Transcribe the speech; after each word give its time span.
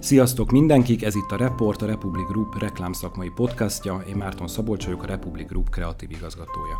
Sziasztok 0.00 0.50
mindenkik, 0.50 1.04
ez 1.04 1.14
itt 1.14 1.30
a 1.30 1.36
Report, 1.36 1.82
a 1.82 1.86
Republic 1.86 2.26
Group 2.28 2.58
reklámszakmai 2.58 3.28
podcastja, 3.28 4.02
én 4.08 4.16
Márton 4.16 4.48
Szabolcs 4.48 4.84
vagyok, 4.84 5.02
a 5.02 5.06
Republic 5.06 5.48
Group 5.48 5.70
kreatív 5.70 6.10
igazgatója. 6.10 6.76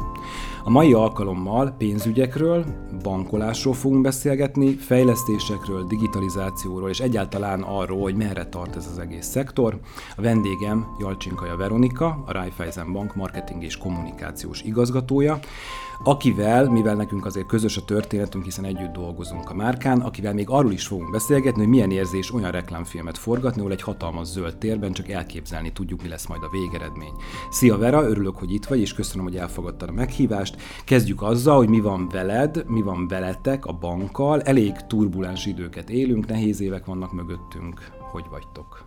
A 0.65 0.71
mai 0.71 0.93
alkalommal 0.93 1.75
pénzügyekről, 1.79 2.65
bankolásról 3.03 3.75
fogunk 3.75 4.03
beszélgetni, 4.03 4.75
fejlesztésekről, 4.75 5.85
digitalizációról 5.85 6.89
és 6.89 7.01
egyáltalán 7.01 7.63
arról, 7.63 8.01
hogy 8.01 8.15
merre 8.15 8.47
tart 8.47 8.77
ez 8.77 8.89
az 8.93 8.99
egész 8.99 9.27
szektor. 9.27 9.81
A 10.17 10.21
vendégem 10.21 10.87
Jalcsinkaja 10.99 11.57
Veronika, 11.57 12.23
a 12.27 12.33
Raiffeisen 12.33 12.93
Bank 12.93 13.15
marketing 13.15 13.63
és 13.63 13.77
kommunikációs 13.77 14.63
igazgatója, 14.63 15.39
akivel, 16.03 16.71
mivel 16.71 16.95
nekünk 16.95 17.27
azért 17.27 17.47
közös 17.47 17.77
a 17.77 17.85
történetünk, 17.85 18.45
hiszen 18.45 18.65
együtt 18.65 18.93
dolgozunk 18.93 19.51
a 19.51 19.55
márkán, 19.55 20.01
akivel 20.01 20.35
még 20.35 20.49
arról 20.51 20.73
is 20.73 20.87
fogunk 20.87 21.11
beszélgetni, 21.11 21.61
hogy 21.61 21.71
milyen 21.71 21.91
érzés 21.91 22.33
olyan 22.33 22.51
reklámfilmet 22.51 23.19
forgatni, 23.19 23.61
ahol 23.61 23.73
egy 23.73 23.83
hatalmas 23.83 24.27
zöld 24.27 24.57
térben 24.57 24.93
csak 24.93 25.09
elképzelni 25.09 25.73
tudjuk, 25.73 26.03
mi 26.03 26.09
lesz 26.09 26.27
majd 26.27 26.43
a 26.43 26.49
végeredmény. 26.51 27.13
Szia 27.51 27.79
Vera, 27.79 28.09
örülök, 28.09 28.37
hogy 28.37 28.53
itt 28.53 28.65
vagy, 28.65 28.81
és 28.81 28.95
köszönöm, 28.95 29.25
hogy 29.25 29.37
elfogadtad 29.37 29.89
a 29.89 29.93
meghívást. 29.93 30.57
Kezdjük 30.85 31.23
azzal, 31.23 31.57
hogy 31.57 31.69
mi 31.69 31.81
van 31.81 32.09
veled, 32.09 32.65
mi 32.67 32.83
van 32.83 33.09
veletek 33.09 33.67
a 33.67 33.73
bankkal. 33.73 34.43
Elég 34.43 34.77
turbulens 34.77 35.47
időket 35.47 35.91
élünk, 35.91 36.27
nehéz 36.27 36.61
évek 36.61 36.85
vannak 36.85 37.13
mögöttünk. 37.13 37.91
Hogy 38.11 38.25
vagytok? 38.31 38.87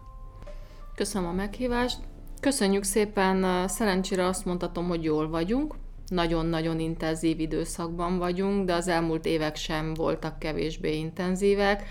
Köszönöm 0.95 1.30
a 1.30 1.34
meghívást. 1.34 2.00
Köszönjük 2.39 2.84
szépen, 2.84 3.67
szerencsére 3.67 4.25
azt 4.25 4.45
mondhatom, 4.45 4.88
hogy 4.88 5.03
jól 5.03 5.30
vagyunk 5.30 5.75
nagyon-nagyon 6.12 6.80
intenzív 6.80 7.40
időszakban 7.40 8.18
vagyunk, 8.18 8.66
de 8.66 8.74
az 8.74 8.88
elmúlt 8.88 9.26
évek 9.26 9.56
sem 9.56 9.94
voltak 9.94 10.40
kevésbé 10.40 10.98
intenzívek. 10.98 11.84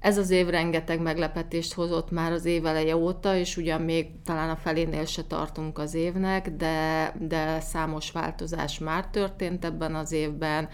Ez 0.00 0.18
az 0.18 0.30
év 0.30 0.48
rengeteg 0.48 1.00
meglepetést 1.00 1.72
hozott 1.72 2.10
már 2.10 2.32
az 2.32 2.44
év 2.44 2.66
eleje 2.66 2.96
óta, 2.96 3.36
és 3.36 3.56
ugyan 3.56 3.80
még 3.80 4.06
talán 4.24 4.50
a 4.50 4.56
felénél 4.56 5.04
se 5.04 5.22
tartunk 5.22 5.78
az 5.78 5.94
évnek, 5.94 6.50
de, 6.50 7.12
de 7.18 7.60
számos 7.60 8.10
változás 8.10 8.78
már 8.78 9.06
történt 9.06 9.64
ebben 9.64 9.94
az 9.94 10.12
évben 10.12 10.68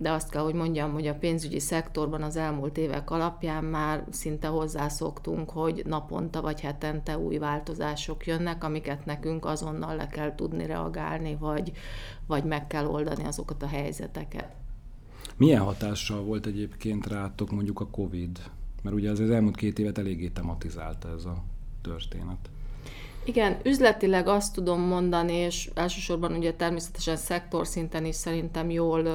de 0.00 0.10
azt 0.10 0.30
kell, 0.30 0.42
hogy 0.42 0.54
mondjam, 0.54 0.92
hogy 0.92 1.06
a 1.06 1.14
pénzügyi 1.14 1.58
szektorban 1.58 2.22
az 2.22 2.36
elmúlt 2.36 2.78
évek 2.78 3.10
alapján 3.10 3.64
már 3.64 4.04
szinte 4.10 4.48
hozzászoktunk, 4.48 5.50
hogy 5.50 5.82
naponta 5.86 6.40
vagy 6.40 6.60
hetente 6.60 7.18
új 7.18 7.38
változások 7.38 8.26
jönnek, 8.26 8.64
amiket 8.64 9.04
nekünk 9.04 9.44
azonnal 9.44 9.96
le 9.96 10.06
kell 10.06 10.34
tudni 10.34 10.66
reagálni, 10.66 11.36
vagy, 11.36 11.72
vagy 12.26 12.44
meg 12.44 12.66
kell 12.66 12.86
oldani 12.86 13.24
azokat 13.24 13.62
a 13.62 13.66
helyzeteket. 13.66 14.48
Milyen 15.36 15.62
hatással 15.62 16.22
volt 16.22 16.46
egyébként 16.46 17.06
rátok 17.06 17.50
mondjuk 17.50 17.80
a 17.80 17.86
COVID? 17.86 18.38
Mert 18.82 18.96
ugye 18.96 19.10
az, 19.10 19.20
elmúlt 19.20 19.56
két 19.56 19.78
évet 19.78 19.98
eléggé 19.98 20.28
tematizálta 20.28 21.08
ez 21.16 21.24
a 21.24 21.42
történet. 21.82 22.50
Igen, 23.24 23.56
üzletileg 23.64 24.26
azt 24.28 24.54
tudom 24.54 24.80
mondani, 24.80 25.32
és 25.32 25.70
elsősorban 25.74 26.32
ugye 26.32 26.52
természetesen 26.52 27.16
szektor 27.16 27.66
szinten 27.66 28.04
is 28.04 28.14
szerintem 28.14 28.70
jól 28.70 29.06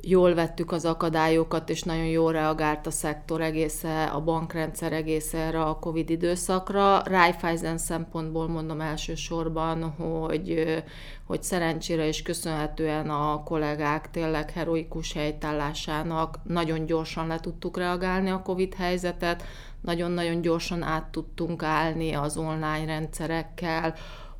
jól 0.00 0.34
vettük 0.34 0.72
az 0.72 0.84
akadályokat, 0.84 1.70
és 1.70 1.82
nagyon 1.82 2.06
jól 2.06 2.32
reagált 2.32 2.86
a 2.86 2.90
szektor 2.90 3.40
egésze, 3.40 4.04
a 4.04 4.20
bankrendszer 4.20 4.92
egésze 4.92 5.38
erre 5.38 5.62
a 5.62 5.78
Covid 5.78 6.10
időszakra. 6.10 7.02
Raiffeisen 7.04 7.78
szempontból 7.78 8.48
mondom 8.48 8.80
elsősorban, 8.80 9.82
hogy, 9.90 10.82
hogy 11.24 11.42
szerencsére 11.42 12.06
és 12.06 12.22
köszönhetően 12.22 13.10
a 13.10 13.42
kollégák 13.42 14.10
tényleg 14.10 14.50
heroikus 14.50 15.12
helytállásának 15.12 16.38
nagyon 16.42 16.86
gyorsan 16.86 17.26
le 17.26 17.40
tudtuk 17.40 17.76
reagálni 17.76 18.30
a 18.30 18.42
Covid 18.42 18.74
helyzetet, 18.74 19.42
nagyon-nagyon 19.80 20.40
gyorsan 20.40 20.82
át 20.82 21.04
tudtunk 21.04 21.62
állni 21.62 22.12
az 22.12 22.36
online 22.36 22.84
rendszerekkel, 22.84 23.94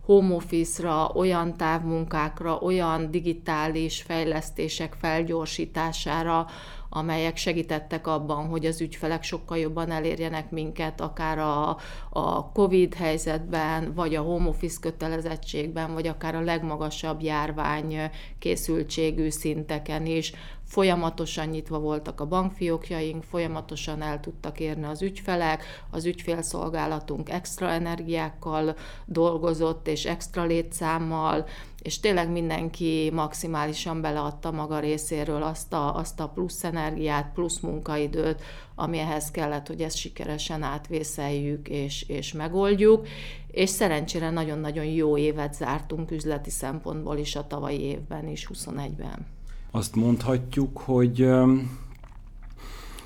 home 0.09 0.35
office-ra, 0.35 1.11
olyan 1.15 1.57
távmunkákra, 1.57 2.59
olyan 2.59 3.11
digitális 3.11 4.03
fejlesztések 4.03 4.97
felgyorsítására, 5.01 6.47
amelyek 6.89 7.37
segítettek 7.37 8.07
abban, 8.07 8.47
hogy 8.47 8.67
az 8.67 8.81
ügyfelek 8.81 9.23
sokkal 9.23 9.59
jobban 9.59 9.91
elérjenek 9.91 10.51
minket, 10.51 11.01
akár 11.01 11.39
a, 11.39 11.77
a 12.11 12.53
COVID 12.53 12.95
helyzetben, 12.95 13.93
vagy 13.95 14.15
a 14.15 14.23
home 14.23 14.49
office 14.49 14.79
kötelezettségben, 14.81 15.95
vagy 15.95 16.07
akár 16.07 16.35
a 16.35 16.41
legmagasabb 16.41 17.23
járvány 17.23 18.11
készültségű 18.39 19.31
szinteken 19.31 20.07
is. 20.07 20.33
Folyamatosan 20.69 21.49
nyitva 21.49 21.79
voltak 21.79 22.21
a 22.21 22.27
bankfiókjaink, 22.27 23.23
folyamatosan 23.23 24.03
el 24.03 24.21
tudtak 24.21 24.61
érni 24.61 24.85
az 24.85 25.03
ügyfelek, 25.03 25.65
az 25.91 26.05
ügyfélszolgálatunk 26.05 27.31
extra 27.31 27.69
energiákkal 27.71 28.77
dolgozott, 29.07 29.89
és 29.89 30.05
extra 30.05 30.45
létszámmal, 30.45 31.47
és 31.83 32.01
tényleg 32.01 32.31
mindenki 32.31 33.11
maximálisan 33.15 34.01
beleadta 34.01 34.51
maga 34.51 34.79
részéről 34.79 35.43
azt 35.43 35.73
a, 35.73 35.95
azt 35.97 36.21
a 36.21 36.29
plusz 36.29 36.65
energiát, 36.65 37.33
plusz 37.33 37.61
munkaidőt, 37.61 38.43
ami 38.75 38.99
ehhez 38.99 39.31
kellett, 39.31 39.67
hogy 39.67 39.81
ezt 39.81 39.97
sikeresen 39.97 40.63
átvészeljük 40.63 41.69
és, 41.69 42.03
és 42.09 42.33
megoldjuk, 42.33 43.07
és 43.51 43.71
szerencsére 43.71 44.31
nagyon-nagyon 44.31 44.85
jó 44.85 45.17
évet 45.17 45.55
zártunk 45.55 46.11
üzleti 46.11 46.51
szempontból 46.51 47.17
is 47.17 47.37
a 47.37 47.47
tavalyi 47.47 47.81
évben 47.81 48.29
is, 48.29 48.49
21-ben. 48.55 49.38
Azt 49.79 49.97
mondhatjuk, 49.97 50.79
hogy 50.79 51.31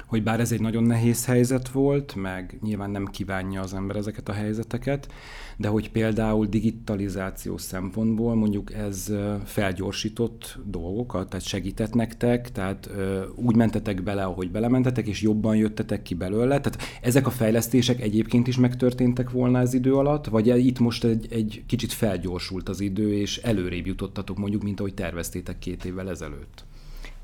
hogy 0.06 0.22
bár 0.22 0.40
ez 0.40 0.52
egy 0.52 0.60
nagyon 0.60 0.82
nehéz 0.82 1.26
helyzet 1.26 1.68
volt, 1.68 2.14
meg 2.14 2.58
nyilván 2.62 2.90
nem 2.90 3.06
kívánja 3.06 3.60
az 3.60 3.74
ember 3.74 3.96
ezeket 3.96 4.28
a 4.28 4.32
helyzeteket, 4.32 5.12
de 5.56 5.68
hogy 5.68 5.90
például 5.90 6.46
digitalizáció 6.46 7.56
szempontból 7.58 8.34
mondjuk 8.34 8.72
ez 8.72 9.12
felgyorsított 9.44 10.58
dolgokat, 10.64 11.28
tehát 11.28 11.46
segített 11.46 11.94
nektek, 11.94 12.52
tehát 12.52 12.90
úgy 13.34 13.56
mentetek 13.56 14.02
bele, 14.02 14.22
ahogy 14.22 14.50
belementetek, 14.50 15.06
és 15.06 15.22
jobban 15.22 15.56
jöttetek 15.56 16.02
ki 16.02 16.14
belőle. 16.14 16.60
Tehát 16.60 16.82
ezek 17.02 17.26
a 17.26 17.30
fejlesztések 17.30 18.00
egyébként 18.00 18.46
is 18.46 18.56
megtörténtek 18.56 19.30
volna 19.30 19.58
az 19.58 19.74
idő 19.74 19.94
alatt, 19.94 20.26
vagy 20.26 20.66
itt 20.66 20.78
most 20.78 21.04
egy, 21.04 21.26
egy 21.30 21.62
kicsit 21.66 21.92
felgyorsult 21.92 22.68
az 22.68 22.80
idő, 22.80 23.12
és 23.12 23.36
előrébb 23.36 23.86
jutottatok 23.86 24.38
mondjuk, 24.38 24.62
mint 24.62 24.80
ahogy 24.80 24.94
terveztétek 24.94 25.58
két 25.58 25.84
évvel 25.84 26.10
ezelőtt? 26.10 26.64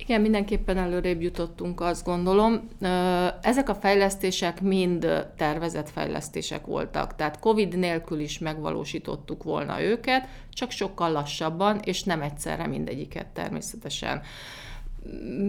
Igen, 0.08 0.20
mindenképpen 0.20 0.78
előrébb 0.78 1.20
jutottunk, 1.20 1.80
azt 1.80 2.04
gondolom. 2.04 2.69
Ezek 3.42 3.69
a 3.69 3.74
fejlesztések 3.74 4.60
mind 4.60 5.28
tervezett 5.36 5.91
fejlesztések 5.91 6.66
voltak, 6.66 7.14
tehát 7.14 7.38
COVID 7.38 7.78
nélkül 7.78 8.19
is 8.19 8.38
megvalósítottuk 8.38 9.42
volna 9.42 9.82
őket, 9.82 10.28
csak 10.52 10.70
sokkal 10.70 11.12
lassabban, 11.12 11.80
és 11.84 12.02
nem 12.02 12.22
egyszerre 12.22 12.66
mindegyiket 12.66 13.26
természetesen 13.26 14.22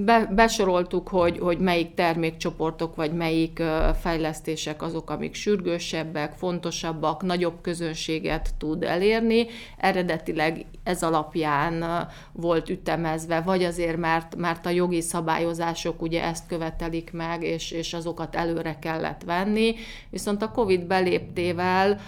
be, 0.05 0.29
besoroltuk, 0.31 1.07
hogy, 1.07 1.37
hogy 1.37 1.59
melyik 1.59 1.93
termékcsoportok 1.93 2.95
vagy 2.95 3.13
melyik 3.13 3.61
fejlesztések 4.01 4.81
azok, 4.81 5.09
amik 5.09 5.33
sürgősebbek, 5.33 6.33
fontosabbak, 6.33 7.23
nagyobb 7.23 7.61
közönséget 7.61 8.49
tud 8.57 8.83
elérni. 8.83 9.47
Eredetileg 9.77 10.65
ez 10.83 11.03
alapján 11.03 12.07
volt 12.31 12.69
ütemezve, 12.69 13.41
vagy 13.41 13.63
azért, 13.63 13.97
mert, 13.97 14.35
mert 14.35 14.65
a 14.65 14.69
jogi 14.69 15.01
szabályozások 15.01 16.01
ugye 16.01 16.23
ezt 16.23 16.47
követelik 16.47 17.11
meg, 17.13 17.43
és, 17.43 17.71
és 17.71 17.93
azokat 17.93 18.35
előre 18.35 18.79
kellett 18.79 19.23
venni. 19.23 19.75
Viszont 20.09 20.41
a 20.41 20.51
COVID 20.51 20.85
beléptével 20.85 21.99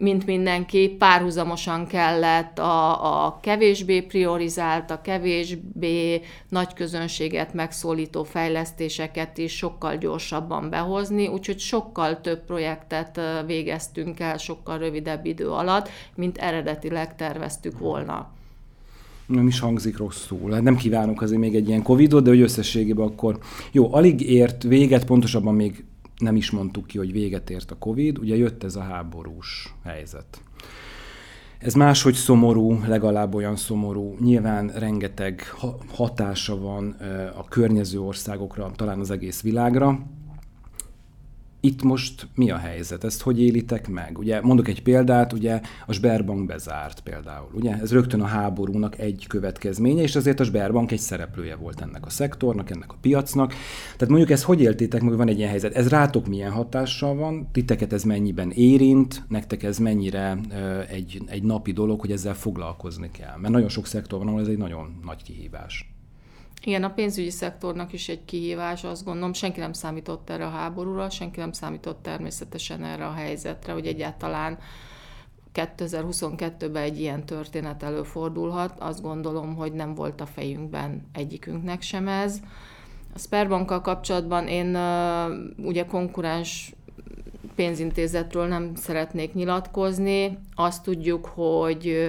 mint 0.00 0.26
mindenki, 0.26 0.88
párhuzamosan 0.88 1.86
kellett 1.86 2.58
a, 2.58 3.24
a 3.26 3.38
kevésbé 3.42 4.00
priorizált, 4.00 4.90
a 4.90 5.00
kevésbé 5.00 6.20
nagy 6.48 6.74
közönséget 6.74 7.54
megszólító 7.54 8.24
fejlesztéseket 8.24 9.38
is 9.38 9.56
sokkal 9.56 9.96
gyorsabban 9.96 10.70
behozni, 10.70 11.26
úgyhogy 11.26 11.58
sokkal 11.58 12.20
több 12.20 12.44
projektet 12.44 13.20
végeztünk 13.46 14.20
el 14.20 14.36
sokkal 14.36 14.78
rövidebb 14.78 15.26
idő 15.26 15.48
alatt, 15.48 15.88
mint 16.14 16.38
eredetileg 16.38 17.16
terveztük 17.16 17.78
volna 17.78 18.30
nem 19.26 19.46
is 19.46 19.60
hangzik 19.60 19.96
rosszul. 19.96 20.52
Hát 20.52 20.62
nem 20.62 20.76
kívánok 20.76 21.22
azért 21.22 21.40
még 21.40 21.54
egy 21.54 21.68
ilyen 21.68 21.82
Covidot, 21.82 22.22
de 22.22 22.30
hogy 22.30 22.40
összességében 22.40 23.06
akkor 23.06 23.38
jó, 23.72 23.94
alig 23.94 24.30
ért 24.30 24.62
véget, 24.62 25.04
pontosabban 25.04 25.54
még 25.54 25.84
nem 26.20 26.36
is 26.36 26.50
mondtuk 26.50 26.86
ki, 26.86 26.98
hogy 26.98 27.12
véget 27.12 27.50
ért 27.50 27.70
a 27.70 27.78
Covid, 27.78 28.18
ugye 28.18 28.36
jött 28.36 28.64
ez 28.64 28.76
a 28.76 28.82
háborús 28.82 29.74
helyzet. 29.84 30.42
Ez 31.58 31.74
máshogy 31.74 32.14
szomorú, 32.14 32.80
legalább 32.86 33.34
olyan 33.34 33.56
szomorú. 33.56 34.16
Nyilván 34.20 34.68
rengeteg 34.68 35.42
hatása 35.88 36.60
van 36.60 36.96
a 37.36 37.44
környező 37.48 38.00
országokra, 38.00 38.70
talán 38.76 39.00
az 39.00 39.10
egész 39.10 39.42
világra. 39.42 39.98
Itt 41.60 41.82
most 41.82 42.28
mi 42.34 42.50
a 42.50 42.56
helyzet? 42.56 43.04
Ezt 43.04 43.22
hogy 43.22 43.42
élitek 43.42 43.88
meg? 43.88 44.18
Ugye 44.18 44.40
mondok 44.40 44.68
egy 44.68 44.82
példát, 44.82 45.32
ugye 45.32 45.60
a 45.86 45.92
Sberbank 45.92 46.46
bezárt 46.46 47.00
például. 47.00 47.50
Ugye 47.52 47.78
ez 47.80 47.92
rögtön 47.92 48.20
a 48.20 48.26
háborúnak 48.26 48.98
egy 48.98 49.24
következménye, 49.28 50.02
és 50.02 50.16
azért 50.16 50.40
a 50.40 50.44
Sberbank 50.44 50.92
egy 50.92 50.98
szereplője 50.98 51.56
volt 51.56 51.80
ennek 51.80 52.06
a 52.06 52.10
szektornak, 52.10 52.70
ennek 52.70 52.92
a 52.92 52.96
piacnak. 53.00 53.54
Tehát 53.92 54.08
mondjuk 54.08 54.30
ezt 54.30 54.42
hogy 54.42 54.60
éltétek 54.60 55.02
meg, 55.02 55.16
van 55.16 55.28
egy 55.28 55.38
ilyen 55.38 55.50
helyzet? 55.50 55.74
Ez 55.74 55.88
rátok 55.88 56.26
milyen 56.26 56.50
hatással 56.50 57.14
van? 57.14 57.48
Titeket 57.52 57.92
ez 57.92 58.02
mennyiben 58.02 58.50
érint? 58.50 59.22
Nektek 59.28 59.62
ez 59.62 59.78
mennyire 59.78 60.38
egy, 60.88 61.22
egy 61.26 61.42
napi 61.42 61.72
dolog, 61.72 62.00
hogy 62.00 62.12
ezzel 62.12 62.34
foglalkozni 62.34 63.10
kell? 63.10 63.36
Mert 63.40 63.52
nagyon 63.52 63.68
sok 63.68 63.86
szektor 63.86 64.18
van, 64.18 64.28
ahol 64.28 64.40
ez 64.40 64.48
egy 64.48 64.58
nagyon 64.58 65.00
nagy 65.04 65.22
kihívás. 65.22 65.89
Igen, 66.64 66.84
a 66.84 66.90
pénzügyi 66.90 67.30
szektornak 67.30 67.92
is 67.92 68.08
egy 68.08 68.24
kihívás, 68.24 68.84
azt 68.84 69.04
gondolom, 69.04 69.32
senki 69.32 69.60
nem 69.60 69.72
számított 69.72 70.30
erre 70.30 70.46
a 70.46 70.50
háborúra, 70.50 71.10
senki 71.10 71.40
nem 71.40 71.52
számított 71.52 72.02
természetesen 72.02 72.84
erre 72.84 73.06
a 73.06 73.12
helyzetre, 73.12 73.72
hogy 73.72 73.86
egyáltalán 73.86 74.58
2022-ben 75.54 76.82
egy 76.82 77.00
ilyen 77.00 77.24
történet 77.24 77.82
előfordulhat. 77.82 78.74
Azt 78.78 79.02
gondolom, 79.02 79.54
hogy 79.54 79.72
nem 79.72 79.94
volt 79.94 80.20
a 80.20 80.26
fejünkben 80.26 81.08
egyikünknek 81.12 81.82
sem 81.82 82.08
ez. 82.08 82.40
A 83.14 83.18
Sperbankkal 83.18 83.80
kapcsolatban 83.80 84.46
én 84.48 84.76
ugye 85.66 85.84
konkurens 85.84 86.74
pénzintézetről 87.54 88.46
nem 88.46 88.74
szeretnék 88.74 89.34
nyilatkozni. 89.34 90.38
Azt 90.54 90.82
tudjuk, 90.82 91.26
hogy 91.26 92.08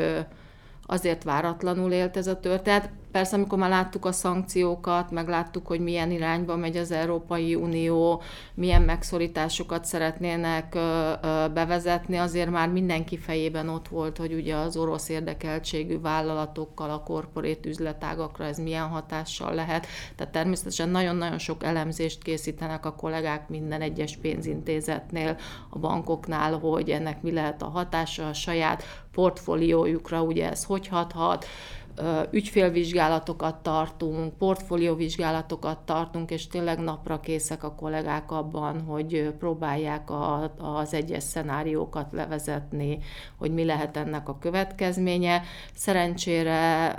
azért 0.85 1.23
váratlanul 1.23 1.91
élt 1.91 2.17
ez 2.17 2.27
a 2.27 2.39
történet. 2.39 2.89
Persze, 3.11 3.35
amikor 3.35 3.57
már 3.57 3.69
láttuk 3.69 4.05
a 4.05 4.11
szankciókat, 4.11 5.11
meg 5.11 5.27
láttuk, 5.27 5.67
hogy 5.67 5.79
milyen 5.79 6.11
irányba 6.11 6.55
megy 6.55 6.77
az 6.77 6.91
Európai 6.91 7.55
Unió, 7.55 8.21
milyen 8.53 8.81
megszorításokat 8.81 9.85
szeretnének 9.85 10.77
bevezetni, 11.53 12.17
azért 12.17 12.49
már 12.49 12.69
mindenki 12.69 13.17
fejében 13.17 13.69
ott 13.69 13.87
volt, 13.87 14.17
hogy 14.17 14.33
ugye 14.33 14.55
az 14.55 14.77
orosz 14.77 15.09
érdekeltségű 15.09 15.99
vállalatokkal, 15.99 16.89
a 16.89 17.03
korporét 17.03 17.65
üzletágakra 17.65 18.45
ez 18.45 18.57
milyen 18.57 18.87
hatással 18.87 19.53
lehet. 19.53 19.87
Tehát 20.15 20.33
természetesen 20.33 20.89
nagyon-nagyon 20.89 21.37
sok 21.37 21.63
elemzést 21.63 22.23
készítenek 22.23 22.85
a 22.85 22.95
kollégák 22.95 23.49
minden 23.49 23.81
egyes 23.81 24.17
pénzintézetnél, 24.17 25.37
a 25.69 25.79
bankoknál, 25.79 26.59
hogy 26.59 26.89
ennek 26.89 27.21
mi 27.21 27.31
lehet 27.31 27.61
a 27.61 27.69
hatása 27.69 28.27
a 28.27 28.33
saját 28.33 28.83
portfóliójukra, 29.11 30.21
ugye 30.21 30.49
ez 30.49 30.63
hogy 30.63 30.87
hathat, 30.87 31.45
ügyfélvizsgálatokat 32.31 33.55
tartunk, 33.55 34.33
portfólióvizsgálatokat 34.33 35.77
tartunk, 35.77 36.31
és 36.31 36.47
tényleg 36.47 36.79
napra 36.79 37.19
készek 37.19 37.63
a 37.63 37.75
kollégák 37.75 38.31
abban, 38.31 38.81
hogy 38.81 39.33
próbálják 39.39 40.09
a, 40.09 40.51
az 40.57 40.93
egyes 40.93 41.23
szenáriókat 41.23 42.11
levezetni, 42.11 42.99
hogy 43.37 43.53
mi 43.53 43.65
lehet 43.65 43.97
ennek 43.97 44.29
a 44.29 44.37
következménye. 44.39 45.41
Szerencsére 45.73 46.95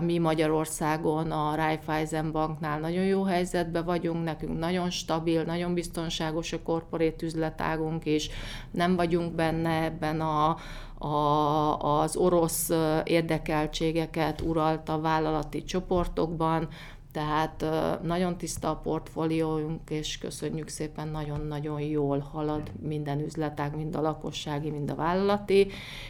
mi 0.00 0.18
Magyarországon 0.18 1.30
a 1.30 1.54
Raiffeisen 1.54 2.32
Banknál 2.32 2.80
nagyon 2.80 3.04
jó 3.04 3.22
helyzetben 3.22 3.84
vagyunk, 3.84 4.24
nekünk 4.24 4.58
nagyon 4.58 4.90
stabil, 4.90 5.42
nagyon 5.42 5.74
biztonságos 5.74 6.52
a 6.52 6.62
korporét 6.62 7.22
üzletágunk, 7.22 8.04
és 8.04 8.30
nem 8.70 8.96
vagyunk 8.96 9.34
benne 9.34 9.82
ebben 9.82 10.20
a, 10.20 10.56
a, 11.04 12.00
az 12.00 12.16
orosz 12.16 12.70
érdekeltségeket 13.04 14.40
uralta 14.40 15.00
vállalati 15.00 15.64
csoportokban, 15.64 16.68
tehát 17.12 17.64
nagyon 18.02 18.36
tiszta 18.36 18.70
a 18.70 18.76
portfólióunk, 18.76 19.90
és 19.90 20.18
köszönjük 20.18 20.68
szépen, 20.68 21.08
nagyon-nagyon 21.08 21.80
jól 21.80 22.18
halad 22.18 22.70
minden 22.80 23.20
üzletág, 23.20 23.76
mind 23.76 23.96
a 23.96 24.00
lakossági, 24.00 24.70
mind 24.70 24.90
a 24.90 24.94
vállalati, 24.94 25.66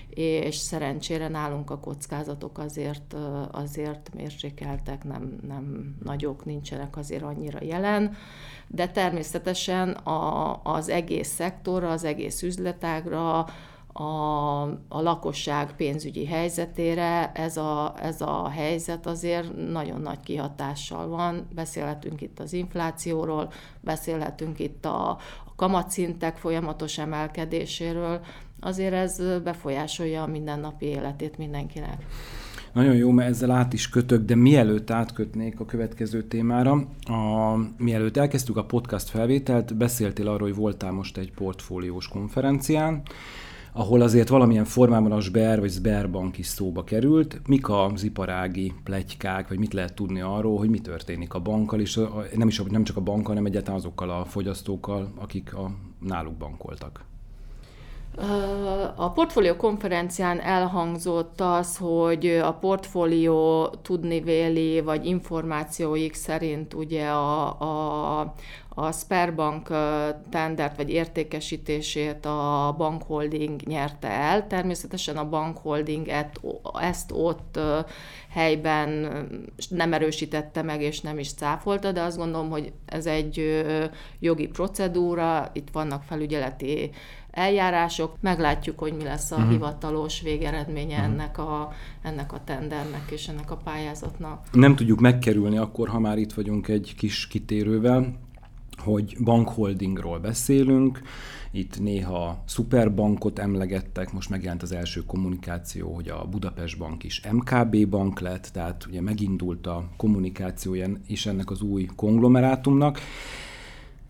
és 0.08 0.56
szerencsére 0.56 1.28
nálunk 1.28 1.70
a 1.70 1.78
kockázatok 1.78 2.58
azért, 2.58 3.16
azért 3.50 4.10
mérsékeltek, 4.14 5.04
nem, 5.04 5.38
nem 5.46 5.96
nagyok, 6.04 6.44
nincsenek 6.44 6.96
azért 6.96 7.22
annyira 7.22 7.58
jelen, 7.62 8.16
de 8.66 8.88
természetesen 8.88 9.88
a, 9.90 10.60
az 10.62 10.88
egész 10.88 11.28
szektorra, 11.28 11.90
az 11.90 12.04
egész 12.04 12.42
üzletágra, 12.42 13.46
a, 13.96 14.62
a 14.88 15.02
lakosság 15.02 15.76
pénzügyi 15.76 16.26
helyzetére 16.26 17.32
ez 17.32 17.56
a, 17.56 17.94
ez 18.02 18.20
a 18.20 18.48
helyzet 18.48 19.06
azért 19.06 19.70
nagyon 19.70 20.00
nagy 20.00 20.20
kihatással 20.20 21.08
van. 21.08 21.46
Beszélhetünk 21.54 22.20
itt 22.20 22.38
az 22.38 22.52
inflációról, 22.52 23.52
beszélhetünk 23.80 24.58
itt 24.58 24.84
a, 24.84 25.10
a 25.44 25.54
kamatszintek 25.56 26.36
folyamatos 26.36 26.98
emelkedéséről, 26.98 28.20
azért 28.60 28.94
ez 28.94 29.22
befolyásolja 29.42 30.22
a 30.22 30.26
mindennapi 30.26 30.86
életét 30.86 31.38
mindenkinek. 31.38 32.04
Nagyon 32.72 32.94
jó, 32.94 33.10
mert 33.10 33.28
ezzel 33.28 33.50
át 33.50 33.72
is 33.72 33.88
kötök, 33.88 34.24
de 34.24 34.34
mielőtt 34.34 34.90
átkötnék 34.90 35.60
a 35.60 35.64
következő 35.64 36.22
témára, 36.22 36.72
a, 37.00 37.56
mielőtt 37.76 38.16
elkezdtük 38.16 38.56
a 38.56 38.64
podcast 38.64 39.08
felvételt, 39.08 39.76
beszéltél 39.76 40.28
arról, 40.28 40.48
hogy 40.48 40.56
voltál 40.56 40.92
most 40.92 41.16
egy 41.16 41.32
portfóliós 41.32 42.08
konferencián, 42.08 43.02
ahol 43.76 44.00
azért 44.00 44.28
valamilyen 44.28 44.64
formában 44.64 45.12
a 45.12 45.20
Sber 45.20 45.60
vagy 45.60 45.70
Sberbank 45.70 46.38
is 46.38 46.46
szóba 46.46 46.84
került. 46.84 47.40
Mik 47.46 47.68
az 47.68 48.02
iparági 48.02 48.72
plegykák, 48.84 49.48
vagy 49.48 49.58
mit 49.58 49.72
lehet 49.72 49.94
tudni 49.94 50.20
arról, 50.20 50.58
hogy 50.58 50.70
mi 50.70 50.78
történik 50.78 51.34
a 51.34 51.40
bankkal, 51.40 51.80
és 51.80 52.00
nem, 52.34 52.48
is, 52.48 52.62
nem 52.70 52.84
csak 52.84 52.96
a 52.96 53.00
bankkal, 53.00 53.26
hanem 53.26 53.46
egyáltalán 53.46 53.78
azokkal 53.78 54.10
a 54.10 54.24
fogyasztókkal, 54.24 55.12
akik 55.16 55.54
a, 55.54 55.70
náluk 56.00 56.34
bankoltak? 56.34 57.04
A 58.96 59.10
portfólió 59.10 59.56
konferencián 59.56 60.40
elhangzott 60.40 61.40
az, 61.40 61.76
hogy 61.76 62.26
a 62.26 62.52
portfólió 62.52 63.66
tudni 63.82 64.20
véli, 64.20 64.80
vagy 64.80 65.06
információik 65.06 66.14
szerint 66.14 66.74
ugye 66.74 67.06
a, 67.06 67.60
a, 67.60 68.34
a 68.68 68.92
Sperbank 68.92 69.68
tendert 70.30 70.76
vagy 70.76 70.90
értékesítését 70.90 72.26
a 72.26 72.74
bankholding 72.78 73.60
nyerte 73.62 74.08
el. 74.08 74.46
Természetesen 74.46 75.16
a 75.16 75.28
bankholding 75.28 76.08
ezt 76.80 77.12
ott 77.12 77.58
helyben 78.28 79.08
nem 79.68 79.92
erősítette 79.92 80.62
meg, 80.62 80.82
és 80.82 81.00
nem 81.00 81.18
is 81.18 81.32
cáfolta, 81.32 81.92
de 81.92 82.02
azt 82.02 82.16
gondolom, 82.16 82.50
hogy 82.50 82.72
ez 82.86 83.06
egy 83.06 83.64
jogi 84.20 84.46
procedúra, 84.46 85.50
itt 85.52 85.68
vannak 85.72 86.02
felügyeleti 86.02 86.90
eljárások, 87.34 88.16
meglátjuk, 88.20 88.78
hogy 88.78 88.92
mi 88.92 89.02
lesz 89.02 89.30
a 89.30 89.36
uh-huh. 89.36 89.50
hivatalos 89.50 90.20
végeredménye 90.20 90.96
uh-huh. 90.96 91.12
ennek, 91.12 91.38
a, 91.38 91.72
ennek 92.02 92.32
a 92.32 92.40
tendernek 92.44 93.10
és 93.10 93.28
ennek 93.28 93.50
a 93.50 93.56
pályázatnak. 93.56 94.46
Nem 94.52 94.76
tudjuk 94.76 95.00
megkerülni 95.00 95.56
akkor, 95.56 95.88
ha 95.88 95.98
már 95.98 96.18
itt 96.18 96.32
vagyunk 96.32 96.68
egy 96.68 96.94
kis 96.96 97.26
kitérővel, 97.26 98.22
hogy 98.76 99.16
bankholdingról 99.24 100.18
beszélünk, 100.18 101.00
itt 101.50 101.80
néha 101.80 102.42
szuperbankot 102.46 103.38
emlegettek, 103.38 104.12
most 104.12 104.30
megjelent 104.30 104.62
az 104.62 104.72
első 104.72 105.04
kommunikáció, 105.06 105.94
hogy 105.94 106.08
a 106.08 106.24
Budapest 106.30 106.78
Bank 106.78 107.04
is 107.04 107.22
MKB 107.32 107.88
bank 107.88 108.20
lett, 108.20 108.50
tehát 108.52 108.86
ugye 108.86 109.00
megindult 109.00 109.66
a 109.66 109.88
kommunikációja 109.96 110.88
is 111.06 111.26
ennek 111.26 111.50
az 111.50 111.62
új 111.62 111.88
konglomerátumnak. 111.96 113.00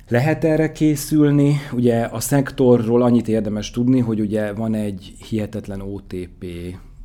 Lehet 0.09 0.45
erre 0.45 0.73
készülni? 0.73 1.57
Ugye 1.73 2.03
a 2.03 2.21
szektorról 2.21 3.03
annyit 3.03 3.29
érdemes 3.29 3.71
tudni, 3.71 4.01
hogy 4.01 4.21
ugye 4.21 4.53
van 4.53 4.75
egy 4.75 5.15
hihetetlen 5.29 5.81
OTP 5.81 6.45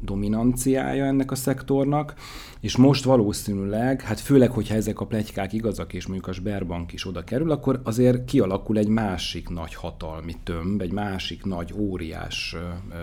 dominanciája 0.01 1.05
ennek 1.05 1.31
a 1.31 1.35
szektornak, 1.35 2.13
és 2.59 2.77
most 2.77 3.03
valószínűleg, 3.03 4.01
hát 4.01 4.19
főleg, 4.19 4.51
hogyha 4.51 4.75
ezek 4.75 4.99
a 4.99 5.05
plegykák 5.05 5.53
igazak, 5.53 5.93
és 5.93 6.05
mondjuk 6.05 6.27
a 6.27 6.31
Sberbank 6.31 6.93
is 6.93 7.07
oda 7.07 7.23
kerül, 7.23 7.51
akkor 7.51 7.81
azért 7.83 8.25
kialakul 8.25 8.77
egy 8.77 8.87
másik 8.87 9.49
nagy 9.49 9.73
hatalmi 9.73 10.35
tömb, 10.43 10.81
egy 10.81 10.91
másik 10.91 11.45
nagy 11.45 11.73
óriás 11.77 12.55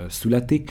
születik. 0.08 0.70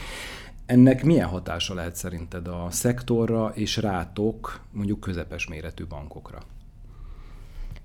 Ennek 0.66 1.04
milyen 1.04 1.28
hatása 1.28 1.74
lehet 1.74 1.96
szerinted 1.96 2.48
a 2.48 2.68
szektorra 2.70 3.52
és 3.56 3.78
rátok, 3.78 4.60
mondjuk 4.72 5.00
közepes 5.00 5.48
méretű 5.48 5.86
bankokra? 5.86 6.42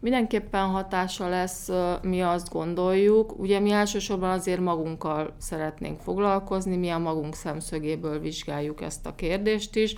Mindenképpen 0.01 0.67
hatása 0.67 1.29
lesz, 1.29 1.69
mi 2.03 2.21
azt 2.21 2.51
gondoljuk. 2.51 3.39
Ugye 3.39 3.59
mi 3.61 3.71
elsősorban 3.71 4.31
azért 4.31 4.61
magunkkal 4.61 5.35
szeretnénk 5.39 6.01
foglalkozni, 6.01 6.77
mi 6.77 6.89
a 6.91 6.99
magunk 6.99 7.35
szemszögéből 7.35 8.21
vizsgáljuk 8.21 8.83
ezt 8.83 9.07
a 9.07 9.15
kérdést 9.15 9.77
is, 9.77 9.95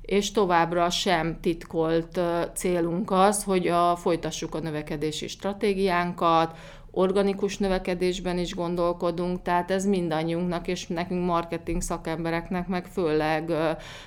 és 0.00 0.32
továbbra 0.32 0.90
sem 0.90 1.40
titkolt 1.40 2.20
célunk 2.54 3.10
az, 3.10 3.44
hogy 3.44 3.68
a, 3.68 3.96
folytassuk 3.96 4.54
a 4.54 4.60
növekedési 4.60 5.28
stratégiánkat, 5.28 6.56
organikus 6.90 7.58
növekedésben 7.58 8.38
is 8.38 8.54
gondolkodunk, 8.54 9.42
tehát 9.42 9.70
ez 9.70 9.86
mindannyiunknak, 9.86 10.68
és 10.68 10.86
nekünk 10.86 11.26
marketing 11.26 11.82
szakembereknek 11.82 12.68
meg 12.68 12.86
főleg 12.86 13.52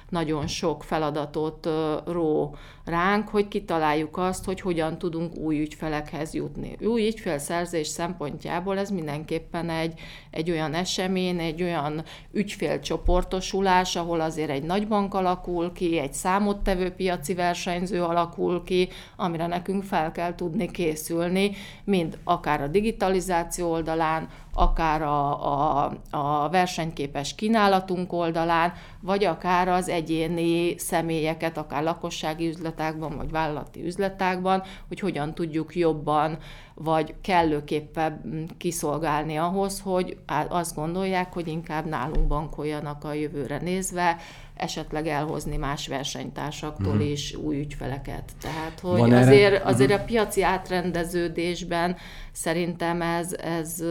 nagyon 0.10 0.48
sok 0.48 0.84
feladatot 0.84 1.70
ró 2.06 2.56
ránk, 2.86 3.28
hogy 3.28 3.48
kitaláljuk 3.48 4.18
azt, 4.18 4.46
hogy 4.46 4.62
hogyan 4.62 4.98
tudunk 4.98 5.38
új 5.38 5.60
ügyfelekhez 5.60 6.34
jutni. 6.34 6.78
Új 6.82 7.08
ügyfélszerzés 7.08 7.88
szempontjából 7.88 8.78
ez 8.78 8.90
mindenképpen 8.90 9.70
egy, 9.70 10.00
egy 10.32 10.52
olyan 10.52 10.74
esemény, 10.74 11.40
egy 11.40 11.64
olyan 11.64 12.04
ügyfélcsoportosulás, 12.32 13.96
ahol 13.96 14.22
azért 14.22 14.50
egy 14.50 14.64
nagy 14.64 14.88
bank 14.88 15.14
alakul 15.14 15.72
ki, 15.74 15.98
egy 15.98 16.14
számottevő 16.14 16.90
piaci 16.90 17.34
versenyző 17.34 18.04
alakul 18.04 18.64
ki, 18.64 18.90
amire 19.16 19.48
nekünk 19.48 19.84
fel 19.84 20.12
kell 20.12 20.36
tudni 20.36 20.72
készülni, 20.72 21.52
mind 21.84 22.18
akár 22.24 22.62
a 22.62 22.68
digitalizáció 22.68 23.70
oldalán, 23.72 24.30
akár 24.54 25.02
a, 25.02 25.84
a, 25.86 25.92
a 26.10 26.50
versenyképes 26.50 27.36
kínálatunk 27.36 28.14
oldalán, 28.14 28.74
vagy 29.02 29.24
akár 29.24 29.68
az 29.68 29.90
egyéni 29.90 30.78
személyeket, 30.78 31.58
akár 31.58 31.84
lakossági 31.84 32.48
üzletákban, 32.48 33.18
vagy 33.18 33.32
vállalati 33.32 33.86
üzletákban, 33.86 34.64
hogy 34.88 35.00
hogyan 35.00 35.34
tudjuk 35.34 35.76
jobban, 35.76 36.38
vagy 36.74 37.16
kellőképpen 37.22 38.22
kiszolgálni 38.58 39.38
ahhoz, 39.38 39.80
hogy 39.80 40.18
azt 40.50 40.76
gondolják, 40.76 41.34
hogy 41.34 41.48
inkább 41.48 41.86
nálunk 41.86 42.28
bankoljanak 42.28 43.04
a 43.04 43.14
jövőre 43.14 43.58
nézve, 43.58 44.18
esetleg 44.62 45.08
elhozni 45.08 45.58
más 45.58 45.88
versenytársaktól 45.88 46.94
uh-huh. 46.94 47.10
is 47.10 47.36
új 47.36 47.60
ügyfeleket. 47.60 48.32
Tehát, 48.42 48.80
hogy 48.80 49.00
Van 49.00 49.14
azért, 49.14 49.54
erre? 49.54 49.62
azért 49.64 49.90
uh-huh. 49.90 50.04
a 50.04 50.06
piaci 50.06 50.44
átrendeződésben 50.44 51.96
szerintem 52.32 53.02
ez, 53.02 53.34
ez 53.34 53.84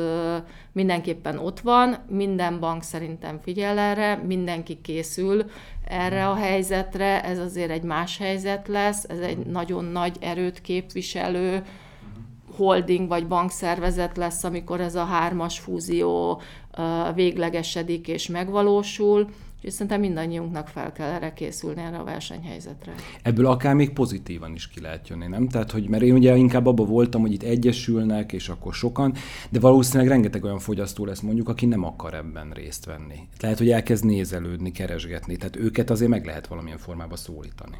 mindenképpen 0.72 1.38
ott 1.38 1.60
van, 1.60 1.96
minden 2.08 2.60
bank 2.60 2.82
szerintem 2.82 3.38
figyel 3.42 3.78
erre, 3.78 4.16
mindenki 4.16 4.80
készül 4.80 5.44
erre 5.84 6.28
a 6.28 6.34
helyzetre, 6.34 7.24
ez 7.24 7.38
azért 7.38 7.70
egy 7.70 7.82
más 7.82 8.18
helyzet 8.18 8.68
lesz, 8.68 9.04
ez 9.08 9.18
egy 9.18 9.38
nagyon 9.38 9.84
nagy 9.84 10.16
erőt 10.20 10.60
képviselő 10.60 11.62
holding 12.56 13.08
vagy 13.08 13.26
bankszervezet 13.26 14.16
lesz, 14.16 14.44
amikor 14.44 14.80
ez 14.80 14.94
a 14.94 15.04
hármas 15.04 15.58
fúzió 15.58 16.40
véglegesedik 17.14 18.08
és 18.08 18.26
megvalósul, 18.26 19.28
és 19.60 19.72
szerintem 19.72 20.00
mindannyiunknak 20.00 20.68
fel 20.68 20.92
kell 20.92 21.10
erre 21.10 21.32
készülni, 21.32 21.80
erre 21.80 21.98
a 21.98 22.04
versenyhelyzetre. 22.04 22.94
Ebből 23.22 23.46
akár 23.46 23.74
még 23.74 23.92
pozitívan 23.92 24.54
is 24.54 24.68
ki 24.68 24.80
lehet 24.80 25.08
jönni, 25.08 25.26
nem? 25.26 25.48
Tehát, 25.48 25.70
hogy 25.70 25.88
mert 25.88 26.02
én 26.02 26.14
ugye 26.14 26.36
inkább 26.36 26.66
abban 26.66 26.86
voltam, 26.86 27.20
hogy 27.20 27.32
itt 27.32 27.42
egyesülnek, 27.42 28.32
és 28.32 28.48
akkor 28.48 28.74
sokan, 28.74 29.14
de 29.50 29.60
valószínűleg 29.60 30.08
rengeteg 30.08 30.44
olyan 30.44 30.58
fogyasztó 30.58 31.04
lesz 31.04 31.20
mondjuk, 31.20 31.48
aki 31.48 31.66
nem 31.66 31.84
akar 31.84 32.14
ebben 32.14 32.50
részt 32.50 32.84
venni. 32.84 33.28
Lehet, 33.40 33.58
hogy 33.58 33.70
elkezd 33.70 34.04
nézelődni, 34.04 34.72
keresgetni, 34.72 35.36
tehát 35.36 35.56
őket 35.56 35.90
azért 35.90 36.10
meg 36.10 36.24
lehet 36.24 36.46
valamilyen 36.46 36.78
formában 36.78 37.16
szólítani. 37.16 37.76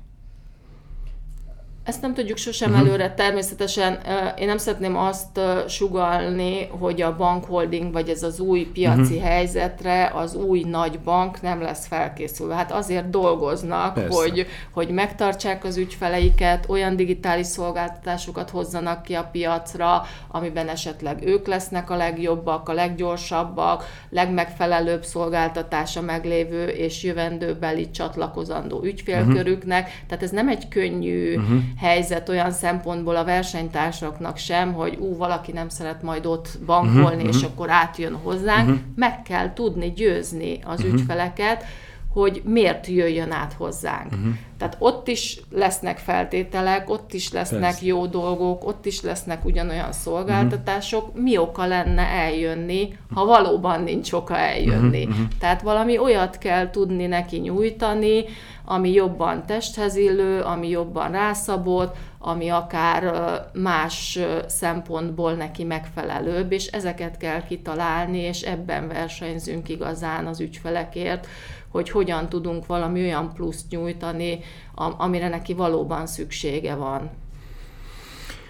Ezt 1.91 2.03
nem 2.03 2.15
tudjuk 2.15 2.37
sosem 2.37 2.71
uh-huh. 2.71 2.87
előre. 2.87 3.15
Természetesen 3.15 3.99
én 4.39 4.47
nem 4.47 4.59
szeretném 4.59 4.97
azt 4.97 5.41
sugalni, 5.69 6.67
hogy 6.79 7.03
a 7.03 7.17
bankholding, 7.17 7.93
vagy 7.93 8.09
ez 8.09 8.23
az 8.23 8.41
új 8.41 8.71
piaci 8.73 9.01
uh-huh. 9.01 9.23
helyzetre 9.23 10.11
az 10.15 10.35
új 10.35 10.63
nagy 10.63 10.99
bank 11.01 11.43
nem 11.43 11.63
lesz 11.63 11.87
felkészülve. 11.87 12.55
Hát 12.55 12.73
azért 12.73 13.11
dolgoznak, 13.11 13.99
hogy, 14.09 14.47
hogy 14.71 14.89
megtartsák 14.89 15.65
az 15.65 15.77
ügyfeleiket, 15.77 16.65
olyan 16.69 16.97
digitális 16.97 17.47
szolgáltatásokat 17.47 18.51
hozzanak 18.51 19.03
ki 19.03 19.15
a 19.15 19.29
piacra, 19.33 20.03
amiben 20.29 20.69
esetleg 20.69 21.27
ők 21.27 21.47
lesznek 21.47 21.91
a 21.91 21.97
legjobbak, 21.97 22.69
a 22.69 22.73
leggyorsabbak, 22.73 23.85
legmegfelelőbb 24.11 25.05
szolgáltatása 25.05 26.01
meglévő 26.01 26.67
és 26.67 27.03
jövendőbeli 27.03 27.91
csatlakozandó 27.91 28.83
ügyfélkörüknek. 28.83 29.87
Uh-huh. 29.87 30.09
Tehát 30.09 30.25
ez 30.25 30.31
nem 30.31 30.49
egy 30.49 30.69
könnyű 30.69 31.37
uh-huh 31.37 31.79
helyzet 31.81 32.29
olyan 32.29 32.51
szempontból 32.51 33.17
a 33.17 33.25
versenytársaknak 33.25 34.37
sem, 34.37 34.73
hogy 34.73 34.97
ú, 34.97 35.17
valaki 35.17 35.53
nem 35.53 35.69
szeret 35.69 36.03
majd 36.03 36.27
ott 36.27 36.49
bankolni, 36.67 37.15
uh-huh, 37.15 37.29
és 37.29 37.37
uh-huh. 37.37 37.51
akkor 37.51 37.71
átjön 37.71 38.15
hozzánk. 38.23 38.69
Uh-huh. 38.69 38.85
Meg 38.97 39.23
kell 39.23 39.53
tudni 39.53 39.93
győzni 39.93 40.59
az 40.65 40.81
uh-huh. 40.81 40.95
ügyfeleket, 40.95 41.65
hogy 42.13 42.43
miért 42.45 42.87
jöjjön 42.87 43.33
át 43.33 43.53
hozzánk. 43.53 44.13
Uh-huh. 44.13 44.35
Tehát 44.59 44.77
ott 44.79 45.09
is 45.09 45.41
lesznek 45.51 45.99
feltételek, 45.99 46.91
ott 46.91 47.13
is 47.13 47.33
lesznek 47.33 47.61
Persze. 47.61 47.87
jó 47.87 48.07
dolgok, 48.07 48.67
ott 48.67 48.87
is 48.87 49.03
lesznek 49.03 49.45
ugyanolyan 49.45 49.93
szolgáltatások. 49.93 51.09
Uh-huh. 51.09 51.23
Mi 51.23 51.37
oka 51.39 51.67
lenne 51.67 52.03
eljönni, 52.03 52.97
ha 53.15 53.25
valóban 53.25 53.83
nincs 53.83 54.13
oka 54.13 54.37
eljönni? 54.37 55.05
Uh-huh. 55.05 55.27
Tehát 55.39 55.63
valami 55.63 55.99
olyat 55.99 56.39
kell 56.39 56.71
tudni 56.71 57.07
neki 57.07 57.39
nyújtani, 57.39 58.25
ami 58.65 58.93
jobban 58.93 59.47
testhez 59.47 59.97
illő, 59.97 60.41
ami 60.41 60.69
jobban 60.69 61.11
rászabott, 61.11 61.97
ami 62.19 62.49
akár 62.49 63.15
más 63.53 64.19
szempontból 64.47 65.33
neki 65.33 65.65
megfelelőbb, 65.65 66.53
és 66.53 66.67
ezeket 66.67 67.17
kell 67.17 67.43
kitalálni, 67.43 68.19
és 68.19 68.43
ebben 68.43 68.89
versenyzünk 68.89 69.69
igazán 69.69 70.27
az 70.27 70.41
ügyfelekért, 70.41 71.27
hogy 71.71 71.91
hogyan 71.91 72.29
tudunk 72.29 72.67
valami 72.67 73.01
olyan 73.01 73.33
pluszt 73.35 73.71
nyújtani, 73.71 74.39
amire 74.75 75.29
neki 75.29 75.55
valóban 75.55 76.07
szüksége 76.07 76.75
van. 76.75 77.11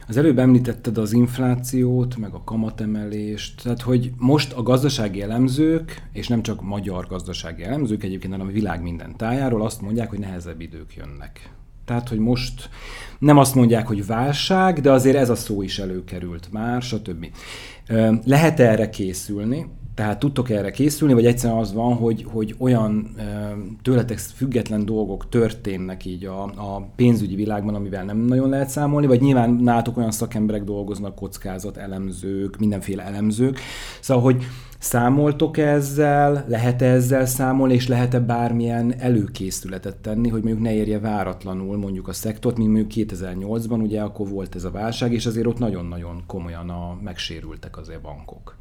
Az 0.09 0.17
előbb 0.17 0.39
említetted 0.39 0.99
az 0.99 1.12
inflációt, 1.12 2.17
meg 2.17 2.35
a 2.35 2.45
kamatemelést, 2.45 3.62
tehát 3.62 3.83
hogy 3.83 4.11
most 4.17 4.53
a 4.53 4.62
gazdasági 4.62 5.23
elemzők, 5.23 6.03
és 6.12 6.29
nem 6.29 6.43
csak 6.43 6.62
magyar 6.62 7.07
gazdasági 7.07 7.62
elemzők 7.62 8.05
egyébként, 8.05 8.33
hanem 8.33 8.49
a 8.49 8.53
világ 8.53 8.83
minden 8.83 9.17
tájáról 9.17 9.62
azt 9.62 9.81
mondják, 9.81 10.11
hogy 10.11 10.19
nehezebb 10.19 10.61
idők 10.61 10.95
jönnek. 10.95 11.50
Tehát, 11.85 12.09
hogy 12.09 12.19
most 12.19 12.69
nem 13.19 13.39
azt 13.39 13.55
mondják, 13.55 13.87
hogy 13.87 14.07
válság, 14.07 14.81
de 14.81 14.91
azért 14.91 15.17
ez 15.17 15.31
a 15.31 15.35
szó 15.35 15.62
is 15.62 15.79
előkerült 15.79 16.53
már, 16.53 16.83
stb. 16.83 17.27
Lehet 18.25 18.61
erre 18.61 18.89
készülni, 18.89 19.67
tehát 20.00 20.19
tudtok 20.19 20.50
erre 20.50 20.71
készülni, 20.71 21.14
vagy 21.14 21.26
egyszerűen 21.26 21.59
az 21.59 21.73
van, 21.73 21.95
hogy, 21.95 22.26
hogy 22.28 22.54
olyan 22.59 23.11
tőletek 23.83 24.19
független 24.19 24.85
dolgok 24.85 25.28
történnek 25.28 26.04
így 26.04 26.25
a, 26.25 26.42
a 26.42 26.88
pénzügyi 26.97 27.35
világban, 27.35 27.75
amivel 27.75 28.04
nem 28.04 28.16
nagyon 28.16 28.49
lehet 28.49 28.69
számolni, 28.69 29.07
vagy 29.07 29.21
nyilván 29.21 29.50
nátok 29.50 29.97
olyan 29.97 30.11
szakemberek 30.11 30.64
dolgoznak, 30.64 31.14
kockázat 31.14 31.76
elemzők, 31.76 32.59
mindenféle 32.59 33.02
elemzők. 33.02 33.59
Szóval, 34.00 34.23
hogy 34.23 34.45
Számoltok 34.83 35.59
ezzel, 35.59 36.45
lehet 36.49 36.83
-e 36.83 36.87
ezzel 36.87 37.26
számolni, 37.26 37.75
és 37.75 37.88
lehet-e 37.88 38.21
bármilyen 38.21 38.95
előkészületet 38.99 39.97
tenni, 39.97 40.28
hogy 40.28 40.42
mondjuk 40.42 40.62
ne 40.62 40.75
érje 40.75 40.99
váratlanul 40.99 41.76
mondjuk 41.76 42.09
a 42.09 42.12
szektort, 42.12 42.57
mint 42.57 42.73
mondjuk 42.73 43.09
2008-ban, 43.09 43.83
ugye 43.83 44.00
akkor 44.00 44.28
volt 44.28 44.54
ez 44.54 44.64
a 44.64 44.71
válság, 44.71 45.12
és 45.12 45.26
azért 45.26 45.47
ott 45.47 45.59
nagyon-nagyon 45.59 46.23
komolyan 46.26 46.71
a, 46.71 46.99
megsérültek 47.02 47.78
azért 47.78 48.00
bankok. 48.00 48.60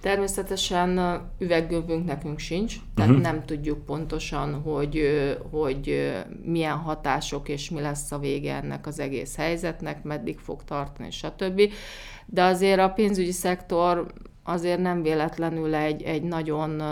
Természetesen 0.00 1.20
üveggömbünk 1.38 2.06
nekünk 2.06 2.38
sincs, 2.38 2.76
tehát 2.94 3.10
uh-huh. 3.10 3.26
nem 3.26 3.44
tudjuk 3.44 3.84
pontosan, 3.84 4.62
hogy, 4.62 5.02
hogy 5.50 6.12
milyen 6.44 6.76
hatások 6.76 7.48
és 7.48 7.70
mi 7.70 7.80
lesz 7.80 8.12
a 8.12 8.18
vége 8.18 8.54
ennek 8.54 8.86
az 8.86 8.98
egész 8.98 9.36
helyzetnek, 9.36 10.02
meddig 10.02 10.38
fog 10.38 10.64
tartani, 10.64 11.10
stb. 11.10 11.60
De 12.26 12.42
azért 12.42 12.80
a 12.80 12.90
pénzügyi 12.90 13.32
szektor 13.32 14.06
azért 14.42 14.80
nem 14.80 15.02
véletlenül 15.02 15.74
egy, 15.74 16.02
egy 16.02 16.22
nagyon 16.22 16.82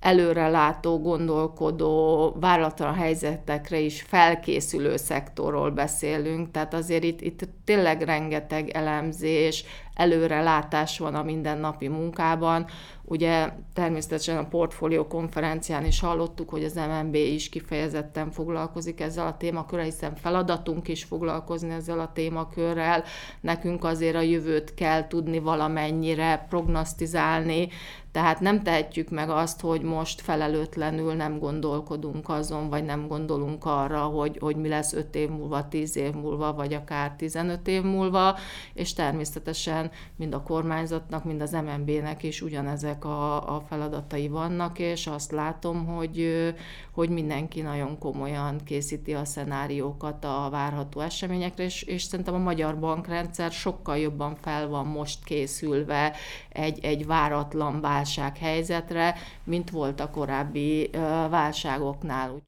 előrelátó, 0.00 1.00
gondolkodó, 1.00 2.36
vállalatlan 2.40 2.94
helyzetekre 2.94 3.78
is 3.78 4.02
felkészülő 4.02 4.96
szektorról 4.96 5.70
beszélünk, 5.70 6.50
tehát 6.50 6.74
azért 6.74 7.04
itt, 7.04 7.20
itt 7.20 7.48
tényleg 7.64 8.02
rengeteg 8.02 8.68
elemzés, 8.68 9.64
előrelátás 9.94 10.98
van 10.98 11.14
a 11.14 11.22
mindennapi 11.22 11.88
munkában. 11.88 12.66
Ugye 13.04 13.48
természetesen 13.74 14.36
a 14.36 14.48
portfólió 14.48 15.06
konferencián 15.06 15.84
is 15.84 16.00
hallottuk, 16.00 16.50
hogy 16.50 16.64
az 16.64 16.74
MNB 16.74 17.14
is 17.14 17.48
kifejezetten 17.48 18.30
foglalkozik 18.30 19.00
ezzel 19.00 19.26
a 19.26 19.36
témakörrel, 19.36 19.84
hiszen 19.84 20.14
feladatunk 20.14 20.88
is 20.88 21.04
foglalkozni 21.04 21.70
ezzel 21.70 22.00
a 22.00 22.12
témakörrel. 22.12 23.04
Nekünk 23.40 23.84
azért 23.84 24.16
a 24.16 24.20
jövőt 24.20 24.74
kell 24.74 25.06
tudni 25.06 25.38
valamennyire 25.38 26.46
prognosztizálni, 26.48 27.68
tehát 28.12 28.40
nem 28.40 28.62
tehetjük 28.62 29.10
meg 29.10 29.30
azt, 29.30 29.60
hogy 29.60 29.82
most 29.82 30.20
felelőtlenül 30.20 31.14
nem 31.14 31.38
gondolkodunk 31.38 32.28
azon, 32.28 32.68
vagy 32.68 32.84
nem 32.84 33.06
gondolunk 33.06 33.64
arra, 33.64 34.00
hogy, 34.00 34.36
hogy 34.40 34.56
mi 34.56 34.68
lesz 34.68 34.92
5 34.92 35.14
év 35.14 35.28
múlva, 35.28 35.68
10 35.68 35.96
év 35.96 36.12
múlva, 36.12 36.52
vagy 36.52 36.74
akár 36.74 37.12
15 37.16 37.68
év 37.68 37.82
múlva, 37.82 38.36
és 38.74 38.92
természetesen 38.92 39.90
mind 40.16 40.34
a 40.34 40.42
kormányzatnak, 40.42 41.24
mind 41.24 41.40
az 41.40 41.50
MNB-nek 41.50 42.22
is 42.22 42.42
ugyanezek 42.42 42.88
ezek 42.90 43.04
a, 43.04 43.54
a 43.56 43.60
feladatai 43.68 44.28
vannak, 44.28 44.78
és 44.78 45.06
azt 45.06 45.30
látom, 45.30 45.86
hogy, 45.86 46.52
hogy 46.92 47.08
mindenki 47.08 47.60
nagyon 47.60 47.98
komolyan 47.98 48.60
készíti 48.64 49.14
a 49.14 49.24
szenáriókat 49.24 50.24
a 50.24 50.48
várható 50.50 51.00
eseményekre, 51.00 51.64
és, 51.64 51.82
és 51.82 52.02
szerintem 52.02 52.34
a 52.34 52.38
magyar 52.38 52.78
bankrendszer 52.78 53.50
sokkal 53.50 53.98
jobban 53.98 54.34
fel 54.34 54.68
van 54.68 54.86
most 54.86 55.24
készülve 55.24 56.16
egy, 56.48 56.84
egy 56.84 57.06
váratlan 57.06 57.80
válsághelyzetre, 58.00 59.14
mint 59.44 59.70
volt 59.70 60.00
a 60.00 60.10
korábbi 60.10 60.90
válságoknál. 61.30 62.42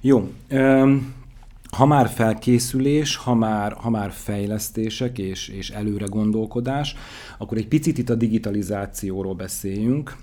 Jó. 0.00 0.32
Ha 1.70 1.86
már 1.86 2.08
felkészülés, 2.08 3.16
ha 3.16 3.34
már, 3.34 3.72
ha 3.72 3.90
már 3.90 4.10
fejlesztések 4.10 5.18
és, 5.18 5.48
és 5.48 5.70
előre 5.70 6.04
gondolkodás, 6.04 6.94
akkor 7.38 7.58
egy 7.58 7.68
picit 7.68 7.98
itt 7.98 8.08
a 8.08 8.14
digitalizációról 8.14 9.34
beszéljünk. 9.34 10.16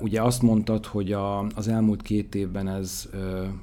Ugye 0.00 0.22
azt 0.22 0.42
mondtad, 0.42 0.86
hogy 0.86 1.12
a, 1.12 1.46
az 1.54 1.68
elmúlt 1.68 2.02
két 2.02 2.34
évben 2.34 2.68
ez 2.68 3.08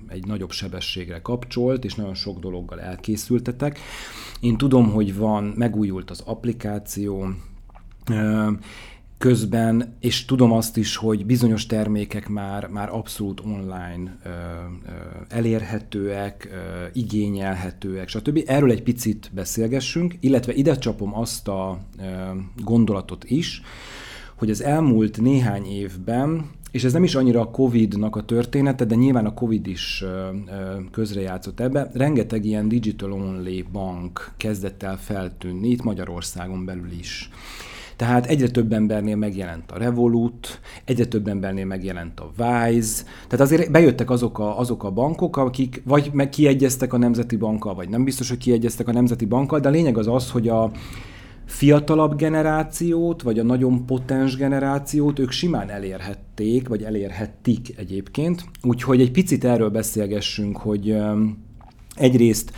egy 0.08 0.26
nagyobb 0.26 0.52
sebességre 0.52 1.22
kapcsolt, 1.22 1.84
és 1.84 1.96
nagyon 1.96 2.16
sok 2.16 2.40
dologgal 2.40 2.82
elkészültetek. 2.82 3.80
Én 4.40 4.58
tudom, 4.58 4.92
hogy 4.92 5.18
van, 5.18 5.44
megújult 5.44 6.10
az 6.10 6.22
applikáció, 6.26 7.28
közben, 9.18 9.96
és 10.00 10.26
tudom 10.26 10.52
azt 10.52 10.78
is, 10.78 10.96
hogy 10.96 11.26
bizonyos 11.26 11.66
termékek 11.66 12.28
már, 12.28 12.68
már 12.68 12.90
abszolút 12.90 13.42
online 13.46 14.18
ö, 14.24 14.30
ö, 14.30 14.92
elérhetőek, 15.30 16.50
ö, 16.52 16.86
igényelhetőek, 16.94 18.08
stb. 18.08 18.44
Erről 18.46 18.72
egy 18.72 18.84
picit 18.84 19.32
beszélgessünk, 19.34 20.16
illetve 20.20 20.54
ide 20.54 20.78
csapom 20.78 21.18
azt 21.18 21.48
a 21.48 21.80
ö, 22.00 22.04
gondolatot 22.64 23.24
is, 23.24 23.62
hogy 24.36 24.50
az 24.50 24.62
elmúlt 24.64 25.22
néhány 25.22 25.66
évben 25.66 26.50
és 26.76 26.84
ez 26.84 26.94
nem 26.94 27.04
is 27.04 27.16
annyira 27.16 27.40
a 27.40 27.52
Covid-nak 27.52 28.16
a 28.16 28.24
története, 28.24 28.86
de 28.86 28.96
nyilván 28.96 29.26
a 29.26 29.34
Covid 29.34 29.68
is 29.68 30.04
közrejátszott 30.92 31.60
ebbe. 31.60 31.90
Rengeteg 31.94 32.46
ilyen 32.46 32.68
digital 32.68 33.12
only 33.12 33.66
bank 33.72 34.32
kezdett 34.38 34.84
el 34.84 34.98
feltűnni, 34.98 35.70
itt 35.70 35.84
Magyarországon 35.84 36.66
belül 36.66 36.92
is. 37.00 37.30
Tehát 37.96 38.26
egyre 38.26 38.48
több 38.48 38.74
embernél 38.74 39.16
megjelent 39.16 39.72
a 39.72 39.78
Revolut, 39.78 40.60
egyre 40.86 41.06
több 41.06 41.28
embernél 41.28 41.66
megjelent 41.66 42.20
a 42.20 42.32
Wise, 42.38 43.04
tehát 43.28 43.46
azért 43.46 43.72
bejöttek 43.72 44.10
azok 44.10 44.40
a, 44.40 44.60
azok 44.60 44.84
a 44.84 44.92
bankok, 44.92 45.38
akik 45.38 45.82
vagy 45.86 46.10
meg 46.14 46.30
kiegyeztek 46.30 46.94
a 46.94 46.98
Nemzeti 46.98 47.36
Bankkal, 47.36 47.76
vagy 47.76 47.90
nem 47.90 48.04
biztos, 48.04 48.30
hogy 48.30 48.38
kiegyeztek 48.38 48.88
a 48.88 48.92
Nemzeti 48.92 49.26
Bankkal, 49.26 49.60
de 49.60 49.68
a 49.68 49.72
lényeg 49.72 49.98
az 49.98 50.08
az, 50.08 50.32
hogy 50.32 50.48
a 50.48 50.72
fiatalabb 51.46 52.16
generációt, 52.16 53.22
vagy 53.22 53.40
a 53.40 53.44
nagyon 53.44 53.86
potens 53.86 54.36
generációt 54.36 55.20
ők 55.20 55.32
simán 55.32 55.70
elérhették, 55.70 56.68
vagy 56.68 56.84
elérhettik 56.84 57.78
egyébként. 57.78 58.46
Úgyhogy 58.62 59.02
egy 59.02 59.12
picit 59.12 59.44
erről 59.44 59.70
beszélgessünk, 59.70 60.58
hogy 60.58 60.98
egyrészt 61.96 62.52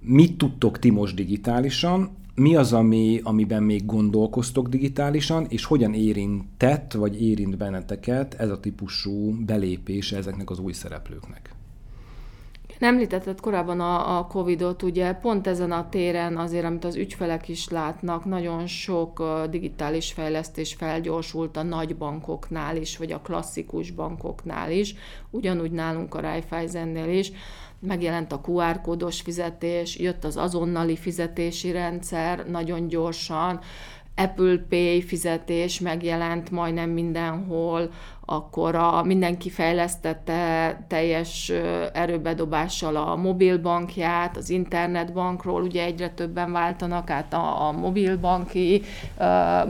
mit 0.00 0.38
tudtok 0.38 0.78
ti 0.78 0.90
most 0.90 1.14
digitálisan, 1.14 2.10
mi 2.40 2.56
az, 2.56 2.72
ami, 2.72 3.20
amiben 3.22 3.62
még 3.62 3.86
gondolkoztok 3.86 4.68
digitálisan, 4.68 5.46
és 5.48 5.64
hogyan 5.64 5.94
érintett, 5.94 6.92
vagy 6.92 7.22
érint 7.22 7.56
benneteket 7.56 8.34
ez 8.34 8.50
a 8.50 8.60
típusú 8.60 9.44
belépés 9.44 10.12
ezeknek 10.12 10.50
az 10.50 10.58
új 10.58 10.72
szereplőknek? 10.72 11.54
Említetted 12.80 13.40
korábban 13.40 13.80
a, 13.80 14.18
a 14.18 14.26
Covid-ot, 14.26 14.82
ugye 14.82 15.12
pont 15.12 15.46
ezen 15.46 15.72
a 15.72 15.88
téren 15.88 16.36
azért, 16.36 16.64
amit 16.64 16.84
az 16.84 16.96
ügyfelek 16.96 17.48
is 17.48 17.68
látnak, 17.68 18.24
nagyon 18.24 18.66
sok 18.66 19.22
digitális 19.50 20.12
fejlesztés 20.12 20.74
felgyorsult 20.74 21.56
a 21.56 21.62
nagy 21.62 21.96
bankoknál 21.96 22.76
is, 22.76 22.96
vagy 22.96 23.12
a 23.12 23.20
klasszikus 23.20 23.90
bankoknál 23.90 24.70
is, 24.70 24.94
ugyanúgy 25.30 25.70
nálunk 25.70 26.14
a 26.14 26.20
Raiffeisennél 26.20 27.08
is. 27.08 27.32
Megjelent 27.78 28.32
a 28.32 28.40
QR 28.46 28.80
kódos 28.80 29.20
fizetés, 29.20 29.98
jött 29.98 30.24
az 30.24 30.36
azonnali 30.36 30.96
fizetési 30.96 31.70
rendszer 31.70 32.46
nagyon 32.46 32.88
gyorsan, 32.88 33.60
Apple 34.20 34.58
Pay 34.68 35.02
fizetés 35.02 35.80
megjelent 35.80 36.50
majdnem 36.50 36.90
mindenhol, 36.90 37.90
akkor 38.32 38.74
a, 38.74 39.02
mindenki 39.02 39.50
fejlesztette 39.50 40.76
teljes 40.88 41.52
erőbedobással 41.92 42.96
a 42.96 43.16
mobilbankját, 43.16 44.36
az 44.36 44.50
internetbankról 44.50 45.62
ugye 45.62 45.84
egyre 45.84 46.08
többen 46.08 46.52
váltanak 46.52 47.10
át 47.10 47.32
a, 47.32 47.66
a 47.66 47.72
mobilbanki 47.72 48.82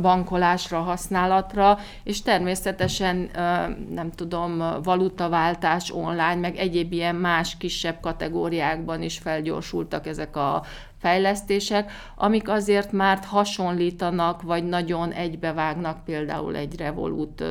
bankolásra, 0.00 0.78
használatra, 0.78 1.78
és 2.04 2.22
természetesen 2.22 3.30
nem 3.94 4.10
tudom, 4.14 4.62
valutaváltás 4.82 5.90
online, 5.90 6.34
meg 6.34 6.56
egyéb 6.56 6.92
ilyen 6.92 7.16
más 7.16 7.56
kisebb 7.56 8.00
kategóriákban 8.00 9.02
is 9.02 9.18
felgyorsultak 9.18 10.06
ezek 10.06 10.36
a 10.36 10.62
fejlesztések, 11.00 11.92
amik 12.16 12.48
azért 12.48 12.92
már 12.92 13.18
hasonlítanak, 13.24 14.42
vagy 14.42 14.64
nagyon 14.64 15.12
egybevágnak 15.12 16.04
például 16.04 16.56
egy 16.56 16.76
Revolut 16.76 17.44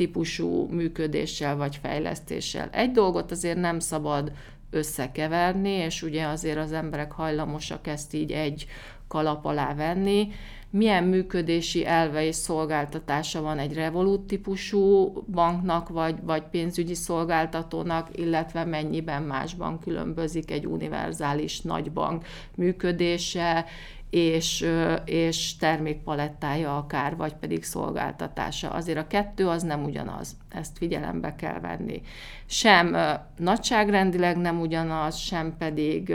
típusú 0.00 0.66
működéssel 0.70 1.56
vagy 1.56 1.76
fejlesztéssel. 1.82 2.68
Egy 2.72 2.90
dolgot 2.90 3.30
azért 3.30 3.58
nem 3.58 3.78
szabad 3.78 4.32
összekeverni, 4.70 5.70
és 5.70 6.02
ugye 6.02 6.26
azért 6.26 6.58
az 6.58 6.72
emberek 6.72 7.12
hajlamosak 7.12 7.86
ezt 7.86 8.14
így 8.14 8.32
egy 8.32 8.66
kalap 9.08 9.44
alá 9.44 9.74
venni, 9.74 10.28
milyen 10.70 11.04
működési 11.04 11.86
elve 11.86 12.24
és 12.24 12.34
szolgáltatása 12.34 13.42
van 13.42 13.58
egy 13.58 13.74
Revolut 13.74 14.26
típusú 14.26 15.12
banknak, 15.30 15.88
vagy, 15.88 16.16
vagy 16.22 16.42
pénzügyi 16.42 16.94
szolgáltatónak, 16.94 18.08
illetve 18.18 18.64
mennyiben 18.64 19.22
másban 19.22 19.78
különbözik 19.78 20.50
egy 20.50 20.66
univerzális 20.66 21.60
nagybank 21.60 22.26
működése, 22.54 23.64
és, 24.10 24.66
és 25.04 25.56
termékpalettája 25.56 26.76
akár, 26.76 27.16
vagy 27.16 27.34
pedig 27.34 27.64
szolgáltatása. 27.64 28.70
Azért 28.70 28.98
a 28.98 29.06
kettő 29.06 29.48
az 29.48 29.62
nem 29.62 29.84
ugyanaz, 29.84 30.36
ezt 30.48 30.78
figyelembe 30.78 31.34
kell 31.34 31.60
venni. 31.60 32.02
Sem 32.46 32.96
nagyságrendileg 33.36 34.36
nem 34.36 34.60
ugyanaz, 34.60 35.16
sem 35.16 35.56
pedig 35.58 36.14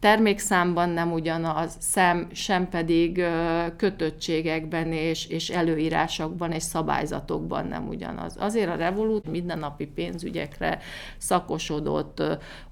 termékszámban 0.00 0.88
nem 0.88 1.12
ugyanaz, 1.12 1.76
szem, 1.80 2.28
sem 2.32 2.68
pedig 2.68 3.24
kötöttségekben 3.76 4.92
és, 4.92 5.26
és 5.26 5.50
előírásokban 5.50 6.52
és 6.52 6.62
szabályzatokban 6.62 7.66
nem 7.66 7.88
ugyanaz. 7.88 8.36
Azért 8.38 8.70
a 8.70 8.76
Revolut 8.76 9.26
mindennapi 9.30 9.86
pénzügyekre 9.86 10.78
szakosodott 11.16 12.22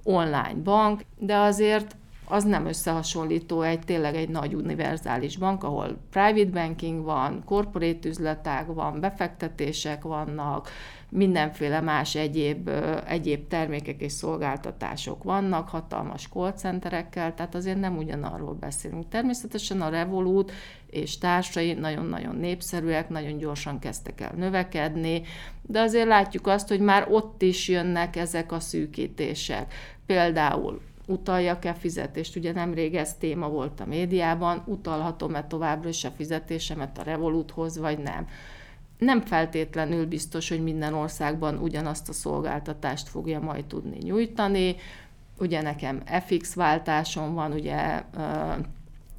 online 0.02 0.54
bank, 0.62 1.00
de 1.18 1.36
azért 1.36 1.96
az 2.28 2.44
nem 2.44 2.66
összehasonlító 2.66 3.62
egy 3.62 3.80
tényleg 3.80 4.14
egy 4.14 4.28
nagy 4.28 4.54
univerzális 4.54 5.36
bank, 5.36 5.64
ahol 5.64 5.98
private 6.10 6.50
banking 6.50 7.04
van, 7.04 7.42
corporate 7.44 8.08
üzletág 8.08 8.74
van, 8.74 9.00
befektetések 9.00 10.02
vannak, 10.02 10.68
mindenféle 11.10 11.80
más 11.80 12.14
egyéb, 12.14 12.70
egyéb 13.06 13.48
termékek 13.48 14.00
és 14.00 14.12
szolgáltatások 14.12 15.22
vannak, 15.22 15.68
hatalmas 15.68 16.28
callcenterekkel, 16.28 17.34
tehát 17.34 17.54
azért 17.54 17.80
nem 17.80 17.96
ugyanarról 17.96 18.54
beszélünk. 18.54 19.08
Természetesen 19.08 19.80
a 19.80 19.88
Revolut 19.88 20.52
és 20.90 21.18
társai 21.18 21.72
nagyon-nagyon 21.72 22.36
népszerűek, 22.36 23.08
nagyon 23.08 23.38
gyorsan 23.38 23.78
kezdtek 23.78 24.20
el 24.20 24.32
növekedni, 24.36 25.22
de 25.62 25.80
azért 25.80 26.06
látjuk 26.06 26.46
azt, 26.46 26.68
hogy 26.68 26.80
már 26.80 27.06
ott 27.10 27.42
is 27.42 27.68
jönnek 27.68 28.16
ezek 28.16 28.52
a 28.52 28.60
szűkítések. 28.60 29.74
Például 30.06 30.80
utaljak-e 31.06 31.74
fizetést, 31.74 32.36
ugye 32.36 32.52
nemrég 32.52 32.94
ez 32.94 33.14
téma 33.14 33.48
volt 33.48 33.80
a 33.80 33.86
médiában, 33.86 34.62
utalhatom-e 34.66 35.44
továbbra 35.44 35.88
is 35.88 36.04
a 36.04 36.10
fizetésemet 36.10 36.98
a 36.98 37.02
Revoluthoz, 37.02 37.78
vagy 37.78 37.98
nem 37.98 38.26
nem 38.98 39.20
feltétlenül 39.20 40.06
biztos, 40.06 40.48
hogy 40.48 40.62
minden 40.62 40.94
országban 40.94 41.58
ugyanazt 41.58 42.08
a 42.08 42.12
szolgáltatást 42.12 43.08
fogja 43.08 43.40
majd 43.40 43.64
tudni 43.64 43.98
nyújtani. 44.02 44.76
Ugye 45.38 45.62
nekem 45.62 46.02
FX 46.26 46.54
váltásom 46.54 47.34
van, 47.34 47.52
ugye 47.52 48.02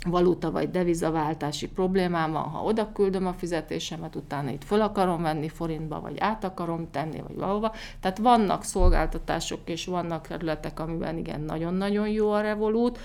valuta 0.05 0.51
vagy 0.51 0.69
devizaváltási 0.69 1.67
problémám 1.67 2.31
van, 2.31 2.43
ha 2.43 2.63
oda 2.63 2.91
küldöm 2.91 3.27
a 3.27 3.33
fizetésemet, 3.33 4.15
utána 4.15 4.49
itt 4.49 4.63
föl 4.63 4.81
akarom 4.81 5.21
venni 5.21 5.49
forintba, 5.49 5.99
vagy 6.01 6.17
át 6.19 6.43
akarom 6.43 6.91
tenni, 6.91 7.21
vagy 7.27 7.35
valahova. 7.35 7.73
Tehát 7.99 8.17
vannak 8.17 8.63
szolgáltatások 8.63 9.59
és 9.65 9.85
vannak 9.85 10.27
területek, 10.27 10.79
amiben 10.79 11.17
igen, 11.17 11.41
nagyon-nagyon 11.41 12.07
jó 12.07 12.31
a 12.31 12.41
Revolut, 12.41 12.99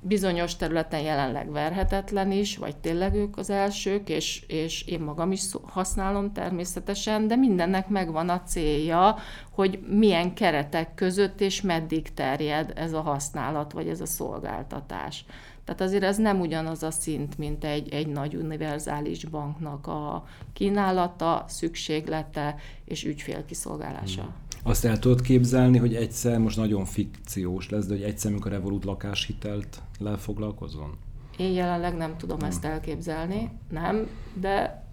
bizonyos 0.00 0.56
területen 0.56 1.00
jelenleg 1.00 1.50
verhetetlen 1.50 2.32
is, 2.32 2.56
vagy 2.56 2.76
tényleg 2.76 3.14
ők 3.14 3.36
az 3.36 3.50
elsők, 3.50 4.08
és, 4.08 4.42
és 4.46 4.82
én 4.82 5.00
magam 5.00 5.32
is 5.32 5.42
használom 5.62 6.32
természetesen, 6.32 7.28
de 7.28 7.36
mindennek 7.36 7.88
megvan 7.88 8.28
a 8.28 8.42
célja, 8.42 9.16
hogy 9.50 9.80
milyen 9.88 10.34
keretek 10.34 10.94
között 10.94 11.40
és 11.40 11.60
meddig 11.60 12.14
terjed 12.14 12.72
ez 12.74 12.92
a 12.92 13.00
használat, 13.00 13.72
vagy 13.72 13.88
ez 13.88 14.00
a 14.00 14.06
szolgáltatás. 14.06 15.24
Tehát 15.68 15.82
azért 15.82 16.02
ez 16.02 16.16
nem 16.16 16.40
ugyanaz 16.40 16.82
a 16.82 16.90
szint, 16.90 17.38
mint 17.38 17.64
egy, 17.64 17.88
egy 17.88 18.06
nagy 18.06 18.34
univerzális 18.34 19.24
banknak 19.24 19.86
a 19.86 20.24
kínálata, 20.52 21.44
szükséglete 21.48 22.54
és 22.84 23.04
ügyfélkiszolgálása. 23.04 24.22
Hmm. 24.22 24.32
Azt 24.62 24.84
el 24.84 24.98
tudod 24.98 25.20
képzelni, 25.20 25.78
hogy 25.78 25.94
egyszer, 25.94 26.38
most 26.38 26.56
nagyon 26.56 26.84
fikciós 26.84 27.68
lesz, 27.68 27.86
de 27.86 27.94
hogy 27.94 28.02
egyszer, 28.02 28.30
amikor 28.30 28.50
Revolut 28.50 28.84
lakáshitelt 28.84 29.82
lefoglalkozon? 29.98 30.98
Én 31.36 31.52
jelenleg 31.52 31.96
nem 31.96 32.16
tudom 32.16 32.38
hmm. 32.38 32.48
ezt 32.48 32.64
elképzelni, 32.64 33.50
nem, 33.70 34.08
de 34.34 34.87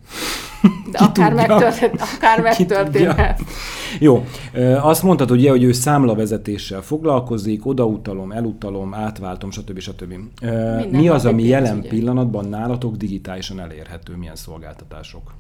de 0.91 0.97
akár, 0.97 1.33
megtörtént, 1.33 2.01
akár 2.15 2.41
megtörténhet. 2.49 3.41
Jó, 3.99 4.25
azt 4.81 5.03
mondtad 5.03 5.31
ugye, 5.31 5.49
hogy 5.49 5.63
ő 5.63 5.71
számlavezetéssel 5.71 6.81
foglalkozik, 6.81 7.65
odautalom, 7.65 8.31
elutalom, 8.31 8.93
átváltom, 8.93 9.51
stb. 9.51 9.79
stb. 9.79 10.13
Minden 10.41 10.87
Mi 10.89 11.09
az, 11.09 11.25
ami 11.25 11.43
jelen 11.43 11.81
pillanatban 11.81 12.45
nálatok 12.45 12.95
digitálisan 12.95 13.59
elérhető, 13.59 14.15
milyen 14.15 14.35
szolgáltatások? 14.35 15.33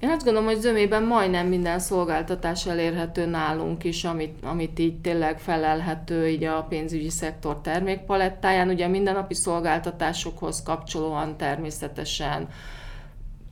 Én 0.00 0.10
azt 0.10 0.24
gondolom, 0.24 0.48
hogy 0.48 0.60
zömében 0.60 1.02
majdnem 1.02 1.46
minden 1.46 1.78
szolgáltatás 1.78 2.66
elérhető 2.66 3.26
nálunk 3.26 3.84
is, 3.84 4.04
amit, 4.04 4.34
amit 4.42 4.78
így 4.78 5.00
tényleg 5.00 5.38
felelhető 5.38 6.28
így 6.28 6.44
a 6.44 6.66
pénzügyi 6.68 7.10
szektor 7.10 7.60
termékpalettáján. 7.60 8.68
Ugye 8.68 8.88
mindennapi 8.88 9.34
szolgáltatásokhoz 9.34 10.62
kapcsolóan 10.62 11.36
természetesen 11.36 12.48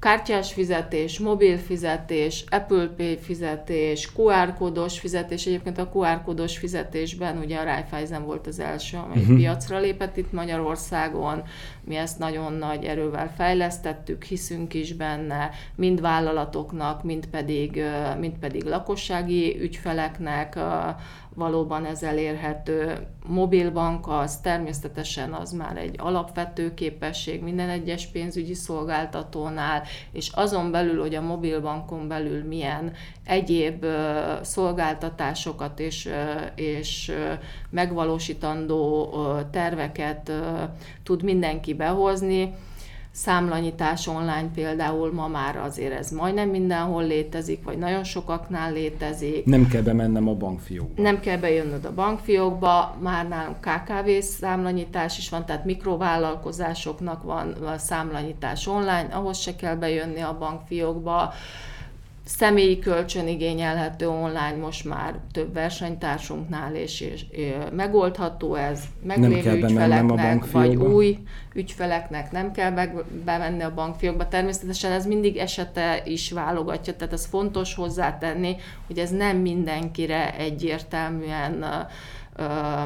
kártyás 0.03 0.53
fizetés, 0.53 1.19
mobil 1.19 1.57
fizetés, 1.59 2.45
Apple 2.51 2.87
Pay 2.97 3.19
fizetés, 3.19 4.13
QR 4.17 4.55
kódos 4.55 4.99
fizetés. 4.99 5.47
Egyébként 5.47 5.79
a 5.79 5.91
QR 5.95 6.23
kódos 6.25 6.59
fizetésben 6.59 7.39
ugye 7.39 7.59
a 7.59 7.65
Raiffeisen 7.65 8.25
volt 8.25 8.47
az 8.47 8.59
első, 8.59 8.97
amely 8.97 9.19
uh-huh. 9.23 9.37
piacra 9.37 9.79
lépett 9.79 10.17
itt 10.17 10.33
Magyarországon. 10.33 11.43
Mi 11.85 11.97
ezt 11.97 12.19
nagyon 12.19 12.53
nagy 12.53 12.85
erővel 12.85 13.33
fejlesztettük, 13.37 14.25
hiszünk 14.25 14.75
is 14.75 14.93
benne, 14.93 15.51
mind 15.75 16.01
vállalatoknak, 16.01 17.03
mind 17.03 17.27
pedig, 17.27 17.83
mind 18.19 18.39
pedig 18.39 18.65
lakossági 18.65 19.61
ügyfeleknek 19.61 20.59
valóban 21.35 21.85
ez 21.85 22.03
elérhető. 22.03 23.07
Mobilbank 23.27 24.09
az 24.09 24.37
természetesen 24.37 25.33
az 25.33 25.53
már 25.53 25.77
egy 25.77 25.95
alapvető 25.99 26.75
képesség 26.75 27.43
minden 27.43 27.69
egyes 27.69 28.07
pénzügyi 28.07 28.55
szolgáltatónál, 28.55 29.83
és 30.13 30.31
azon 30.35 30.71
belül, 30.71 31.01
hogy 31.01 31.15
a 31.15 31.21
mobilbankon 31.21 32.09
belül 32.09 32.45
milyen 32.45 32.93
egyéb 33.25 33.87
szolgáltatásokat 34.43 35.81
és, 35.81 36.09
és 36.55 37.13
megvalósítandó 37.71 39.15
terveket 39.51 40.33
tud 41.03 41.23
mindenki 41.23 41.75
behozni, 41.75 42.55
számlanyítás 43.13 44.07
online 44.07 44.51
például 44.55 45.13
ma 45.13 45.29
már 45.29 45.57
azért 45.57 45.93
ez 45.93 46.11
majdnem 46.11 46.49
mindenhol 46.49 47.07
létezik, 47.07 47.65
vagy 47.65 47.79
nagyon 47.79 48.05
sokaknál 48.05 48.73
létezik. 48.73 49.45
Nem 49.45 49.69
kell 49.69 49.83
bemennem 49.83 50.29
a 50.29 50.35
bankfiókba. 50.35 51.03
Nem 51.03 51.21
kell 51.21 51.37
bejönnöd 51.37 51.85
a 51.85 51.95
bankfiókba, 51.95 52.97
már 53.01 53.29
nálunk 53.29 53.57
KKV 53.61 54.09
számlanyítás 54.21 55.19
is 55.19 55.29
van, 55.29 55.47
tehát 55.47 55.65
mikrovállalkozásoknak 55.65 57.23
van 57.23 57.55
számlanyítás 57.77 58.67
online, 58.67 59.09
ahhoz 59.13 59.39
se 59.39 59.57
kell 59.57 59.77
bejönni 59.77 60.21
a 60.21 60.37
bankfiókba 60.39 61.33
személyi 62.25 62.79
kölcsön 62.79 63.29
igényelhető 63.29 64.09
online 64.09 64.57
most 64.61 64.85
már 64.85 65.15
több 65.33 65.53
versenytársunknál, 65.53 66.75
és, 66.75 67.01
és, 67.01 67.25
és 67.31 67.53
megoldható 67.73 68.55
ez, 68.55 68.83
meglévő 69.03 69.57
ügyfeleknek, 69.57 70.51
vagy 70.51 70.77
új 70.77 71.19
ügyfeleknek 71.55 72.33
nem 72.33 72.53
kell 72.53 72.71
meg, 72.71 73.05
bevenni 73.25 73.63
a 73.63 73.75
bankfiókba. 73.75 74.29
Természetesen 74.29 74.93
ez 74.93 75.07
mindig 75.07 75.37
esete 75.37 76.03
is 76.05 76.33
válogatja, 76.33 76.97
tehát 76.97 77.13
ez 77.13 77.27
fontos 77.27 77.75
hozzátenni, 77.75 78.57
hogy 78.87 78.99
ez 78.99 79.11
nem 79.11 79.37
mindenkire 79.37 80.37
egyértelműen 80.37 81.53
uh, 81.53 81.91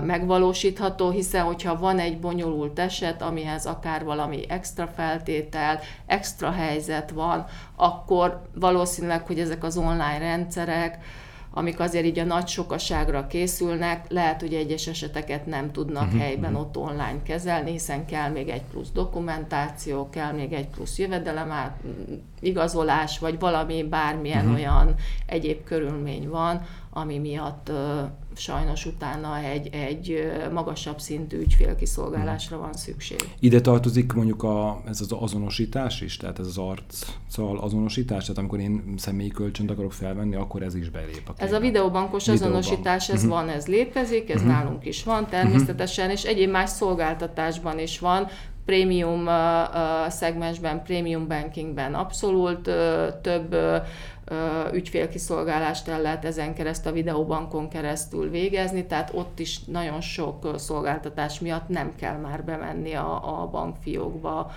megvalósítható, 0.02 1.11
hiszen 1.11 1.44
hogyha 1.44 1.78
van 1.78 1.98
egy 1.98 2.20
bonyolult 2.20 2.78
eset, 2.78 3.22
amihez 3.22 3.66
akár 3.66 4.04
valami 4.04 4.44
extra 4.48 4.87
feltétel, 4.87 5.80
extra 6.06 6.50
helyzet 6.50 7.11
van, 7.11 7.44
akkor 7.76 8.42
valószínűleg, 8.54 9.26
hogy 9.26 9.40
ezek 9.40 9.64
az 9.64 9.76
online 9.76 10.18
rendszerek, 10.18 10.98
amik 11.50 11.80
azért 11.80 12.04
így 12.04 12.18
a 12.18 12.24
nagy 12.24 12.46
sokaságra 12.46 13.26
készülnek, 13.26 14.04
lehet, 14.09 14.40
hogy 14.40 14.54
egyes 14.54 14.87
eseteket 14.87 15.46
nem 15.46 15.72
tudnak 15.72 16.04
uh-huh. 16.04 16.20
helyben 16.20 16.52
mhm. 16.52 16.61
ott 16.61 16.76
online 16.76 17.22
kezelni, 17.22 17.70
hiszen 17.70 18.06
kell 18.06 18.30
még 18.30 18.48
egy 18.48 18.62
plusz 18.62 18.90
dokumentáció, 18.90 20.09
kell 20.11 20.32
még 20.32 20.52
egy 20.52 20.68
plusz 20.68 20.98
jövedelem 20.98 21.76
igazolás, 22.40 23.18
vagy 23.18 23.38
valami 23.38 23.82
bármilyen 23.82 24.44
uh-huh. 24.44 24.54
olyan 24.54 24.94
egyéb 25.26 25.64
körülmény 25.64 26.28
van, 26.28 26.62
ami 26.90 27.18
miatt 27.18 27.70
sajnos 28.38 28.87
utána 28.87 29.38
egy, 29.38 29.68
egy 29.75 30.33
magasabb 30.53 31.01
szintű 31.01 31.38
ügyfélkiszolgálásra 31.38 32.59
van 32.59 32.72
szükség. 32.72 33.18
Ide 33.38 33.61
tartozik 33.61 34.12
mondjuk 34.12 34.42
a, 34.42 34.83
ez 34.87 35.01
az 35.01 35.12
azonosítás 35.12 36.01
is, 36.01 36.16
tehát 36.16 36.38
ez 36.38 36.46
az 36.46 36.59
arccal 36.59 37.59
azonosítás, 37.59 38.22
tehát 38.22 38.38
amikor 38.38 38.61
én 38.61 38.94
személyi 38.96 39.29
kölcsönt 39.29 39.70
akarok 39.70 39.92
felvenni, 39.92 40.35
akkor 40.35 40.62
ez 40.62 40.75
is 40.75 40.90
belép. 40.90 41.22
A 41.27 41.33
ez 41.37 41.53
a 41.53 41.61
videóbankos 41.61 42.27
Videóbank. 42.27 42.55
azonosítás, 42.55 43.09
ez 43.09 43.25
uh-huh. 43.25 43.31
van, 43.31 43.49
ez 43.49 43.66
létezik, 43.66 44.31
ez 44.31 44.40
uh-huh. 44.40 44.53
nálunk 44.53 44.87
is 44.87 45.03
van 45.03 45.27
természetesen, 45.27 46.05
uh-huh. 46.05 46.20
és 46.20 46.29
egyéb 46.29 46.51
más 46.51 46.70
szolgáltatásban 46.70 47.79
is 47.79 47.99
van, 47.99 48.29
prémium 48.66 49.29
szegmensben, 50.09 50.83
prémium 50.83 51.29
bankingben 51.29 51.94
abszolút 51.94 52.70
több 53.22 53.57
ügyfélkiszolgálást 54.72 55.88
el 55.88 56.00
lehet 56.00 56.24
ezen 56.24 56.55
keresztül, 56.55 56.90
a 56.90 56.94
videóbankon 56.94 57.68
keresztül 57.68 58.31
végezni, 58.31 58.87
tehát 58.87 59.11
ott 59.14 59.38
is 59.38 59.64
nagyon 59.64 60.00
sok 60.00 60.50
szolgáltatás 60.57 61.40
miatt 61.40 61.68
nem 61.68 61.92
kell 61.96 62.16
már 62.16 62.44
bemenni 62.44 62.94
a, 62.94 63.40
a 63.42 63.48
bankfiókba. 63.50 64.50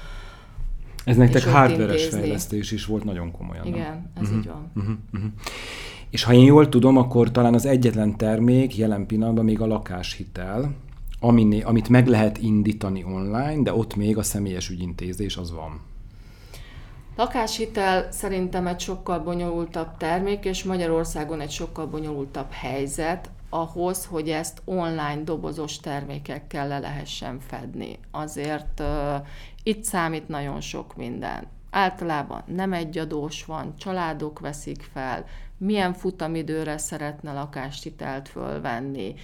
Ez 1.04 1.16
nektek 1.16 1.44
hardveres 1.44 2.08
fejlesztés 2.08 2.72
is 2.72 2.86
volt 2.86 3.04
nagyon 3.04 3.32
komolyan. 3.32 3.66
Igen, 3.66 3.80
nem? 3.80 4.12
ez 4.16 4.22
uh-huh. 4.22 4.38
így 4.38 4.48
van. 4.48 4.72
Uh-huh. 4.76 4.96
Uh-huh. 5.14 5.32
És 6.10 6.24
ha 6.24 6.34
én 6.34 6.46
jól 6.46 6.70
tudom, 6.70 6.98
akkor 6.98 7.32
talán 7.32 7.54
az 7.54 7.66
egyetlen 7.66 8.18
termék 8.18 8.78
jelen 8.78 9.06
pillanatban 9.06 9.46
még 9.46 9.62
a 9.62 9.66
lakáshitel, 9.66 10.76
amit 11.20 11.90
meg 11.90 12.08
lehet 12.08 12.38
indítani 12.38 13.04
online, 13.04 13.62
de 13.62 13.74
ott 13.74 13.96
még 13.96 14.18
a 14.18 14.24
személyes 14.24 14.70
ügyintézés 14.70 15.38
az 15.38 15.52
van. 15.52 15.82
Lakáshitel 17.16 18.12
szerintem 18.12 18.68
egy 18.68 18.80
sokkal 18.80 19.20
bonyolultabb 19.20 19.98
termék, 19.98 20.46
és 20.46 20.64
Magyarországon 20.64 21.42
egy 21.42 21.52
sokkal 21.52 21.86
bonyolultabb 21.86 22.52
helyzet 22.52 23.30
ahhoz, 23.50 24.06
hogy 24.06 24.30
ezt 24.30 24.62
online 24.66 25.22
dobozos 25.24 25.80
termékekkel 25.80 26.68
le 26.68 26.80
lehessen 26.80 27.40
fedni. 27.40 28.00
Azért 28.12 28.80
uh, 28.80 29.26
itt 29.64 29.84
számít 29.84 30.28
nagyon 30.28 30.62
sok 30.62 30.96
minden. 30.96 31.48
Általában 31.70 32.44
nem 32.46 32.74
egy 32.74 32.98
adós 32.98 33.46
van, 33.46 33.74
családok 33.78 34.40
veszik 34.40 34.90
fel, 34.94 35.26
milyen 35.58 35.94
futamidőre 35.94 36.78
szeretne 36.78 37.34
lakáshitelt 37.34 38.30
fölvenni, 38.30 39.16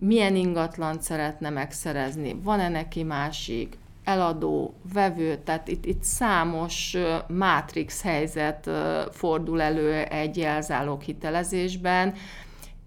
milyen 0.00 0.36
ingatlant 0.36 1.02
szeretne 1.02 1.50
megszerezni, 1.50 2.40
van-e 2.42 2.68
neki 2.68 3.02
másik, 3.02 3.78
eladó, 4.04 4.74
vevő, 4.92 5.36
tehát 5.44 5.68
itt, 5.68 5.84
itt 5.84 6.02
számos 6.02 6.96
mátrix 7.26 8.02
helyzet 8.02 8.70
fordul 9.10 9.62
elő 9.62 9.92
egy 9.92 10.36
jelzálók 10.36 11.02
hitelezésben, 11.02 12.14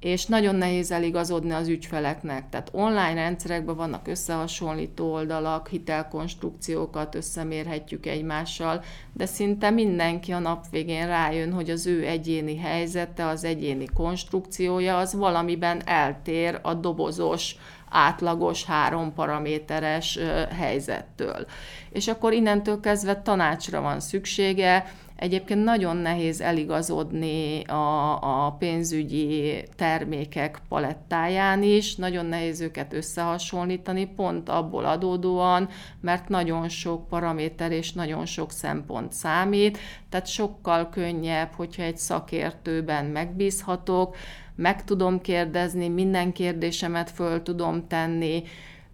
és 0.04 0.26
nagyon 0.26 0.56
nehéz 0.56 0.92
eligazodni 0.92 1.52
az 1.52 1.68
ügyfeleknek. 1.68 2.50
Tehát 2.50 2.70
online 2.72 3.14
rendszerekben 3.14 3.76
vannak 3.76 4.08
összehasonlító 4.08 5.12
oldalak, 5.12 5.68
hitelkonstrukciókat 5.68 7.16
összemérhetjük 7.16 8.06
egymással, 8.06 8.84
de 9.14 9.26
szinte 9.26 9.70
mindenki 9.70 10.32
a 10.32 10.40
nap 10.40 10.66
végén 10.72 11.08
rájön, 11.08 11.54
hogy 11.54 11.70
az 11.70 11.88
ő 11.88 12.08
egyéni 12.08 12.58
helyzete, 12.58 13.28
az 13.28 13.44
egyéni 13.44 13.86
konstrukciója 13.94 14.98
az 14.98 15.14
valamiben 15.14 15.82
eltér 15.86 16.60
a 16.62 16.74
dobozos 16.74 17.56
átlagos 17.90 18.66
három 18.66 19.14
paraméteres 19.14 20.20
helyzettől. 20.58 21.46
És 21.90 22.08
akkor 22.08 22.34
innentől 22.34 22.80
kezdve 22.80 23.22
tanácsra 23.22 23.82
van 23.82 24.00
szüksége, 24.00 24.86
Egyébként 25.16 25.64
nagyon 25.64 25.98
nehéz 25.98 26.42
eligazodni 26.42 27.64
a, 27.64 28.46
a 28.46 28.52
pénzügyi 28.52 29.64
termékek 29.76 30.62
palettáján 30.70 31.64
is, 31.64 31.96
nagyon 31.96 32.26
nehéz 32.26 32.62
őket 32.62 32.94
összehasonlítani, 32.94 34.06
pont 34.06 34.50
abból 34.50 34.86
adódóan, 34.86 35.70
mert 36.02 36.30
nagyon 36.30 36.70
sok 36.70 37.08
paraméter 37.08 37.72
és 37.72 37.94
nagyon 37.94 38.26
sok 38.26 38.52
szempont 38.52 39.14
számít, 39.14 39.78
tehát 40.10 40.28
sokkal 40.28 40.90
könnyebb, 40.90 41.52
hogyha 41.56 41.84
egy 41.84 41.98
szakértőben 41.98 43.06
megbízhatok, 43.06 44.16
meg 44.56 44.84
tudom 44.84 45.22
kérdezni, 45.22 45.88
minden 45.88 46.32
kérdésemet 46.32 47.12
föl 47.12 47.42
tudom 47.42 47.88
tenni, 47.88 48.44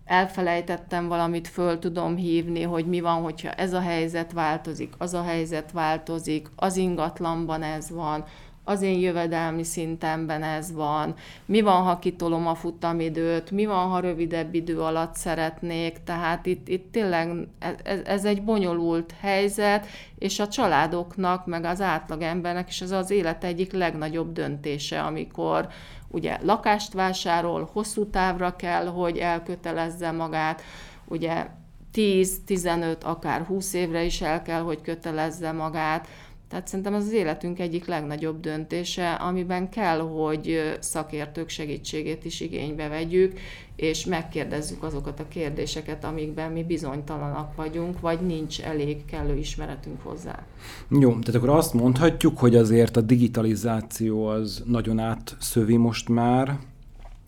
elfelejtettem 0.10 1.08
valamit, 1.08 1.48
föl 1.48 1.80
tudom 1.80 2.16
hívni, 2.16 2.62
hogy 2.62 2.86
mi 2.86 3.00
van, 3.00 3.22
hogyha 3.22 3.52
ez 3.52 3.74
a 3.74 3.80
helyzet 3.80 4.32
változik, 4.32 4.94
az 4.98 5.14
a 5.14 5.24
helyzet 5.24 5.72
változik, 5.72 6.48
az 6.56 6.78
ingatlanban 6.78 7.64
ez 7.64 7.90
van, 7.90 8.26
az 8.64 8.82
én 8.82 9.00
jövedelmi 9.00 9.64
szintemben 9.64 10.44
ez 10.44 10.74
van, 10.74 11.14
mi 11.46 11.62
van, 11.62 11.82
ha 11.84 12.00
kitolom 12.00 12.48
a 12.48 12.56
futamidőt, 12.56 13.52
mi 13.52 13.66
van, 13.66 13.88
ha 13.88 14.00
rövidebb 14.00 14.54
idő 14.54 14.80
alatt 14.80 15.16
szeretnék, 15.16 16.04
tehát 16.04 16.46
itt, 16.46 16.68
itt 16.68 16.92
tényleg 16.92 17.48
ez, 17.84 18.00
ez 18.06 18.26
egy 18.26 18.44
bonyolult 18.44 19.14
helyzet, 19.20 19.86
és 20.18 20.40
a 20.40 20.48
családoknak, 20.48 21.46
meg 21.46 21.64
az 21.64 21.82
átlagembernek 21.82 22.70
is 22.70 22.82
ez 22.82 22.92
az 22.92 23.12
élet 23.12 23.44
egyik 23.44 23.72
legnagyobb 23.72 24.34
döntése, 24.34 25.02
amikor 25.02 25.68
ugye 26.12 26.38
lakást 26.42 26.94
vásárol, 26.94 27.70
hosszú 27.74 28.10
távra 28.10 28.56
kell, 28.56 28.86
hogy 28.86 29.18
elkötelezze 29.18 30.12
magát, 30.12 30.62
ugye 31.06 31.48
10-15, 31.94 33.04
akár 33.04 33.46
20 33.46 33.74
évre 33.74 34.04
is 34.04 34.22
el 34.22 34.42
kell, 34.42 34.62
hogy 34.62 34.82
kötelezze 34.82 35.52
magát, 35.52 36.08
tehát 36.50 36.68
szerintem 36.68 36.94
ez 36.94 37.06
az 37.06 37.12
életünk 37.12 37.60
egyik 37.60 37.86
legnagyobb 37.86 38.40
döntése, 38.40 39.14
amiben 39.14 39.70
kell, 39.70 40.00
hogy 40.00 40.78
szakértők 40.80 41.50
segítségét 41.50 42.26
is 42.26 42.40
igénybe 42.40 42.88
vegyük, 42.88 43.40
és 43.76 44.06
megkérdezzük 44.06 44.84
azokat 44.84 45.20
a 45.20 45.28
kérdéseket, 45.28 46.04
amikben 46.04 46.52
mi 46.52 46.64
bizonytalanak 46.64 47.56
vagyunk, 47.56 48.00
vagy 48.00 48.20
nincs 48.20 48.62
elég 48.62 49.06
kellő 49.06 49.38
ismeretünk 49.38 50.02
hozzá. 50.04 50.46
Jó, 50.90 51.10
tehát 51.10 51.36
akkor 51.36 51.50
azt 51.50 51.74
mondhatjuk, 51.74 52.38
hogy 52.38 52.56
azért 52.56 52.98
a 52.98 53.02
digitalizáció 53.02 54.26
az 54.26 54.64
nagyon 54.66 55.00
átszövi 55.00 55.76
most 55.76 56.10
már 56.10 56.58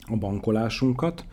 a 0.08 0.16
bankolásunkat, 0.16 1.26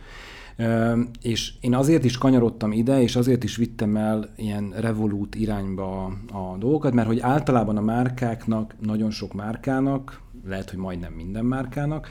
és 1.23 1.53
én 1.61 1.75
azért 1.75 2.05
is 2.05 2.19
kanyarodtam 2.19 2.73
ide, 2.73 3.03
és 3.03 3.17
azért 3.17 3.45
is 3.45 3.57
vittem 3.57 3.97
el 3.97 4.31
ilyen 4.37 4.75
revolút 4.77 5.35
irányba 5.35 6.05
a 6.33 6.57
dolgokat, 6.59 6.93
mert 6.93 7.07
hogy 7.07 7.21
általában 7.21 7.77
a 7.77 7.81
márkáknak, 7.81 8.75
nagyon 8.81 9.11
sok 9.11 9.35
márkának, 9.35 10.21
lehet, 10.47 10.71
hogy 10.71 10.79
majdnem 10.79 11.13
minden 11.13 11.45
márkának, 11.45 12.09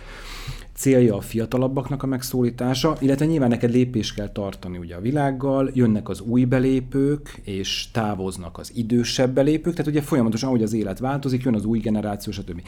célja 0.73 1.15
a 1.15 1.21
fiatalabbaknak 1.21 2.03
a 2.03 2.07
megszólítása, 2.07 2.97
illetve 2.99 3.25
nyilván 3.25 3.49
neked 3.49 3.71
lépés 3.71 4.13
kell 4.13 4.29
tartani 4.29 4.77
ugye 4.77 4.95
a 4.95 5.01
világgal, 5.01 5.69
jönnek 5.73 6.09
az 6.09 6.21
új 6.21 6.45
belépők, 6.45 7.39
és 7.43 7.91
távoznak 7.91 8.57
az 8.57 8.71
idősebb 8.75 9.33
belépők, 9.33 9.73
tehát 9.73 9.91
ugye 9.91 10.01
folyamatosan, 10.01 10.49
ahogy 10.49 10.63
az 10.63 10.73
élet 10.73 10.99
változik, 10.99 11.43
jön 11.43 11.55
az 11.55 11.65
új 11.65 11.79
generáció, 11.79 12.31
stb. 12.31 12.61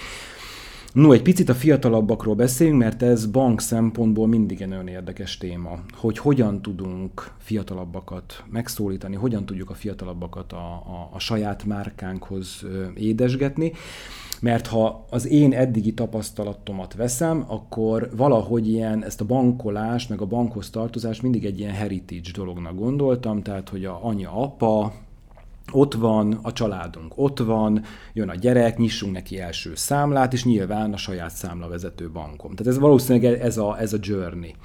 No, 0.94 1.12
egy 1.12 1.22
picit 1.22 1.50
a 1.50 1.54
fiatalabbakról 1.54 2.36
beszéljünk, 2.36 2.80
mert 2.80 3.02
ez 3.02 3.26
bank 3.26 3.62
szempontból 3.62 4.28
mindig 4.28 4.62
egy 4.62 4.68
nagyon 4.68 4.88
érdekes 4.88 5.38
téma, 5.38 5.80
hogy 5.94 6.18
hogyan 6.18 6.62
tudunk 6.62 7.32
fiatalabbakat 7.38 8.44
megszólítani, 8.52 9.16
hogyan 9.16 9.46
tudjuk 9.46 9.70
a 9.70 9.74
fiatalabbakat 9.74 10.54
a, 10.54 10.74
a, 10.74 11.10
a 11.14 11.20
saját 11.20 11.66
márkánkhoz 11.66 12.66
édesgetni. 12.96 13.72
Mert 14.42 14.68
ha 14.68 15.06
az 15.10 15.28
én 15.28 15.54
eddigi 15.54 15.94
tapasztalatomat 15.94 16.94
veszem, 16.94 17.44
akkor 17.48 18.10
valahogy 18.16 18.68
ilyen 18.68 19.04
ezt 19.04 19.22
a 19.22 19.26
bankolást, 19.26 20.10
meg 20.10 20.22
a 20.22 20.26
bankhoz 20.26 20.70
tartozást 20.70 21.22
mindig 21.22 21.46
egy 21.46 21.60
ilyen 21.60 21.74
heritage 21.74 22.32
dolognak 22.34 22.76
gondoltam, 22.76 23.42
tehát 23.42 23.70
hogy 23.70 23.86
a 23.86 24.06
anya, 24.06 24.32
apa, 24.32 24.94
ott 25.72 25.94
van, 25.94 26.40
a 26.42 26.54
családunk 26.54 27.14
ott 27.16 27.40
van, 27.40 27.84
jön 28.14 28.30
a 28.30 28.36
gyerek, 28.36 28.78
nyissunk 28.78 29.14
neki 29.14 29.40
első 29.40 29.76
számlát, 29.76 30.34
és 30.34 30.44
nyilván 30.44 30.94
a 30.94 30.98
saját 30.98 31.32
számlavezető 31.32 32.10
bankom. 32.10 32.56
Tehát 32.56 32.74
ez 32.74 32.80
valószínűleg 32.80 33.40
ez 33.42 33.58
a, 33.58 33.80
ez 33.80 33.94
a 33.94 33.98
journey. 34.02 34.56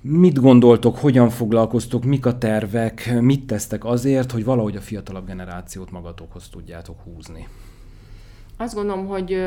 Mit 0.00 0.40
gondoltok, 0.40 0.98
hogyan 0.98 1.30
foglalkoztok, 1.30 2.04
mik 2.04 2.26
a 2.26 2.38
tervek, 2.38 3.20
mit 3.20 3.46
tesztek 3.46 3.84
azért, 3.84 4.32
hogy 4.32 4.44
valahogy 4.44 4.76
a 4.76 4.80
fiatalabb 4.80 5.26
generációt 5.26 5.90
magatokhoz 5.90 6.48
tudjátok 6.48 7.00
húzni? 7.00 7.48
Azt 8.56 8.74
gondolom, 8.74 9.06
hogy, 9.06 9.38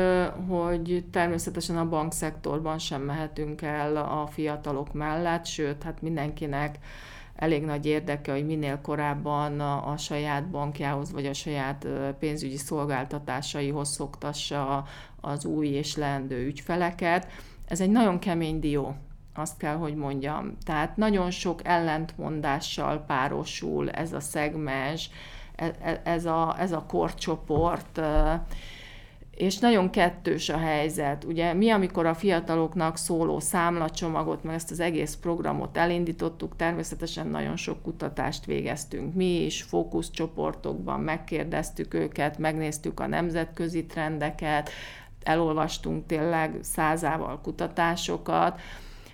hogy 0.48 1.04
természetesen 1.10 1.76
a 1.76 1.88
bankszektorban 1.88 2.78
sem 2.78 3.02
mehetünk 3.02 3.62
el 3.62 3.96
a 3.96 4.26
fiatalok 4.26 4.92
mellett, 4.92 5.46
sőt, 5.46 5.82
hát 5.82 6.02
mindenkinek 6.02 6.78
elég 7.38 7.64
nagy 7.64 7.86
érdeke, 7.86 8.32
hogy 8.32 8.46
minél 8.46 8.80
korábban 8.80 9.60
a, 9.60 9.90
a 9.90 9.96
saját 9.96 10.48
bankjához 10.50 11.12
vagy 11.12 11.26
a 11.26 11.32
saját 11.32 11.86
pénzügyi 12.18 12.56
szolgáltatásaihoz 12.56 13.88
szoktassa 13.88 14.84
az 15.20 15.44
új 15.44 15.66
és 15.66 15.96
leendő 15.96 16.46
ügyfeleket. 16.46 17.26
Ez 17.66 17.80
egy 17.80 17.90
nagyon 17.90 18.18
kemény 18.18 18.60
dió, 18.60 18.94
azt 19.34 19.56
kell, 19.56 19.76
hogy 19.76 19.94
mondjam. 19.94 20.56
Tehát 20.64 20.96
nagyon 20.96 21.30
sok 21.30 21.60
ellentmondással 21.64 23.04
párosul 23.06 23.90
ez 23.90 24.12
a 24.12 24.20
szegmens, 24.20 25.10
e, 25.56 25.72
e, 25.82 26.00
ez 26.04 26.26
a, 26.26 26.56
ez 26.58 26.72
a 26.72 26.84
korcsoport, 26.88 28.00
és 29.38 29.58
nagyon 29.58 29.90
kettős 29.90 30.48
a 30.48 30.56
helyzet. 30.56 31.24
Ugye 31.24 31.52
mi, 31.52 31.70
amikor 31.70 32.06
a 32.06 32.14
fiataloknak 32.14 32.96
szóló 32.96 33.40
számlacsomagot, 33.40 34.44
meg 34.44 34.54
ezt 34.54 34.70
az 34.70 34.80
egész 34.80 35.14
programot 35.14 35.76
elindítottuk, 35.76 36.56
természetesen 36.56 37.26
nagyon 37.26 37.56
sok 37.56 37.82
kutatást 37.82 38.44
végeztünk. 38.44 39.14
Mi 39.14 39.44
is 39.44 39.62
fókuszcsoportokban 39.62 41.00
megkérdeztük 41.00 41.94
őket, 41.94 42.38
megnéztük 42.38 43.00
a 43.00 43.06
nemzetközi 43.06 43.84
trendeket, 43.84 44.70
elolvastunk 45.22 46.06
tényleg 46.06 46.58
százával 46.60 47.40
kutatásokat, 47.40 48.60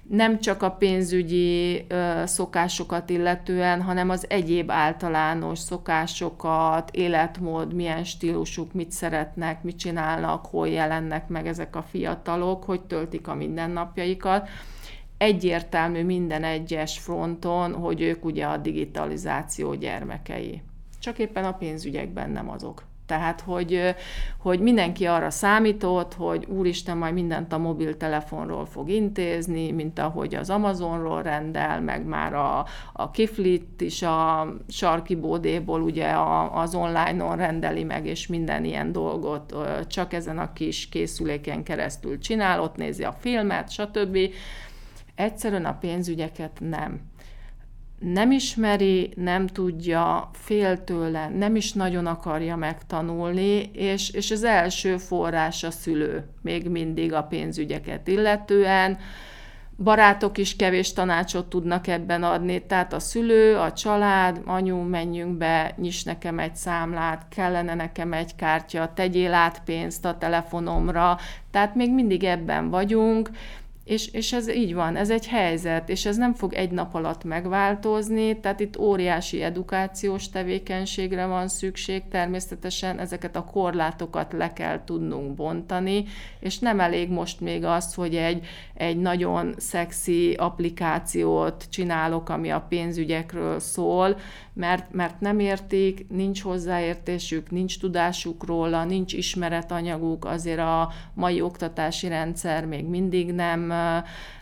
nem 0.08 0.40
csak 0.40 0.62
a 0.62 0.70
pénzügyi 0.70 1.86
szokásokat 2.24 3.10
illetően, 3.10 3.82
hanem 3.82 4.10
az 4.10 4.26
egyéb 4.28 4.70
általános 4.70 5.58
szokásokat, 5.58 6.90
életmód, 6.92 7.74
milyen 7.74 8.04
stílusuk, 8.04 8.72
mit 8.72 8.90
szeretnek, 8.90 9.62
mit 9.62 9.78
csinálnak, 9.78 10.46
hol 10.46 10.68
jelennek 10.68 11.28
meg 11.28 11.46
ezek 11.46 11.76
a 11.76 11.82
fiatalok, 11.82 12.64
hogy 12.64 12.80
töltik 12.80 13.28
a 13.28 13.34
mindennapjaikat. 13.34 14.48
Egyértelmű 15.18 16.04
minden 16.04 16.44
egyes 16.44 16.98
fronton, 16.98 17.74
hogy 17.74 18.00
ők 18.00 18.24
ugye 18.24 18.46
a 18.46 18.56
digitalizáció 18.56 19.74
gyermekei. 19.74 20.62
Csak 20.98 21.18
éppen 21.18 21.44
a 21.44 21.52
pénzügyekben 21.52 22.30
nem 22.30 22.50
azok. 22.50 22.82
Tehát, 23.06 23.40
hogy, 23.40 23.94
hogy 24.38 24.60
mindenki 24.60 25.06
arra 25.06 25.30
számított, 25.30 26.14
hogy 26.14 26.46
úristen 26.48 26.96
majd 26.96 27.14
mindent 27.14 27.52
a 27.52 27.58
mobiltelefonról 27.58 28.66
fog 28.66 28.88
intézni, 28.88 29.70
mint 29.70 29.98
ahogy 29.98 30.34
az 30.34 30.50
Amazonról 30.50 31.22
rendel, 31.22 31.80
meg 31.80 32.06
már 32.06 32.34
a, 32.34 32.66
a 32.92 33.10
Kiflit 33.10 33.80
is 33.80 34.02
a 34.02 34.48
sarki 34.68 35.14
bódéból 35.14 35.82
ugye 35.82 36.08
a, 36.08 36.60
az 36.60 36.74
online-on 36.74 37.36
rendeli 37.36 37.84
meg, 37.84 38.06
és 38.06 38.26
minden 38.26 38.64
ilyen 38.64 38.92
dolgot 38.92 39.54
csak 39.86 40.12
ezen 40.12 40.38
a 40.38 40.52
kis 40.52 40.88
készüléken 40.88 41.62
keresztül 41.62 42.18
csinál, 42.18 42.60
ott 42.60 42.76
nézi 42.76 43.04
a 43.04 43.12
filmet, 43.12 43.70
stb. 43.70 44.18
Egyszerűen 45.14 45.64
a 45.64 45.78
pénzügyeket 45.78 46.58
nem 46.60 47.00
nem 48.12 48.30
ismeri, 48.30 49.12
nem 49.16 49.46
tudja, 49.46 50.30
fél 50.32 50.84
tőle, 50.84 51.28
nem 51.28 51.56
is 51.56 51.72
nagyon 51.72 52.06
akarja 52.06 52.56
megtanulni, 52.56 53.70
és, 53.72 54.10
és 54.10 54.30
az 54.30 54.44
első 54.44 54.96
forrás 54.96 55.62
a 55.62 55.70
szülő, 55.70 56.24
még 56.42 56.68
mindig 56.68 57.12
a 57.12 57.22
pénzügyeket 57.22 58.08
illetően. 58.08 58.98
Barátok 59.82 60.38
is 60.38 60.56
kevés 60.56 60.92
tanácsot 60.92 61.46
tudnak 61.46 61.86
ebben 61.86 62.22
adni, 62.22 62.66
tehát 62.66 62.92
a 62.92 62.98
szülő, 62.98 63.56
a 63.56 63.72
család, 63.72 64.40
anyu, 64.44 64.76
menjünk 64.76 65.36
be, 65.36 65.74
nyiss 65.76 66.02
nekem 66.02 66.38
egy 66.38 66.56
számlát, 66.56 67.26
kellene 67.28 67.74
nekem 67.74 68.12
egy 68.12 68.36
kártya, 68.36 68.92
tegyél 68.94 69.34
át 69.34 69.62
pénzt 69.64 70.04
a 70.04 70.18
telefonomra, 70.18 71.18
tehát 71.50 71.74
még 71.74 71.94
mindig 71.94 72.24
ebben 72.24 72.70
vagyunk, 72.70 73.30
És, 73.84 74.06
és 74.06 74.32
ez 74.32 74.48
így 74.48 74.74
van, 74.74 74.96
ez 74.96 75.10
egy 75.10 75.26
helyzet, 75.26 75.88
és 75.88 76.06
ez 76.06 76.16
nem 76.16 76.34
fog 76.34 76.52
egy 76.52 76.70
nap 76.70 76.94
alatt 76.94 77.24
megváltozni, 77.24 78.40
tehát 78.40 78.60
itt 78.60 78.78
óriási 78.78 79.42
edukációs 79.42 80.28
tevékenységre 80.28 81.26
van 81.26 81.48
szükség, 81.48 82.02
természetesen 82.08 82.98
ezeket 82.98 83.36
a 83.36 83.44
korlátokat 83.44 84.32
le 84.32 84.52
kell 84.52 84.84
tudnunk 84.84 85.34
bontani, 85.34 86.04
és 86.40 86.58
nem 86.58 86.80
elég 86.80 87.10
most 87.10 87.40
még 87.40 87.64
az, 87.64 87.94
hogy 87.94 88.16
egy, 88.16 88.46
egy 88.74 88.96
nagyon 88.96 89.54
szexi 89.56 90.32
applikációt 90.32 91.64
csinálok, 91.70 92.28
ami 92.28 92.50
a 92.50 92.66
pénzügyekről 92.68 93.60
szól, 93.60 94.16
mert, 94.54 94.92
mert 94.92 95.20
nem 95.20 95.38
értik, 95.38 96.06
nincs 96.08 96.42
hozzáértésük, 96.42 97.50
nincs 97.50 97.78
tudásuk 97.78 98.46
róla, 98.46 98.84
nincs 98.84 99.12
ismeretanyaguk, 99.12 100.24
azért 100.24 100.58
a 100.58 100.92
mai 101.14 101.40
oktatási 101.40 102.08
rendszer 102.08 102.66
még 102.66 102.84
mindig 102.84 103.32
nem, 103.32 103.72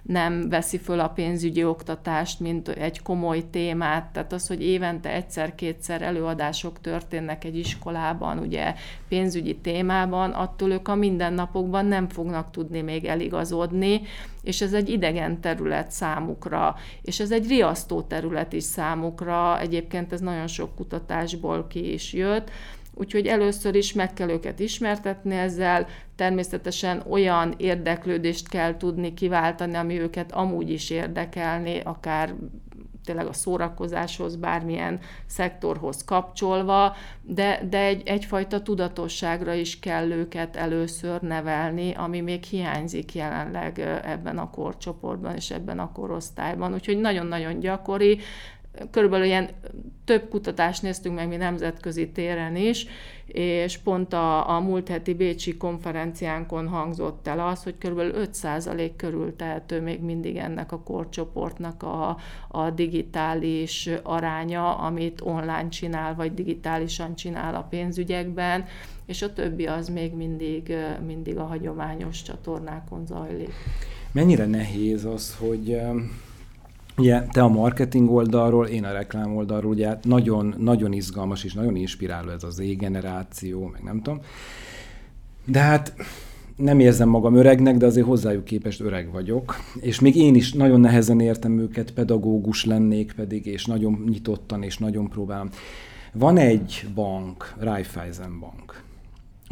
nem 0.02 0.48
veszi 0.48 0.78
föl 0.78 1.00
a 1.00 1.08
pénzügyi 1.08 1.64
oktatást, 1.64 2.40
mint 2.40 2.68
egy 2.68 3.02
komoly 3.02 3.50
témát, 3.50 4.12
tehát 4.12 4.32
az, 4.32 4.46
hogy 4.46 4.62
évente 4.62 5.12
egyszer-kétszer 5.12 6.02
előadások 6.02 6.80
történnek 6.80 7.44
egy 7.44 7.58
iskolában, 7.58 8.38
ugye 8.38 8.74
pénzügyi 9.08 9.56
témában, 9.56 10.30
attól 10.30 10.70
ők 10.70 10.88
a 10.88 10.94
mindennapokban 10.94 11.86
nem 11.86 12.08
fognak 12.08 12.50
tudni 12.50 12.80
még 12.80 13.04
eligazodni, 13.04 14.00
és 14.42 14.60
ez 14.60 14.72
egy 14.72 14.88
idegen 14.88 15.40
terület 15.40 15.90
számukra, 15.90 16.76
és 17.02 17.20
ez 17.20 17.30
egy 17.30 17.48
riasztó 17.48 18.02
terület 18.02 18.52
is 18.52 18.64
számukra, 18.64 19.60
egyébként 19.60 20.12
ez 20.12 20.20
nagyon 20.20 20.46
sok 20.46 20.74
kutatásból 20.74 21.66
ki 21.66 21.92
is 21.92 22.12
jött, 22.12 22.50
Úgyhogy 22.94 23.26
először 23.26 23.74
is 23.74 23.92
meg 23.92 24.12
kell 24.12 24.28
őket 24.28 24.60
ismertetni 24.60 25.34
ezzel, 25.34 25.86
természetesen 26.16 27.02
olyan 27.08 27.54
érdeklődést 27.56 28.48
kell 28.48 28.76
tudni 28.76 29.14
kiváltani, 29.14 29.74
ami 29.74 30.00
őket 30.00 30.32
amúgy 30.32 30.70
is 30.70 30.90
érdekelni, 30.90 31.80
akár 31.84 32.34
tényleg 33.04 33.26
a 33.26 33.32
szórakozáshoz, 33.32 34.36
bármilyen 34.36 35.00
szektorhoz 35.26 36.04
kapcsolva, 36.04 36.96
de, 37.22 37.66
de 37.70 37.78
egy, 37.78 38.02
egyfajta 38.04 38.62
tudatosságra 38.62 39.54
is 39.54 39.78
kell 39.78 40.10
őket 40.10 40.56
először 40.56 41.20
nevelni, 41.20 41.92
ami 41.94 42.20
még 42.20 42.42
hiányzik 42.42 43.14
jelenleg 43.14 43.78
ebben 44.04 44.38
a 44.38 44.50
korcsoportban 44.50 45.34
és 45.34 45.50
ebben 45.50 45.78
a 45.78 45.92
korosztályban. 45.92 46.74
Úgyhogy 46.74 46.98
nagyon-nagyon 46.98 47.58
gyakori, 47.58 48.20
körülbelül 48.90 49.26
ilyen 49.26 49.48
több 50.04 50.28
kutatást 50.28 50.82
néztünk 50.82 51.14
meg 51.14 51.28
mi 51.28 51.36
nemzetközi 51.36 52.10
téren 52.10 52.56
is, 52.56 52.86
és 53.32 53.78
pont 53.78 54.12
a, 54.12 54.48
a 54.56 54.60
múlt 54.60 54.88
heti 54.88 55.14
Bécsi 55.14 55.56
konferenciánkon 55.56 56.68
hangzott 56.68 57.26
el 57.26 57.40
az, 57.40 57.62
hogy 57.62 57.74
kb. 57.78 57.98
5% 57.98 58.90
körül 58.96 59.36
tehető 59.36 59.80
még 59.80 60.00
mindig 60.00 60.36
ennek 60.36 60.72
a 60.72 60.80
korcsoportnak 60.80 61.82
a, 61.82 62.16
a 62.48 62.70
digitális 62.70 63.88
aránya, 64.02 64.74
amit 64.74 65.20
online 65.20 65.68
csinál, 65.68 66.14
vagy 66.14 66.34
digitálisan 66.34 67.14
csinál 67.14 67.54
a 67.54 67.66
pénzügyekben, 67.70 68.64
és 69.06 69.22
a 69.22 69.32
többi 69.32 69.66
az 69.66 69.88
még 69.88 70.14
mindig, 70.14 70.74
mindig 71.06 71.38
a 71.38 71.44
hagyományos 71.44 72.22
csatornákon 72.22 73.06
zajlik. 73.06 73.52
Mennyire 74.12 74.46
nehéz 74.46 75.04
az, 75.04 75.36
hogy 75.38 75.80
Ugye 76.96 77.22
te 77.22 77.42
a 77.42 77.48
marketing 77.48 78.10
oldalról, 78.10 78.66
én 78.66 78.84
a 78.84 78.92
reklám 78.92 79.36
oldalról, 79.36 79.70
ugye 79.70 79.96
nagyon, 80.02 80.54
nagyon 80.58 80.92
izgalmas 80.92 81.44
és 81.44 81.52
nagyon 81.52 81.76
inspiráló 81.76 82.30
ez 82.30 82.42
az 82.42 82.54
Z-generáció, 82.54 83.66
meg 83.66 83.82
nem 83.82 84.02
tudom. 84.02 84.20
De 85.44 85.60
hát 85.60 85.94
nem 86.56 86.80
érzem 86.80 87.08
magam 87.08 87.34
öregnek, 87.34 87.76
de 87.76 87.86
azért 87.86 88.06
hozzájuk 88.06 88.44
képest 88.44 88.80
öreg 88.80 89.10
vagyok. 89.12 89.56
És 89.80 90.00
még 90.00 90.16
én 90.16 90.34
is 90.34 90.52
nagyon 90.52 90.80
nehezen 90.80 91.20
értem 91.20 91.58
őket, 91.58 91.90
pedagógus 91.90 92.64
lennék 92.64 93.12
pedig, 93.12 93.46
és 93.46 93.66
nagyon 93.66 94.04
nyitottan, 94.08 94.62
és 94.62 94.78
nagyon 94.78 95.08
próbálom. 95.08 95.48
Van 96.12 96.36
egy 96.36 96.86
bank, 96.94 97.54
Raiffeisen 97.58 98.40
Bank, 98.40 98.82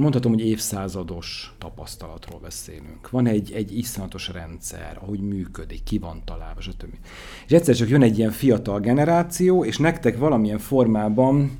mondhatom, 0.00 0.32
hogy 0.32 0.46
évszázados 0.46 1.54
tapasztalatról 1.58 2.40
beszélünk. 2.40 3.10
Van 3.10 3.26
egy, 3.26 3.52
egy 3.52 3.78
iszonyatos 3.78 4.28
rendszer, 4.28 4.98
ahogy 5.02 5.20
működik, 5.20 5.82
ki 5.82 5.98
van 5.98 6.22
találva, 6.24 6.60
stb. 6.60 6.94
És 7.46 7.52
egyszer 7.52 7.74
csak 7.74 7.88
jön 7.88 8.02
egy 8.02 8.18
ilyen 8.18 8.30
fiatal 8.30 8.80
generáció, 8.80 9.64
és 9.64 9.78
nektek 9.78 10.18
valamilyen 10.18 10.58
formában 10.58 11.58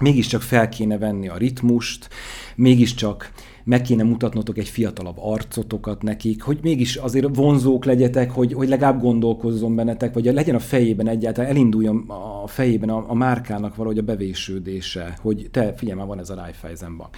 mégiscsak 0.00 0.42
fel 0.42 0.68
kéne 0.68 0.98
venni 0.98 1.28
a 1.28 1.36
ritmust, 1.36 2.08
mégiscsak 2.56 3.32
meg 3.64 3.82
kéne 3.82 4.02
mutatnotok 4.02 4.58
egy 4.58 4.68
fiatalabb 4.68 5.16
arcotokat 5.18 6.02
nekik, 6.02 6.42
hogy 6.42 6.58
mégis 6.62 6.96
azért 6.96 7.36
vonzók 7.36 7.84
legyetek, 7.84 8.30
hogy, 8.30 8.52
hogy 8.52 8.68
legalább 8.68 9.00
gondolkozzon 9.00 9.74
bennetek, 9.74 10.14
vagy 10.14 10.24
legyen 10.24 10.54
a 10.54 10.58
fejében 10.58 11.08
egyáltalán, 11.08 11.50
elinduljon 11.50 12.04
a 12.42 12.46
fejében 12.46 12.88
a, 12.88 13.04
a 13.08 13.14
márkának 13.14 13.76
valahogy 13.76 13.98
a 13.98 14.02
bevésődése, 14.02 15.18
hogy 15.20 15.48
te, 15.50 15.72
figyelj 15.72 15.98
már, 15.98 16.06
van 16.06 16.18
ez 16.18 16.30
a 16.30 16.34
Raiffeisen 16.34 16.96
bank. 16.96 17.16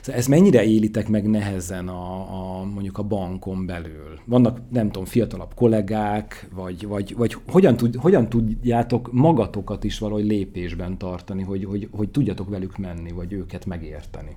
Szóval 0.00 0.20
ezt 0.20 0.28
mennyire 0.28 0.64
élitek 0.64 1.08
meg 1.08 1.28
nehezen 1.28 1.88
a, 1.88 2.20
a, 2.20 2.64
mondjuk 2.64 2.98
a 2.98 3.02
bankon 3.02 3.66
belül? 3.66 4.20
Vannak, 4.24 4.60
nem 4.70 4.86
tudom, 4.86 5.04
fiatalabb 5.04 5.54
kollégák, 5.54 6.48
vagy, 6.54 6.86
vagy, 6.86 7.14
vagy 7.16 7.36
hogyan, 7.46 7.76
tud, 7.76 7.94
hogyan 7.94 8.28
tudjátok 8.28 9.12
magatokat 9.12 9.84
is 9.84 9.98
valahogy 9.98 10.24
lépésben 10.24 10.98
tartani, 10.98 11.42
hogy, 11.42 11.64
hogy, 11.64 11.88
hogy 11.90 12.08
tudjatok 12.08 12.48
velük 12.48 12.78
menni, 12.78 13.12
vagy 13.12 13.32
őket 13.32 13.66
megérteni? 13.66 14.36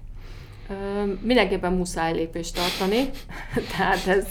Mindenképpen 1.21 1.73
muszáj 1.73 2.13
lépést 2.13 2.55
tartani, 2.55 3.09
tehát 3.77 4.07
ez, 4.07 4.27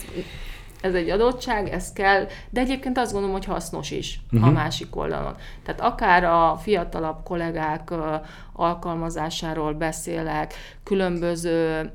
ez 0.81 0.95
egy 0.95 1.11
adottság, 1.11 1.69
ez 1.69 1.93
kell, 1.93 2.27
de 2.51 2.61
egyébként 2.61 2.99
azt 2.99 3.13
gondolom, 3.13 3.37
hogy 3.37 3.45
hasznos 3.45 3.91
is 3.91 4.21
uh-huh. 4.25 4.43
a 4.43 4.51
mhm. 4.51 4.61
másik 4.61 4.97
oldalon. 4.97 5.35
Tehát 5.63 5.81
akár 5.81 6.25
a 6.25 6.57
fiatalabb 6.57 7.23
kollégák 7.25 7.93
alkalmazásáról 8.53 9.73
beszélek, 9.73 10.55
különböző 10.85 11.91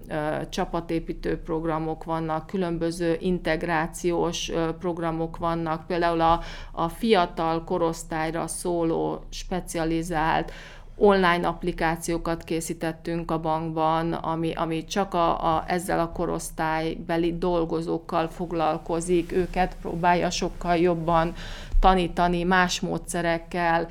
csapatépítő 0.50 1.38
programok 1.38 2.04
vannak, 2.04 2.48
különböző 2.48 3.18
integrációs 3.20 4.52
programok 4.80 5.38
vannak, 5.38 5.88
például 5.88 6.22
a, 6.22 6.42
a 6.72 6.90
fiatal 6.90 7.64
korosztályra 7.64 8.48
szóló 8.48 9.24
specializált 9.30 10.52
online 10.96 11.48
applikációkat 11.48 12.44
készítettünk 12.44 13.32
a 13.32 13.40
bankban, 13.40 14.14
ami, 14.14 14.54
ami 14.54 14.86
csak 14.86 15.14
a, 15.14 15.56
a, 15.56 15.64
ezzel 15.68 16.00
a 16.00 16.12
korosztálybeli 16.12 17.38
dolgozókkal 17.38 18.28
foglalkozik, 18.28 19.32
őket 19.32 19.76
próbálja 19.82 20.30
sokkal 20.30 20.76
jobban 20.76 21.34
tanítani 21.80 22.44
más 22.44 22.80
módszerekkel, 22.80 23.88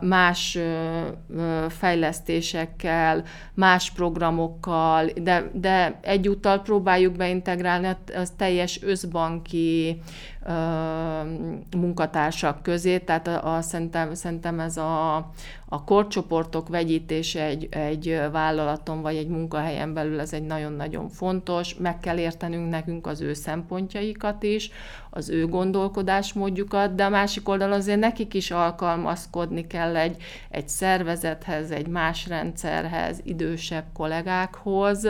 más 0.00 0.58
fejlesztésekkel, 1.68 3.24
más 3.54 3.90
programokkal, 3.90 5.06
de, 5.16 5.50
de 5.52 5.98
egyúttal 6.00 6.62
próbáljuk 6.62 7.16
beintegrálni 7.16 7.86
a, 7.86 7.96
teljes 8.36 8.82
összbanki 8.82 10.00
munkatársak 11.76 12.62
közé, 12.62 12.98
tehát 12.98 13.26
a, 13.26 13.54
a, 13.54 13.60
szerintem, 13.60 14.14
szerintem 14.14 14.60
ez 14.60 14.76
a, 14.76 15.16
a 15.68 15.84
korcsoportok 15.84 16.68
vegyítése 16.68 17.44
egy, 17.44 17.68
egy 17.70 18.20
vállalaton 18.32 19.02
vagy 19.02 19.16
egy 19.16 19.28
munkahelyen 19.28 19.94
belül 19.94 20.20
ez 20.20 20.32
egy 20.32 20.42
nagyon-nagyon 20.42 21.08
fontos, 21.08 21.74
meg 21.74 22.00
kell 22.00 22.18
értenünk 22.18 22.70
nekünk 22.70 23.06
az 23.06 23.20
ő 23.20 23.32
szempontjaikat 23.32 24.42
is, 24.42 24.70
az 25.10 25.28
ő 25.28 25.46
gondolkodásmódjukat, 25.46 26.94
de 26.94 27.04
a 27.04 27.08
másik 27.08 27.48
oldalon 27.48 27.78
azért 27.78 28.00
nekik 28.00 28.34
is 28.34 28.50
alkalmazkodni 28.50 29.66
kell 29.66 29.96
egy, 29.96 30.16
egy 30.50 30.68
szervezethez, 30.68 31.70
egy 31.70 31.86
más 31.86 32.26
rendszerhez, 32.26 33.20
idősebb 33.24 33.84
kollégákhoz, 33.92 35.08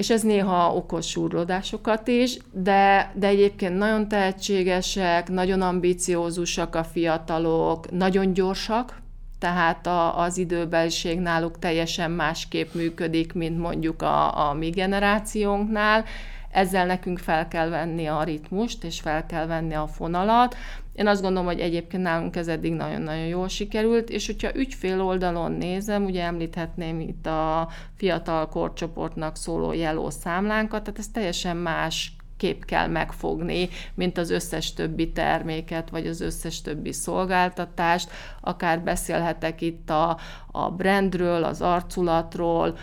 és 0.00 0.10
ez 0.10 0.22
néha 0.22 0.74
okoz 0.74 1.06
súrlódásokat 1.06 2.08
is, 2.08 2.36
de, 2.52 3.12
de 3.14 3.26
egyébként 3.26 3.78
nagyon 3.78 4.08
tehetségesek, 4.08 5.28
nagyon 5.28 5.62
ambiciózusak 5.62 6.74
a 6.74 6.84
fiatalok, 6.84 7.90
nagyon 7.90 8.32
gyorsak, 8.32 9.00
tehát 9.38 9.86
a, 9.86 10.18
az 10.18 10.38
időbeliség 10.38 11.18
náluk 11.18 11.58
teljesen 11.58 12.10
másképp 12.10 12.74
működik, 12.74 13.32
mint 13.32 13.58
mondjuk 13.58 14.02
a, 14.02 14.48
a 14.48 14.52
mi 14.52 14.70
generációnknál. 14.70 16.04
Ezzel 16.50 16.86
nekünk 16.86 17.18
fel 17.18 17.48
kell 17.48 17.68
venni 17.68 18.06
a 18.06 18.22
ritmust, 18.22 18.84
és 18.84 19.00
fel 19.00 19.26
kell 19.26 19.46
venni 19.46 19.74
a 19.74 19.86
fonalat. 19.86 20.56
Én 21.00 21.06
azt 21.06 21.22
gondolom, 21.22 21.46
hogy 21.46 21.60
egyébként 21.60 22.02
nálunk 22.02 22.36
ez 22.36 22.48
eddig 22.48 22.72
nagyon-nagyon 22.72 23.26
jól 23.26 23.48
sikerült, 23.48 24.10
és 24.10 24.26
hogyha 24.26 24.56
ügyfél 24.56 25.02
oldalon 25.02 25.52
nézem, 25.52 26.04
ugye 26.04 26.22
említhetném 26.22 27.00
itt 27.00 27.26
a 27.26 27.68
fiatal 27.96 28.48
korcsoportnak 28.48 29.36
szóló 29.36 29.72
jeló 29.72 30.10
számlánkat, 30.10 30.82
tehát 30.82 30.98
ez 30.98 31.08
teljesen 31.08 31.56
más 31.56 32.12
kép 32.36 32.64
kell 32.64 32.86
megfogni, 32.86 33.68
mint 33.94 34.18
az 34.18 34.30
összes 34.30 34.72
többi 34.72 35.12
terméket, 35.12 35.90
vagy 35.90 36.06
az 36.06 36.20
összes 36.20 36.60
többi 36.60 36.92
szolgáltatást. 36.92 38.10
Akár 38.40 38.80
beszélhetek 38.80 39.60
itt 39.60 39.90
a, 39.90 40.18
a 40.50 40.70
brandről, 40.70 41.44
az 41.44 41.60
arculatról, 41.60 42.76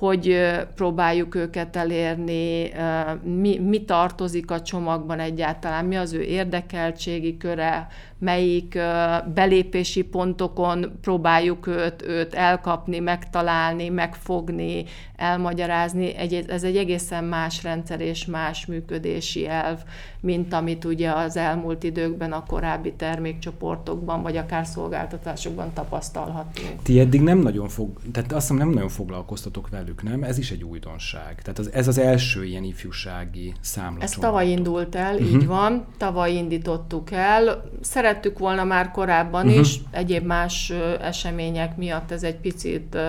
hogy 0.00 0.50
próbáljuk 0.74 1.34
őket 1.34 1.76
elérni, 1.76 2.72
mi, 3.22 3.58
mi 3.58 3.84
tartozik 3.84 4.50
a 4.50 4.62
csomagban 4.62 5.20
egyáltalán, 5.20 5.84
mi 5.84 5.96
az 5.96 6.12
ő 6.12 6.22
érdekeltségi 6.22 7.36
köre, 7.36 7.88
melyik 8.20 8.78
belépési 9.34 10.02
pontokon 10.02 10.98
próbáljuk 11.00 11.66
őt, 11.66 12.02
őt 12.02 12.34
elkapni, 12.34 12.98
megtalálni, 12.98 13.88
megfogni, 13.88 14.84
elmagyarázni. 15.16 16.14
Egy, 16.14 16.44
ez 16.48 16.64
egy 16.64 16.76
egészen 16.76 17.24
más 17.24 17.62
rendszer 17.62 18.00
és 18.00 18.26
más 18.26 18.66
működési 18.66 19.48
elv, 19.48 19.78
mint 20.20 20.52
amit 20.52 20.84
ugye 20.84 21.10
az 21.10 21.36
elmúlt 21.36 21.82
időkben 21.82 22.32
a 22.32 22.44
korábbi 22.46 22.92
termékcsoportokban, 22.92 24.22
vagy 24.22 24.36
akár 24.36 24.66
szolgáltatásokban 24.66 25.72
tapasztalhatunk. 25.72 26.82
Ti 26.82 27.00
eddig 27.00 27.20
nem 27.20 27.38
nagyon 27.38 27.68
fog, 27.68 27.98
tehát 28.12 28.32
azt 28.32 28.48
hiszem 28.48 28.56
nem 28.56 28.74
nagyon 28.74 28.88
foglalkoztatok 28.88 29.68
velük, 29.68 30.02
nem? 30.02 30.22
Ez 30.22 30.38
is 30.38 30.50
egy 30.50 30.64
újdonság. 30.64 31.42
Tehát 31.42 31.58
az, 31.58 31.72
ez 31.72 31.88
az 31.88 31.98
első 31.98 32.44
ilyen 32.44 32.64
ifjúsági 32.64 33.52
számla. 33.60 34.02
Ez 34.02 34.10
tavaly 34.10 34.48
indult 34.48 34.94
el, 34.94 35.14
uh-huh. 35.14 35.30
így 35.30 35.46
van. 35.46 35.86
Tavaly 35.96 36.32
indítottuk 36.32 37.10
el. 37.10 37.70
Szerettük 38.10 38.38
volna 38.38 38.64
már 38.64 38.90
korábban 38.90 39.46
uh-huh. 39.46 39.60
is, 39.60 39.80
egyéb 39.90 40.26
más 40.26 40.72
események 41.00 41.76
miatt 41.76 42.10
ez 42.10 42.22
egy 42.22 42.36
picit 42.36 42.94
uh, 42.94 43.02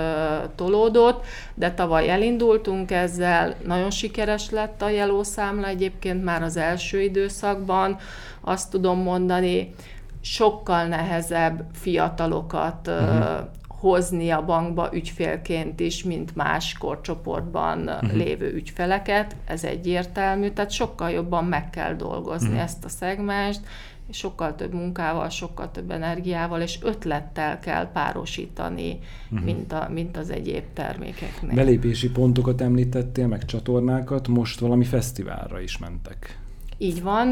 tolódott, 0.56 1.26
de 1.54 1.72
tavaly 1.72 2.10
elindultunk 2.10 2.92
ezzel. 2.92 3.56
Nagyon 3.66 3.92
sikeres 3.92 4.50
lett 4.50 4.82
a 4.82 4.90
jelószámla 4.90 5.68
egyébként 5.68 6.24
már 6.24 6.44
az 6.44 6.58
első 6.58 7.02
időszakban. 7.02 7.98
Azt 8.42 8.70
tudom 8.70 9.00
mondani, 9.00 9.74
sokkal 10.22 10.86
nehezebb 10.86 11.66
fiatalokat 11.74 12.88
uh-huh 12.88 13.50
hozni 13.82 14.30
a 14.30 14.46
bankba 14.46 14.90
ügyfélként 14.94 15.80
is, 15.80 16.04
mint 16.04 16.36
más 16.36 16.78
korcsoportban 16.78 17.80
uh-huh. 17.80 18.14
lévő 18.14 18.54
ügyfeleket, 18.54 19.36
ez 19.46 19.64
egyértelmű, 19.64 20.50
tehát 20.50 20.72
sokkal 20.72 21.10
jobban 21.10 21.46
meg 21.46 21.70
kell 21.70 21.94
dolgozni 21.94 22.48
uh-huh. 22.48 22.64
ezt 22.64 22.86
a 22.86 22.90
szegmást, 22.90 23.60
sokkal 24.14 24.56
több 24.56 24.74
munkával, 24.74 25.30
sokkal 25.30 25.72
több 25.72 25.92
energiával 25.92 26.62
és 26.62 26.80
ötlettel 26.82 27.60
kell 27.60 27.92
párosítani, 27.92 29.00
uh-huh. 29.32 29.46
mint, 29.46 29.74
a, 29.74 29.90
mint 29.94 30.18
az 30.18 30.30
egyéb 30.30 30.64
termékeknél. 30.74 31.56
Belépési 31.56 32.10
pontokat 32.10 32.62
említettél, 32.62 33.28
meg 33.28 33.46
csatornákat, 33.46 34.28
most 34.28 34.60
valami 34.60 34.86
fesztiválra 34.86 35.60
is 35.60 35.78
mentek. 35.78 36.41
Így 36.84 37.02
van, 37.02 37.28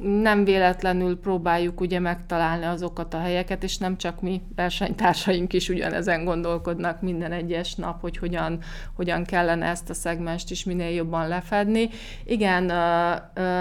nem 0.00 0.44
véletlenül 0.44 1.20
próbáljuk 1.20 1.80
ugye 1.80 1.98
megtalálni 1.98 2.64
azokat 2.64 3.14
a 3.14 3.18
helyeket, 3.20 3.62
és 3.62 3.78
nem 3.78 3.96
csak 3.96 4.20
mi, 4.20 4.42
versenytársaink 4.54 5.52
is 5.52 5.68
ugyanezen 5.68 6.24
gondolkodnak 6.24 7.02
minden 7.02 7.32
egyes 7.32 7.74
nap, 7.74 8.00
hogy 8.00 8.16
hogyan, 8.16 8.58
hogyan 8.94 9.24
kellene 9.24 9.66
ezt 9.66 9.90
a 9.90 9.94
szegmest 9.94 10.50
is 10.50 10.64
minél 10.64 10.90
jobban 10.90 11.28
lefedni. 11.28 11.88
Igen, 12.24 12.72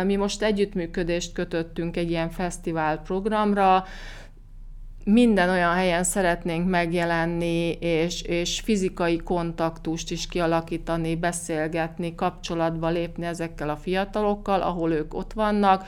mi 0.05 0.16
most 0.16 0.43
együttműködést 0.43 1.34
kötöttünk 1.34 1.97
egy 1.97 2.10
ilyen 2.10 2.30
fesztivál 2.30 3.01
programra, 3.01 3.86
minden 5.10 5.49
olyan 5.49 5.74
helyen 5.74 6.03
szeretnénk 6.03 6.70
megjelenni, 6.70 7.72
és, 7.72 8.22
és 8.22 8.60
fizikai 8.60 9.18
kontaktust 9.18 10.12
is 10.12 10.28
kialakítani, 10.28 11.16
beszélgetni, 11.16 12.16
kapcsolatba 12.16 12.89
lépni 12.89 13.26
ezekkel 13.26 13.70
a 13.70 13.76
fiatalokkal, 13.76 14.62
ahol 14.62 14.91
ők 14.91 15.14
ott 15.14 15.34
vannak. 15.34 15.86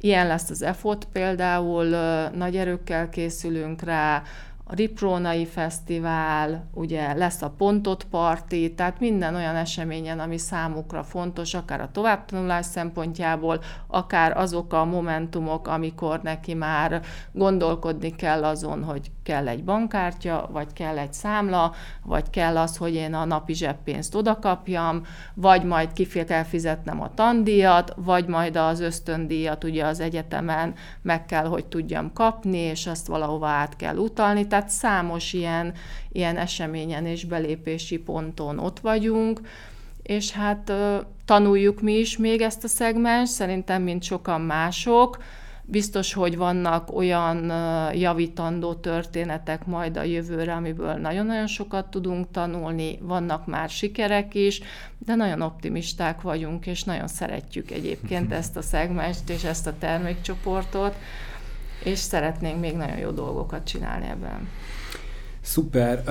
Ilyen 0.00 0.26
lesz 0.26 0.50
az 0.50 0.62
EFOT 0.62 1.06
például, 1.12 1.86
nagy 2.34 2.56
erőkkel 2.56 3.08
készülünk 3.08 3.82
rá, 3.82 4.22
a 4.70 4.74
Riprónai 4.74 5.46
Fesztivál, 5.46 6.68
ugye 6.74 7.14
lesz 7.14 7.42
a 7.42 7.50
Pontot 7.50 8.04
Parti, 8.04 8.74
tehát 8.74 9.00
minden 9.00 9.34
olyan 9.34 9.56
eseményen, 9.56 10.18
ami 10.20 10.38
számukra 10.38 11.02
fontos, 11.02 11.54
akár 11.54 11.80
a 11.80 11.90
továbbtanulás 11.92 12.66
szempontjából, 12.66 13.60
akár 13.86 14.36
azok 14.36 14.72
a 14.72 14.84
momentumok, 14.84 15.68
amikor 15.68 16.20
neki 16.22 16.54
már 16.54 17.02
gondolkodni 17.32 18.16
kell 18.16 18.44
azon, 18.44 18.84
hogy 18.84 19.10
kell 19.30 19.48
egy 19.48 19.64
bankkártya, 19.64 20.48
vagy 20.52 20.72
kell 20.72 20.98
egy 20.98 21.12
számla, 21.12 21.74
vagy 22.04 22.30
kell 22.30 22.56
az, 22.58 22.76
hogy 22.76 22.94
én 22.94 23.14
a 23.14 23.24
napi 23.24 23.54
zseppénzt 23.54 24.14
odakapjam, 24.14 25.02
vagy 25.34 25.64
majd 25.64 25.92
kifél 25.92 26.24
kell 26.24 26.42
fizetnem 26.42 27.02
a 27.02 27.14
tandíjat, 27.14 27.94
vagy 27.96 28.26
majd 28.26 28.56
az 28.56 28.80
ösztöndíjat 28.80 29.64
ugye 29.64 29.84
az 29.84 30.00
egyetemen 30.00 30.74
meg 31.02 31.26
kell, 31.26 31.44
hogy 31.46 31.66
tudjam 31.66 32.12
kapni, 32.12 32.58
és 32.58 32.86
azt 32.86 33.06
valahova 33.06 33.46
át 33.46 33.76
kell 33.76 33.96
utalni. 33.96 34.46
Tehát 34.46 34.68
számos 34.68 35.32
ilyen, 35.32 35.74
ilyen 36.12 36.36
eseményen 36.36 37.06
és 37.06 37.24
belépési 37.24 37.98
ponton 37.98 38.58
ott 38.58 38.80
vagyunk, 38.80 39.40
és 40.02 40.32
hát 40.32 40.72
tanuljuk 41.24 41.80
mi 41.80 41.92
is 41.92 42.16
még 42.16 42.40
ezt 42.40 42.64
a 42.64 42.68
szegmens, 42.68 43.28
szerintem, 43.28 43.82
mint 43.82 44.02
sokan 44.02 44.40
mások, 44.40 45.18
Biztos, 45.70 46.12
hogy 46.12 46.36
vannak 46.36 46.96
olyan 46.96 47.52
javítandó 47.94 48.74
történetek 48.74 49.66
majd 49.66 49.96
a 49.96 50.02
jövőre, 50.02 50.52
amiből 50.52 50.92
nagyon-nagyon 50.92 51.46
sokat 51.46 51.90
tudunk 51.90 52.30
tanulni, 52.30 52.98
vannak 53.02 53.46
már 53.46 53.68
sikerek 53.68 54.34
is, 54.34 54.60
de 54.98 55.14
nagyon 55.14 55.40
optimisták 55.40 56.20
vagyunk, 56.20 56.66
és 56.66 56.84
nagyon 56.84 57.08
szeretjük 57.08 57.70
egyébként 57.70 58.32
ezt 58.40 58.56
a 58.56 58.62
szegmest 58.62 59.30
és 59.30 59.44
ezt 59.44 59.66
a 59.66 59.74
termékcsoportot, 59.78 60.94
és 61.84 61.98
szeretnénk 61.98 62.60
még 62.60 62.76
nagyon 62.76 62.98
jó 62.98 63.10
dolgokat 63.10 63.64
csinálni 63.64 64.06
ebben. 64.06 64.48
Szuper. 65.40 66.02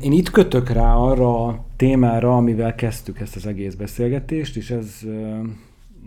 Én 0.00 0.12
itt 0.12 0.30
kötök 0.30 0.68
rá 0.68 0.94
arra 0.94 1.46
a 1.46 1.64
témára, 1.76 2.36
amivel 2.36 2.74
kezdtük 2.74 3.20
ezt 3.20 3.36
az 3.36 3.46
egész 3.46 3.74
beszélgetést, 3.74 4.56
és 4.56 4.70
ez 4.70 5.00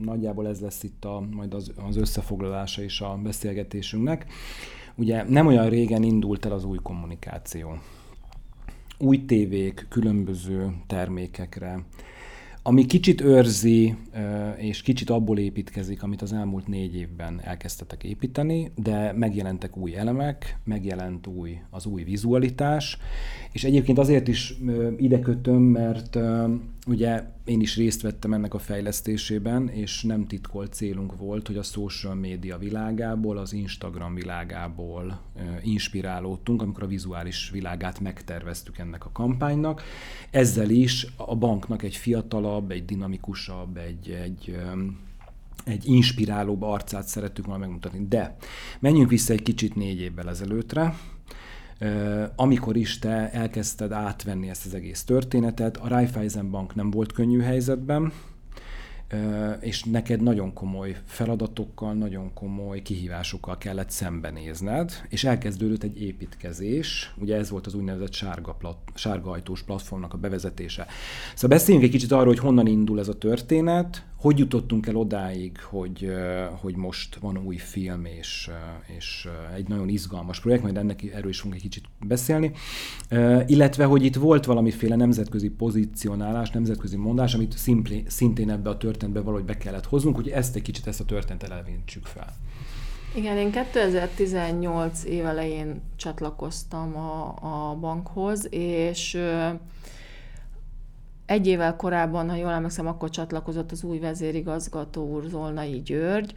nagyjából 0.04 0.48
ez 0.48 0.60
lesz 0.60 0.84
itt 0.84 1.06
a, 1.06 1.28
majd 1.32 1.54
az, 1.54 1.72
az 1.88 1.95
összefoglalása 1.95 2.84
is 2.84 3.02
a 3.02 3.20
beszélgetésünknek. 3.24 4.26
Ugye 4.95 5.24
nem 5.30 5.48
olyan 5.48 5.70
régen 5.70 6.04
indult 6.04 6.45
el 6.45 6.52
az 6.52 6.64
új 6.64 6.78
kommunikáció. 6.84 7.78
Új 9.00 9.26
tévék, 9.26 9.86
különböző 9.89 10.74
termékekre, 10.88 11.86
ami 12.68 12.86
kicsit 12.86 13.22
őrzi, 13.22 13.95
és 14.58 14.82
kicsit 14.82 15.10
abból 15.10 15.38
építkezik, 15.38 16.04
amit 16.04 16.22
az 16.22 16.34
elmúlt 16.34 16.68
négy 16.68 16.95
évben 16.95 17.41
elkezdtetek 17.43 18.04
építeni, 18.04 18.72
de 18.76 19.14
megjelentek 19.14 19.78
új 19.78 19.95
elemek, 19.95 20.58
megjelent 20.64 21.28
új, 21.28 21.60
az 21.70 21.86
új 21.86 22.04
vizualitás, 22.04 22.98
és 23.52 23.64
egyébként 23.64 23.98
azért 23.98 24.28
is 24.28 24.54
ide 24.98 25.20
kötöm, 25.20 25.62
mert 25.62 26.18
ugye 26.88 27.23
én 27.45 27.61
is 27.61 27.75
részt 27.75 28.01
vettem 28.01 28.33
ennek 28.33 28.53
a 28.53 28.59
fejlesztésében, 28.59 29.69
és 29.69 30.03
nem 30.03 30.27
titkolt 30.27 30.73
célunk 30.73 31.17
volt, 31.17 31.47
hogy 31.47 31.57
a 31.57 31.63
social 31.63 32.15
média 32.15 32.57
világából, 32.57 33.38
az 33.38 33.53
Instagram 33.53 34.13
világából 34.13 35.21
inspirálódtunk, 35.63 36.61
amikor 36.61 36.83
a 36.83 36.88
vizuális 36.88 37.49
világát 37.49 37.99
megterveztük 37.99 38.77
ennek 38.77 39.05
a 39.05 39.11
kampánynak. 39.11 39.81
Ezzel 40.31 40.69
is 40.69 41.07
a 41.15 41.35
banknak 41.35 41.83
egy 41.83 41.95
fiatalabb, 41.95 42.71
egy 42.71 42.85
dinamikusabb, 42.85 43.77
egy, 43.77 44.09
egy 44.09 44.57
egy 45.63 45.85
inspirálóbb 45.85 46.61
arcát 46.61 47.07
szerettük 47.07 47.45
volna 47.45 47.59
megmutatni. 47.59 48.05
De 48.07 48.35
menjünk 48.79 49.09
vissza 49.09 49.33
egy 49.33 49.41
kicsit 49.41 49.75
négy 49.75 49.99
évvel 49.99 50.29
ezelőttre, 50.29 50.93
amikor 52.36 52.75
is 52.75 52.99
te 52.99 53.32
elkezdted 53.32 53.91
átvenni 53.91 54.49
ezt 54.49 54.65
az 54.65 54.73
egész 54.73 55.03
történetet, 55.03 55.78
a 55.78 55.88
Raiffeisen 55.88 56.51
Bank 56.51 56.75
nem 56.75 56.91
volt 56.91 57.11
könnyű 57.11 57.39
helyzetben, 57.39 58.11
és 59.59 59.84
neked 59.84 60.21
nagyon 60.21 60.53
komoly 60.53 60.95
feladatokkal, 61.05 61.93
nagyon 61.93 62.34
komoly 62.34 62.82
kihívásokkal 62.82 63.57
kellett 63.57 63.89
szembenézned, 63.89 64.91
és 65.09 65.23
elkezdődött 65.23 65.84
egy 65.84 66.01
építkezés, 66.01 67.13
ugye 67.17 67.36
ez 67.36 67.49
volt 67.49 67.65
az 67.65 67.73
úgynevezett 67.73 68.13
sárga, 68.13 68.53
plat, 68.53 68.78
sárga 68.93 69.32
ajtós 69.32 69.63
platformnak 69.63 70.13
a 70.13 70.17
bevezetése. 70.17 70.86
Szóval 71.36 71.57
beszéljünk 71.57 71.86
egy 71.86 71.93
kicsit 71.93 72.11
arról, 72.11 72.25
hogy 72.25 72.39
honnan 72.39 72.67
indul 72.67 72.99
ez 72.99 73.07
a 73.07 73.17
történet, 73.17 74.05
hogy 74.18 74.38
jutottunk 74.38 74.88
el 74.88 74.95
odáig, 74.95 75.59
hogy, 75.59 76.11
hogy 76.61 76.76
most 76.76 77.15
van 77.15 77.38
új 77.38 77.57
film, 77.57 78.05
és, 78.05 78.49
és 78.97 79.28
egy 79.55 79.68
nagyon 79.68 79.89
izgalmas 79.89 80.39
projekt, 80.39 80.63
majd 80.63 80.78
ennek 80.78 81.03
erről 81.03 81.30
is 81.30 81.38
fogunk 81.38 81.55
egy 81.55 81.61
kicsit 81.61 81.84
beszélni, 82.07 82.51
illetve, 83.45 83.86
hogy 83.86 84.03
itt 84.03 84.15
volt 84.15 84.45
valamiféle 84.45 84.95
nemzetközi 84.95 85.49
pozícionálás, 85.49 86.49
nemzetközi 86.49 86.97
mondás, 86.97 87.34
amit 87.34 87.57
szimpli, 87.57 88.03
szintén 88.07 88.49
ebbe 88.49 88.70
a 88.70 88.78
történetbe 88.78 89.22
valahogy 89.22 89.45
be 89.45 89.57
kellett 89.57 89.86
hoznunk, 89.86 90.15
hogy 90.15 90.30
ezt 90.30 90.55
egy 90.55 90.61
kicsit, 90.61 90.88
ezt 90.88 90.99
a 90.99 91.05
történetet 91.05 91.49
elvintsük 91.49 92.05
fel. 92.05 92.36
Igen, 93.15 93.38
én 93.38 93.51
2018 93.51 95.03
év 95.03 95.26
elején 95.26 95.82
csatlakoztam 95.95 96.95
a, 96.95 97.36
a 97.41 97.76
bankhoz, 97.76 98.47
és 98.49 99.20
egy 101.28 101.47
évvel 101.47 101.75
korábban, 101.75 102.30
ha 102.30 102.36
jól 102.36 102.51
emlékszem, 102.51 102.88
akkor 102.88 103.09
csatlakozott 103.09 103.71
az 103.71 103.84
új 103.84 103.99
vezérigazgató 103.99 105.07
úr 105.07 105.23
Zolnai 105.23 105.82
György, 105.82 106.34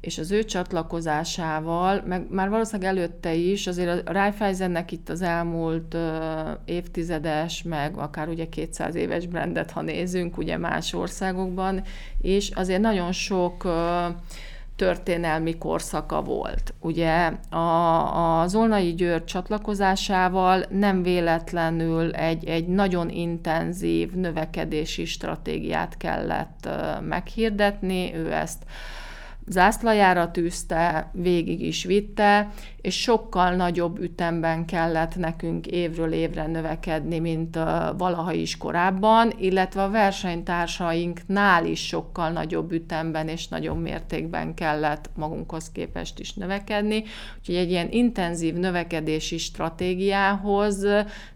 és 0.00 0.18
az 0.18 0.30
ő 0.30 0.44
csatlakozásával, 0.44 2.02
meg 2.06 2.26
már 2.30 2.48
valószínűleg 2.48 2.96
előtte 2.96 3.34
is, 3.34 3.66
azért 3.66 4.08
a 4.08 4.12
Raiffeisennek 4.12 4.92
itt 4.92 5.08
az 5.08 5.22
elmúlt 5.22 5.96
évtizedes, 6.64 7.62
meg 7.62 7.96
akár 7.96 8.28
ugye 8.28 8.48
200 8.48 8.94
éves 8.94 9.26
brandet, 9.26 9.70
ha 9.70 9.82
nézünk, 9.82 10.38
ugye 10.38 10.56
más 10.56 10.92
országokban, 10.92 11.82
és 12.20 12.50
azért 12.50 12.80
nagyon 12.80 13.12
sok 13.12 13.68
történelmi 14.78 15.58
korszaka 15.58 16.22
volt. 16.22 16.74
Ugye 16.80 17.32
a, 17.50 18.40
a 18.40 18.46
Zolnai 18.46 18.94
György 18.94 19.24
csatlakozásával 19.24 20.64
nem 20.70 21.02
véletlenül 21.02 22.12
egy, 22.12 22.44
egy 22.44 22.66
nagyon 22.66 23.08
intenzív 23.10 24.12
növekedési 24.12 25.04
stratégiát 25.04 25.96
kellett 25.96 26.68
meghirdetni, 27.00 28.14
ő 28.14 28.32
ezt 28.32 28.64
zászlajára 29.46 30.30
tűzte, 30.30 31.10
végig 31.12 31.60
is 31.62 31.84
vitte, 31.84 32.48
és 32.80 33.00
sokkal 33.00 33.54
nagyobb 33.54 33.98
ütemben 33.98 34.66
kellett 34.66 35.16
nekünk 35.16 35.66
évről 35.66 36.12
évre 36.12 36.46
növekedni, 36.46 37.18
mint 37.18 37.58
valaha 37.96 38.32
is 38.32 38.56
korábban, 38.56 39.32
illetve 39.38 39.82
a 39.82 39.90
versenytársainknál 39.90 41.66
is 41.66 41.86
sokkal 41.86 42.30
nagyobb 42.30 42.72
ütemben 42.72 43.28
és 43.28 43.48
nagyobb 43.48 43.80
mértékben 43.80 44.54
kellett 44.54 45.10
magunkhoz 45.14 45.70
képest 45.72 46.18
is 46.18 46.34
növekedni. 46.34 47.04
Úgyhogy 47.38 47.56
egy 47.56 47.70
ilyen 47.70 47.90
intenzív 47.90 48.54
növekedési 48.54 49.38
stratégiához 49.38 50.86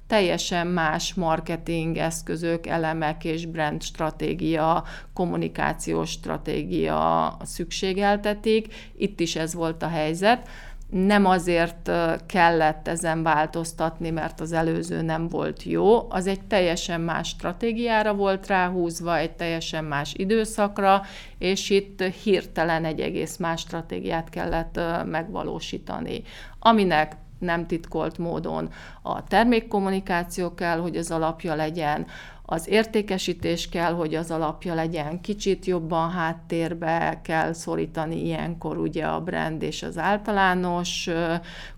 teljesen 0.07 0.67
más 0.67 1.15
marketing 1.15 1.97
eszközök, 1.97 2.67
elemek 2.67 3.25
és 3.25 3.47
brand 3.47 3.83
stratégia, 3.83 4.85
kommunikációs 5.15 6.11
stratégia 6.11 7.37
szükségeltetik. 7.43 8.75
Itt 8.97 9.21
is 9.21 9.37
ez 9.37 9.55
volt 9.55 9.83
a 9.83 9.89
helyzet 9.89 10.49
nem 10.93 11.27
azért 11.27 11.91
kellett 12.27 12.89
ezen 12.89 13.23
változtatni, 13.23 14.11
mert 14.11 14.41
az 14.41 14.53
előző 14.53 15.03
nem 15.03 15.29
volt 15.29 15.63
jó, 15.63 16.11
az 16.11 16.27
egy 16.27 16.41
teljesen 16.41 17.01
más 17.01 17.29
stratégiára 17.29 18.15
volt 18.15 18.47
ráhúzva, 18.47 19.17
egy 19.17 19.33
teljesen 19.33 19.85
más 19.85 20.15
időszakra, 20.17 21.03
és 21.39 21.71
itt 21.71 22.03
hirtelen 22.03 22.85
egy 22.85 23.01
egész 23.01 23.37
más 23.37 23.61
stratégiát 23.61 24.29
kellett 24.29 24.81
megvalósítani, 25.05 26.23
aminek 26.59 27.17
nem 27.39 27.67
titkolt 27.67 28.19
módon 28.19 28.71
a 29.03 29.25
termékkommunikáció 29.25 30.55
kell, 30.55 30.79
hogy 30.79 30.97
az 30.97 31.11
alapja 31.11 31.55
legyen, 31.55 32.07
az 32.53 32.69
értékesítés 32.69 33.69
kell, 33.69 33.93
hogy 33.93 34.15
az 34.15 34.31
alapja 34.31 34.75
legyen, 34.75 35.21
kicsit 35.21 35.65
jobban 35.67 36.11
háttérbe 36.11 37.21
kell 37.25 37.53
szorítani 37.53 38.25
ilyenkor 38.25 38.79
ugye 38.79 39.05
a 39.05 39.21
brand 39.21 39.63
és 39.63 39.83
az 39.83 39.99
általános 39.99 41.11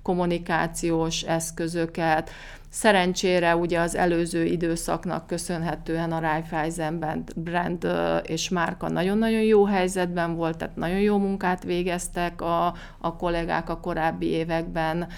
kommunikációs 0.03 1.23
eszközöket. 1.23 2.31
Szerencsére 2.71 3.57
ugye 3.57 3.81
az 3.81 3.97
előző 3.97 4.45
időszaknak 4.45 5.27
köszönhetően 5.27 6.13
a 6.13 6.19
Raiffeisen 6.19 7.25
brand 7.37 7.87
és 8.23 8.49
márka 8.49 8.89
nagyon-nagyon 8.89 9.43
jó 9.43 9.65
helyzetben 9.65 10.35
volt, 10.35 10.57
tehát 10.57 10.77
nagyon 10.77 11.01
jó 11.01 11.19
munkát 11.19 11.65
végeztek 11.65 12.41
a, 12.41 12.75
a 12.99 13.17
kollégák 13.17 13.69
a 13.69 13.81
korábbi 13.81 14.27
években 14.27 15.09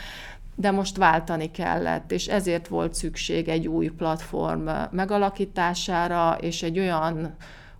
de 0.56 0.70
most 0.70 0.96
váltani 0.96 1.50
kellett, 1.50 2.12
és 2.12 2.26
ezért 2.26 2.68
volt 2.68 2.94
szükség 2.94 3.48
egy 3.48 3.68
új 3.68 3.88
platform 3.88 4.68
megalakítására, 4.90 6.38
és 6.40 6.62
egy 6.62 6.78
olyan 6.78 7.36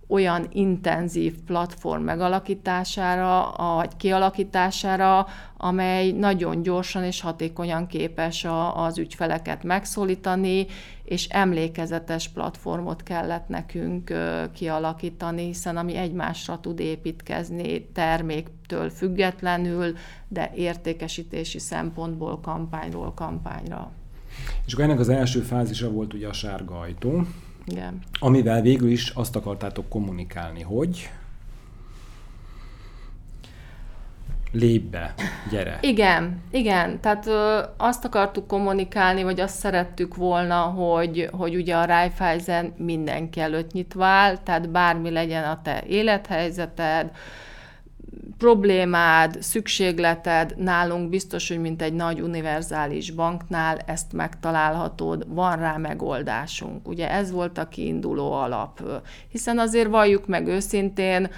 olyan 0.07 0.47
intenzív 0.51 1.35
platform 1.45 2.03
megalakítására, 2.03 3.53
vagy 3.75 3.95
kialakítására, 3.97 5.27
amely 5.57 6.11
nagyon 6.11 6.61
gyorsan 6.61 7.03
és 7.03 7.21
hatékonyan 7.21 7.87
képes 7.87 8.43
a, 8.43 8.83
az 8.85 8.97
ügyfeleket 8.97 9.63
megszólítani, 9.63 10.65
és 11.03 11.27
emlékezetes 11.27 12.27
platformot 12.27 13.03
kellett 13.03 13.47
nekünk 13.47 14.13
kialakítani, 14.53 15.45
hiszen 15.45 15.77
ami 15.77 15.95
egymásra 15.95 16.59
tud 16.59 16.79
építkezni 16.79 17.85
terméktől 17.93 18.89
függetlenül, 18.89 19.93
de 20.27 20.51
értékesítési 20.55 21.59
szempontból 21.59 22.39
kampányról 22.39 23.13
kampányra. 23.13 23.91
És 24.65 24.73
akkor 24.73 24.85
ennek 24.85 24.99
az 24.99 25.09
első 25.09 25.39
fázisa 25.39 25.91
volt 25.91 26.13
ugye 26.13 26.27
a 26.27 26.33
sárga 26.33 26.79
ajtó, 26.79 27.27
igen. 27.67 27.99
Amivel 28.19 28.61
végül 28.61 28.89
is 28.89 29.09
azt 29.09 29.35
akartátok 29.35 29.89
kommunikálni, 29.89 30.61
hogy 30.61 31.09
lépj 34.51 34.87
be, 34.87 35.13
gyere. 35.49 35.77
Igen, 35.81 36.41
igen, 36.51 36.99
tehát 36.99 37.27
ö, 37.27 37.59
azt 37.77 38.05
akartuk 38.05 38.47
kommunikálni, 38.47 39.23
vagy 39.23 39.39
azt 39.39 39.57
szerettük 39.57 40.15
volna, 40.15 40.61
hogy, 40.61 41.29
hogy 41.31 41.55
ugye 41.55 41.75
a 41.75 41.85
Raiffeisen 41.85 42.73
mindenki 42.77 43.39
előtt 43.39 43.71
nyitva 43.71 44.05
áll, 44.05 44.37
tehát 44.37 44.69
bármi 44.69 45.09
legyen 45.09 45.43
a 45.43 45.61
te 45.63 45.83
élethelyzeted, 45.87 47.11
problémád, 48.37 49.37
szükségleted 49.41 50.53
nálunk 50.57 51.09
biztos, 51.09 51.47
hogy 51.47 51.59
mint 51.59 51.81
egy 51.81 51.93
nagy 51.93 52.21
univerzális 52.21 53.11
banknál 53.11 53.77
ezt 53.85 54.13
megtalálhatod, 54.13 55.25
van 55.27 55.57
rá 55.57 55.77
megoldásunk. 55.77 56.87
Ugye 56.87 57.11
ez 57.11 57.31
volt 57.31 57.57
a 57.57 57.67
kiinduló 57.67 58.31
alap. 58.31 58.81
Hiszen 59.29 59.59
azért 59.59 59.89
valljuk 59.89 60.27
meg 60.27 60.47
őszintén, 60.47 61.29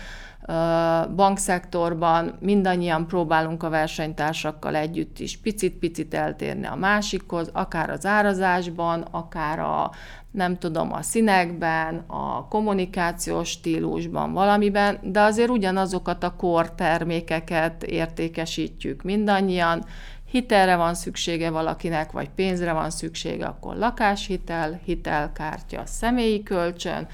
bankszektorban 1.15 2.37
mindannyian 2.39 3.07
próbálunk 3.07 3.63
a 3.63 3.69
versenytársakkal 3.69 4.75
együtt 4.75 5.19
is 5.19 5.37
picit-picit 5.37 6.13
eltérni 6.13 6.65
a 6.65 6.75
másikhoz, 6.75 7.49
akár 7.53 7.89
az 7.89 8.05
árazásban, 8.05 9.01
akár 9.11 9.59
a 9.59 9.91
nem 10.31 10.57
tudom, 10.57 10.93
a 10.93 11.01
színekben, 11.01 12.03
a 12.07 12.47
kommunikációs 12.47 13.49
stílusban, 13.49 14.33
valamiben, 14.33 14.99
de 15.01 15.21
azért 15.21 15.49
ugyanazokat 15.49 16.23
a 16.23 16.35
kor 16.35 16.71
termékeket 16.75 17.83
értékesítjük 17.83 19.03
mindannyian, 19.03 19.85
hitelre 20.31 20.75
van 20.75 20.93
szüksége 20.93 21.49
valakinek, 21.49 22.11
vagy 22.11 22.29
pénzre 22.29 22.73
van 22.73 22.89
szüksége, 22.89 23.45
akkor 23.45 23.75
lakáshitel, 23.75 24.79
hitelkártya, 24.83 25.81
személyi 25.85 26.43
kölcsön, 26.43 27.07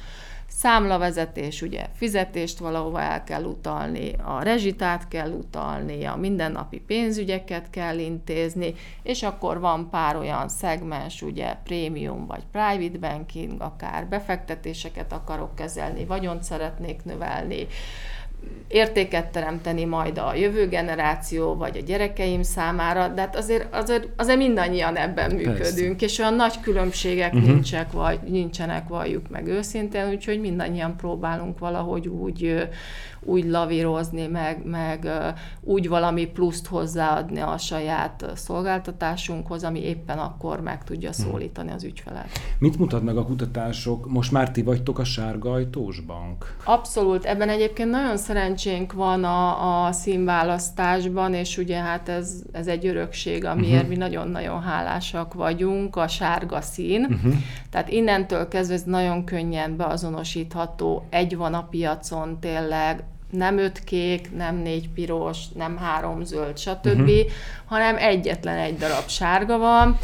számlavezetés, 0.58 1.62
ugye 1.62 1.86
fizetést 1.94 2.60
valahova 2.60 3.02
el 3.02 3.24
kell 3.24 3.44
utalni, 3.44 4.12
a 4.24 4.44
rezsitát 4.44 5.08
kell 5.08 5.30
utalni, 5.32 6.06
a 6.06 6.16
mindennapi 6.16 6.80
pénzügyeket 6.80 7.70
kell 7.70 7.98
intézni, 7.98 8.74
és 9.04 9.24
akkor 9.24 9.60
van 9.60 9.90
pár 9.90 10.16
olyan 10.16 10.50
szegmens, 10.50 11.22
ugye 11.22 11.56
prémium 11.64 12.26
vagy 12.26 12.44
private 12.52 12.98
banking, 12.98 13.62
akár 13.62 14.08
befektetéseket 14.08 15.14
akarok 15.14 15.56
kezelni, 15.56 16.06
vagyont 16.06 16.44
szeretnék 16.44 17.04
növelni, 17.04 17.68
értéket 18.68 19.32
teremteni 19.32 19.86
majd 19.86 20.18
a 20.18 20.36
jövő 20.36 20.68
generáció, 20.68 21.56
vagy 21.56 21.78
a 21.78 21.82
gyerekeim 21.86 22.44
számára, 22.44 23.08
de 23.08 23.22
hát 23.22 23.36
azért, 23.36 23.76
azért, 23.76 24.08
azért 24.18 24.38
mindannyian 24.38 24.96
ebben 24.96 25.32
működünk, 25.32 25.98
Persze. 25.98 26.06
és 26.06 26.20
olyan 26.20 26.34
nagy 26.34 26.60
különbségek 26.60 27.34
uh-huh. 27.34 27.50
nincsenek, 27.50 27.92
vagy, 27.92 28.20
nincsenek, 28.28 28.88
valljuk 28.88 29.30
meg 29.30 29.48
őszintén, 29.48 30.10
úgyhogy 30.10 30.40
mindannyian 30.40 30.98
próbálunk 30.98 31.60
valahogy 31.60 32.08
úgy, 32.08 32.68
úgy 33.26 33.46
lavírozni, 33.46 34.28
meg, 34.28 34.66
meg 34.66 35.10
úgy 35.62 35.88
valami 35.88 36.26
pluszt 36.26 36.68
hozzáadni 36.68 37.40
a 37.40 37.58
saját 37.58 38.26
szolgáltatásunkhoz, 38.36 39.64
ami 39.64 39.84
éppen 39.84 40.18
akkor 40.18 40.62
meg 40.62 40.84
tudja 40.84 41.10
mhm. 41.10 41.30
szólítani 41.30 41.72
az 41.72 41.84
ügyfelet. 41.84 42.28
Mit 42.60 42.80
mutat 42.80 43.04
meg 43.04 43.18
a 43.18 43.26
kutatások? 43.26 44.10
Most 44.10 44.32
már 44.32 44.52
ti 44.52 44.62
vagytok 44.62 45.00
a 45.00 45.04
sárga 45.04 45.52
ajtós 45.52 46.00
bank? 46.00 46.56
Abszolút. 46.64 47.26
Ebben 47.26 47.50
egyébként 47.50 47.90
nagyon 47.90 48.18
szerencsénk 48.36 48.94
van 48.94 49.24
a, 49.24 49.86
a 49.86 49.92
színválasztásban, 49.92 51.34
és 51.34 51.58
ugye 51.58 51.78
hát 51.78 52.10
ez, 52.10 52.34
ez 52.52 52.68
egy 52.68 52.88
örökség, 52.88 53.46
amiért 53.46 53.74
uh-huh. 53.74 53.90
mi 53.90 53.96
nagyon-nagyon 53.96 54.62
hálásak 54.62 55.34
vagyunk, 55.34 55.96
a 55.96 56.08
sárga 56.08 56.62
szín. 56.62 57.04
Uh-huh. 57.10 57.34
Tehát 57.70 57.90
innentől 57.90 58.48
kezdve 58.48 58.76
ez 58.76 58.84
nagyon 58.84 59.24
könnyen 59.24 59.78
beazonosítható. 59.78 61.06
Egy 61.10 61.38
van 61.38 61.54
a 61.54 61.68
piacon 61.70 62.40
tényleg, 62.40 63.04
nem 63.30 63.58
öt 63.58 63.84
kék, 63.84 64.36
nem 64.36 64.56
négy 64.56 64.90
piros, 64.90 65.38
nem 65.56 65.78
három 65.78 66.24
zöld, 66.24 66.58
stb., 66.58 66.86
uh-huh. 66.86 67.20
hanem 67.66 67.96
egyetlen 67.98 68.58
egy 68.58 68.78
darab 68.78 69.08
sárga 69.08 69.58
van, 69.58 69.98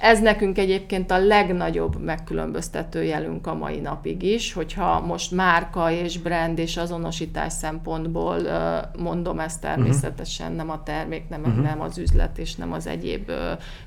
ez 0.00 0.20
nekünk 0.20 0.58
egyébként 0.58 1.10
a 1.10 1.18
legnagyobb 1.18 2.00
megkülönböztető 2.00 3.04
jelünk 3.04 3.46
a 3.46 3.54
mai 3.54 3.80
napig 3.80 4.22
is, 4.22 4.52
hogyha 4.52 5.00
most 5.00 5.30
márka 5.30 5.90
és 5.90 6.18
brand 6.18 6.58
és 6.58 6.76
azonosítás 6.76 7.52
szempontból 7.52 8.36
mondom 8.98 9.38
ezt 9.38 9.60
természetesen, 9.60 10.52
nem 10.52 10.70
a 10.70 10.82
termék, 10.82 11.28
nem, 11.28 11.40
uh-huh. 11.40 11.62
nem 11.62 11.80
az 11.80 11.98
üzlet 11.98 12.38
és 12.38 12.54
nem 12.54 12.72
az 12.72 12.86
egyéb 12.86 13.30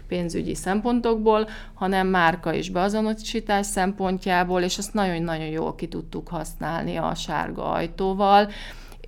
pénzügyi 0.07 0.55
szempontokból, 0.55 1.47
hanem 1.73 2.07
márka 2.07 2.53
és 2.53 2.69
beazonosítás 2.69 3.65
szempontjából, 3.65 4.61
és 4.61 4.77
ezt 4.77 4.93
nagyon-nagyon 4.93 5.47
jól 5.47 5.75
ki 5.75 5.87
tudtuk 5.87 6.27
használni 6.27 6.95
a 6.95 7.15
sárga 7.15 7.71
ajtóval 7.71 8.49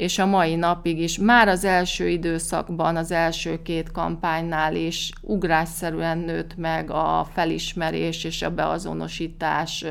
és 0.02 0.20
a 0.20 0.26
mai 0.26 0.56
napig 0.56 1.00
is, 1.00 1.18
már 1.18 1.48
az 1.48 1.66
első 1.66 2.08
időszakban, 2.08 2.96
az 2.96 3.12
első 3.12 3.62
két 3.62 3.92
kampánynál 3.92 4.76
is 4.76 5.12
ugrásszerűen 5.22 6.18
nőtt 6.18 6.56
meg 6.56 6.92
a 6.92 7.28
felismerés 7.34 8.24
és 8.24 8.42
a 8.42 8.50
beazonosítás 8.50 9.86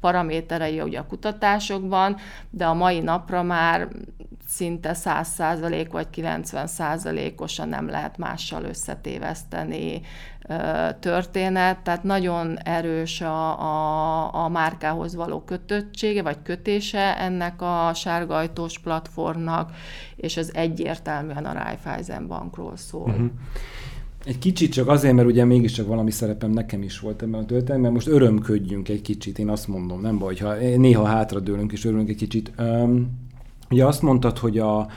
paraméterei 0.00 0.80
ugye 0.80 0.98
a 0.98 1.06
kutatásokban, 1.06 2.16
de 2.50 2.64
a 2.64 2.74
mai 2.74 3.00
napra 3.00 3.42
már 3.42 3.88
szinte 4.48 4.96
100% 5.04 5.88
vagy 5.90 6.06
90%-osan 6.14 7.68
nem 7.68 7.88
lehet 7.88 8.18
mással 8.18 8.64
összetéveszteni 8.64 10.00
történet, 11.00 11.78
tehát 11.78 12.02
nagyon 12.02 12.58
erős 12.58 13.20
a, 13.20 13.60
a, 13.60 14.44
a 14.44 14.48
márkához 14.48 15.14
való 15.14 15.40
kötöttsége, 15.40 16.22
vagy 16.22 16.36
kötése 16.42 17.18
ennek 17.18 17.62
a 17.62 17.90
sárgajtós 17.94 18.78
platformnak, 18.78 19.72
és 20.16 20.36
ez 20.36 20.50
egyértelműen 20.52 21.44
a 21.44 21.52
Raiffeisen 21.52 22.26
bankról 22.26 22.76
szól. 22.76 23.08
Uh-huh. 23.08 23.30
Egy 24.24 24.38
kicsit 24.38 24.72
csak 24.72 24.88
azért, 24.88 25.14
mert 25.14 25.28
ugye 25.28 25.44
mégiscsak 25.44 25.86
valami 25.86 26.10
szerepem 26.10 26.50
nekem 26.50 26.82
is 26.82 27.00
volt 27.00 27.22
ebben 27.22 27.40
a 27.40 27.44
történetben, 27.44 27.92
most 27.92 28.06
örömködjünk 28.06 28.88
egy 28.88 29.02
kicsit, 29.02 29.38
én 29.38 29.48
azt 29.48 29.68
mondom, 29.68 30.00
nem 30.00 30.18
baj, 30.18 30.36
ha 30.36 30.54
néha 30.54 31.04
hátradőlünk 31.04 31.72
és 31.72 31.84
örülünk 31.84 32.08
egy 32.08 32.16
kicsit. 32.16 32.52
Um, 32.58 33.10
ugye 33.70 33.84
azt 33.84 34.02
mondtad, 34.02 34.38
hogy 34.38 34.58
a, 34.58 34.88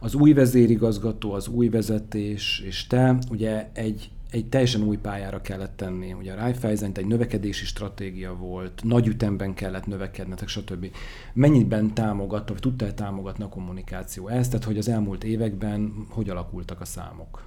az 0.00 0.14
új 0.14 0.32
vezérigazgató, 0.32 1.32
az 1.32 1.48
új 1.48 1.68
vezetés, 1.68 2.62
és 2.66 2.86
te 2.86 3.18
ugye 3.30 3.68
egy 3.72 4.10
egy 4.34 4.46
teljesen 4.46 4.82
új 4.82 4.96
pályára 4.96 5.40
kellett 5.40 5.76
tenni. 5.76 6.12
Ugye 6.12 6.32
a 6.32 6.36
Raiffeisen 6.36 6.90
egy 6.94 7.06
növekedési 7.06 7.64
stratégia 7.64 8.36
volt, 8.36 8.80
nagy 8.82 9.06
ütemben 9.06 9.54
kellett 9.54 9.86
növekednetek, 9.86 10.48
stb. 10.48 10.86
Mennyiben 11.32 11.94
támogatta, 11.94 12.52
vagy 12.52 12.62
tudtál 12.62 12.94
támogatni 12.94 13.44
a 13.44 13.48
kommunikáció 13.48 14.28
ezt, 14.28 14.50
tehát 14.50 14.66
hogy 14.66 14.78
az 14.78 14.88
elmúlt 14.88 15.24
években 15.24 16.06
hogy 16.08 16.30
alakultak 16.30 16.80
a 16.80 16.84
számok? 16.84 17.42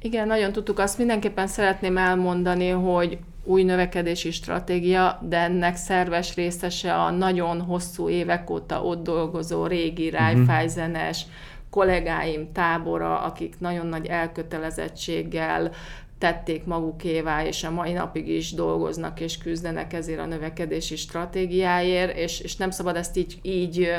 Igen, 0.00 0.26
nagyon 0.26 0.52
tudtuk. 0.52 0.78
Azt 0.78 0.98
mindenképpen 0.98 1.46
szeretném 1.46 1.96
elmondani, 1.96 2.68
hogy 2.68 3.18
új 3.44 3.62
növekedési 3.62 4.30
stratégia, 4.30 5.20
de 5.28 5.38
ennek 5.38 5.76
szerves 5.76 6.34
részese 6.34 6.94
a 6.94 7.10
nagyon 7.10 7.60
hosszú 7.60 8.08
évek 8.08 8.50
óta 8.50 8.82
ott 8.84 9.02
dolgozó 9.02 9.66
régi 9.66 10.10
mhm. 10.10 10.16
Raiffeisenes, 10.16 11.22
uh-huh 11.22 11.53
kollégáim 11.74 12.52
tábora, 12.52 13.20
akik 13.20 13.54
nagyon 13.58 13.86
nagy 13.86 14.06
elkötelezettséggel 14.06 15.70
tették 16.18 16.64
magukévá, 16.64 17.46
és 17.46 17.64
a 17.64 17.70
mai 17.70 17.92
napig 17.92 18.28
is 18.28 18.52
dolgoznak 18.52 19.20
és 19.20 19.38
küzdenek 19.38 19.92
ezért 19.92 20.18
a 20.18 20.26
növekedési 20.26 20.96
stratégiáért, 20.96 22.16
és, 22.16 22.40
és 22.40 22.56
nem 22.56 22.70
szabad 22.70 22.96
ezt 22.96 23.16
így, 23.16 23.38
így 23.42 23.92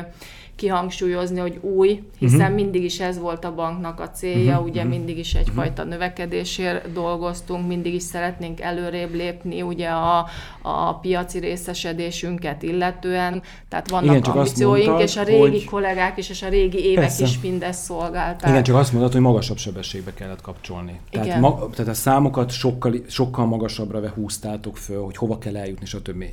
kihangsúlyozni, 0.55 1.39
hogy 1.39 1.59
új, 1.61 2.03
hiszen 2.17 2.39
uh-huh. 2.39 2.55
mindig 2.55 2.83
is 2.83 2.99
ez 2.99 3.19
volt 3.19 3.45
a 3.45 3.53
banknak 3.53 3.99
a 3.99 4.09
célja, 4.09 4.51
uh-huh. 4.51 4.67
ugye 4.67 4.81
uh-huh. 4.81 4.95
mindig 4.95 5.17
is 5.17 5.33
egyfajta 5.33 5.81
uh-huh. 5.81 5.87
növekedésért 5.87 6.91
dolgoztunk, 6.91 7.67
mindig 7.67 7.93
is 7.93 8.03
szeretnénk 8.03 8.61
előrébb 8.61 9.13
lépni, 9.13 9.61
ugye 9.61 9.87
a, 9.89 10.27
a 10.61 10.99
piaci 10.99 11.39
részesedésünket 11.39 12.63
illetően, 12.63 13.41
tehát 13.69 13.89
vannak 13.89 14.15
Igen, 14.15 14.31
ambícióink, 14.31 14.85
mondtad, 14.85 15.07
és 15.07 15.17
a 15.17 15.23
régi 15.23 15.39
hogy... 15.39 15.65
kollégák 15.65 16.17
is, 16.17 16.29
és 16.29 16.41
a 16.41 16.49
régi 16.49 16.83
évek 16.85 17.03
Persze. 17.03 17.23
is 17.23 17.39
mindezt 17.39 17.83
szolgálták. 17.83 18.49
Igen, 18.49 18.63
csak 18.63 18.75
azt 18.75 18.91
mondod, 18.93 19.11
hogy 19.11 19.21
magasabb 19.21 19.57
sebességbe 19.57 20.13
kellett 20.13 20.41
kapcsolni. 20.41 20.99
Tehát, 21.11 21.27
Igen. 21.27 21.39
Ma, 21.39 21.69
tehát 21.69 21.91
a 21.91 21.95
számokat 21.95 22.51
sokkal, 22.51 22.93
sokkal 23.07 23.45
magasabbra 23.45 24.09
húztátok 24.09 24.77
föl, 24.77 25.03
hogy 25.03 25.17
hova 25.17 25.37
kell 25.37 25.57
eljutni, 25.57 25.85
stb 25.85 26.23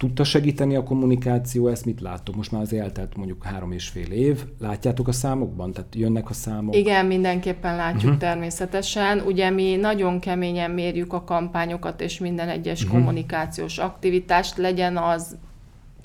tudta 0.00 0.24
segíteni 0.24 0.76
a 0.76 0.82
kommunikáció, 0.82 1.68
ezt 1.68 1.84
mit 1.84 2.00
láttok? 2.00 2.36
Most 2.36 2.52
már 2.52 2.62
az 2.62 2.72
eltelt 2.72 3.16
mondjuk 3.16 3.44
három 3.44 3.72
és 3.72 3.88
fél 3.88 4.12
év. 4.12 4.44
Látjátok 4.58 5.08
a 5.08 5.12
számokban? 5.12 5.72
Tehát 5.72 5.94
jönnek 5.94 6.30
a 6.30 6.32
számok? 6.32 6.76
Igen, 6.76 7.06
mindenképpen 7.06 7.76
látjuk 7.76 8.02
uh-huh. 8.02 8.18
természetesen. 8.18 9.20
Ugye 9.20 9.50
mi 9.50 9.76
nagyon 9.76 10.20
keményen 10.20 10.70
mérjük 10.70 11.12
a 11.12 11.24
kampányokat 11.24 12.00
és 12.00 12.18
minden 12.18 12.48
egyes 12.48 12.82
uh-huh. 12.82 12.98
kommunikációs 12.98 13.78
aktivitást, 13.78 14.56
legyen 14.56 14.96
az 14.96 15.36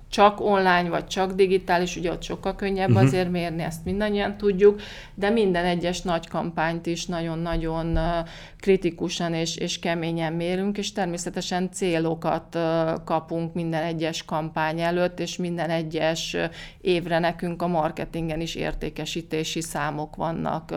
csak 0.10 0.42
online, 0.42 0.90
vagy 0.90 1.08
csak 1.08 1.32
digitális, 1.32 1.96
ugye 1.96 2.12
ott 2.12 2.22
sokkal 2.22 2.56
könnyebb 2.56 2.90
uh-huh. 2.90 3.04
azért 3.04 3.32
mérni, 3.32 3.64
ezt 3.64 3.86
mindannyian 3.86 4.38
tudjuk, 4.38 4.82
de 5.14 5.30
minden 5.30 5.66
egyes 5.66 6.02
nagy 6.02 6.28
kampányt 6.28 6.86
is 6.86 7.06
nagyon-nagyon 7.06 8.00
kritikusan 8.60 9.34
és, 9.34 9.58
és 9.58 9.80
keményen 9.80 10.34
mérünk, 10.34 10.78
és 10.78 10.92
természetesen 10.92 11.72
célokat 11.72 12.58
kapunk 13.06 13.54
minden 13.54 13.84
egyes 13.84 14.26
kampány 14.26 14.82
előtt, 14.82 15.20
és 15.20 15.38
minden 15.38 15.70
egyes 15.70 16.36
évre 16.82 17.20
nekünk 17.20 17.62
a 17.62 17.68
marketingen 17.68 18.42
is 18.42 18.56
értékesítési 18.56 19.62
számok 19.62 20.16
vannak 20.16 20.74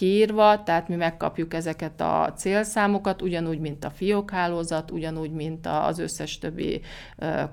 kiírva, 0.00 0.62
tehát 0.62 0.88
mi 0.88 0.94
megkapjuk 0.94 1.54
ezeket 1.54 2.00
a 2.00 2.32
célszámokat, 2.36 3.22
ugyanúgy, 3.22 3.58
mint 3.58 3.84
a 3.84 3.90
fiókhálózat, 3.90 4.90
ugyanúgy, 4.90 5.30
mint 5.30 5.66
az 5.66 5.98
összes 5.98 6.38
többi 6.38 6.80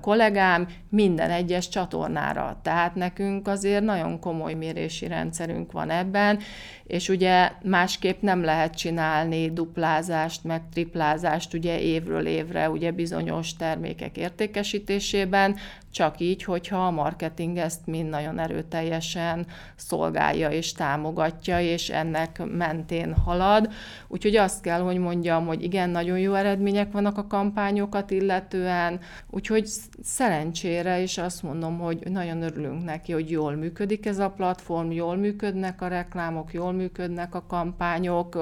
kollégám, 0.00 0.68
minden 0.98 1.30
egyes 1.30 1.68
csatornára. 1.68 2.58
Tehát 2.62 2.94
nekünk 2.94 3.48
azért 3.48 3.84
nagyon 3.84 4.20
komoly 4.20 4.54
mérési 4.54 5.06
rendszerünk 5.06 5.72
van 5.72 5.90
ebben, 5.90 6.38
és 6.86 7.08
ugye 7.08 7.50
másképp 7.62 8.22
nem 8.22 8.42
lehet 8.44 8.74
csinálni 8.74 9.52
duplázást, 9.52 10.44
meg 10.44 10.62
triplázást 10.72 11.54
ugye 11.54 11.80
évről 11.80 12.26
évre 12.26 12.70
ugye 12.70 12.90
bizonyos 12.90 13.56
termékek 13.56 14.16
értékesítésében, 14.16 15.56
csak 15.90 16.20
így, 16.20 16.42
hogyha 16.42 16.86
a 16.86 16.90
marketing 16.90 17.56
ezt 17.56 17.86
mind 17.86 18.08
nagyon 18.08 18.38
erőteljesen 18.38 19.46
szolgálja 19.76 20.50
és 20.50 20.72
támogatja, 20.72 21.60
és 21.60 21.88
ennek 21.88 22.42
mentén 22.56 23.14
halad. 23.14 23.72
Úgyhogy 24.08 24.36
azt 24.36 24.60
kell, 24.60 24.80
hogy 24.80 24.98
mondjam, 24.98 25.46
hogy 25.46 25.62
igen, 25.62 25.90
nagyon 25.90 26.18
jó 26.18 26.34
eredmények 26.34 26.92
vannak 26.92 27.18
a 27.18 27.26
kampányokat 27.26 28.10
illetően, 28.10 29.00
úgyhogy 29.30 29.66
szerencsére, 30.02 31.00
és 31.00 31.18
azt 31.18 31.42
mondom, 31.42 31.78
hogy 31.78 32.02
nagyon 32.10 32.42
örülünk 32.42 32.84
neki, 32.84 33.12
hogy 33.12 33.30
jól 33.30 33.54
működik 33.54 34.06
ez 34.06 34.18
a 34.18 34.30
platform, 34.30 34.90
jól 34.90 35.16
működnek 35.16 35.82
a 35.82 35.88
reklámok, 35.88 36.52
jól 36.52 36.72
működnek 36.72 37.34
a 37.34 37.46
kampányok, 37.46 38.38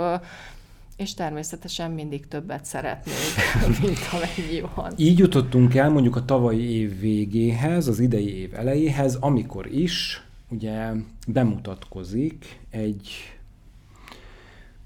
és 0.97 1.14
természetesen 1.14 1.90
mindig 1.90 2.28
többet 2.28 2.64
szeretnék, 2.64 3.14
mint 3.82 3.99
amennyi 4.12 4.61
van. 4.74 4.92
Így 4.97 5.18
jutottunk 5.18 5.74
el 5.74 5.90
mondjuk 5.90 6.16
a 6.16 6.24
tavalyi 6.24 6.70
év 6.70 7.01
végéhez, 7.01 7.88
az 7.88 8.01
idei 8.01 8.36
év 8.36 8.55
elejéhez, 8.55 9.14
amikor 9.14 9.66
is 9.66 10.24
ugye 10.49 10.92
bemutatkozik 11.26 12.61
egy 12.70 13.36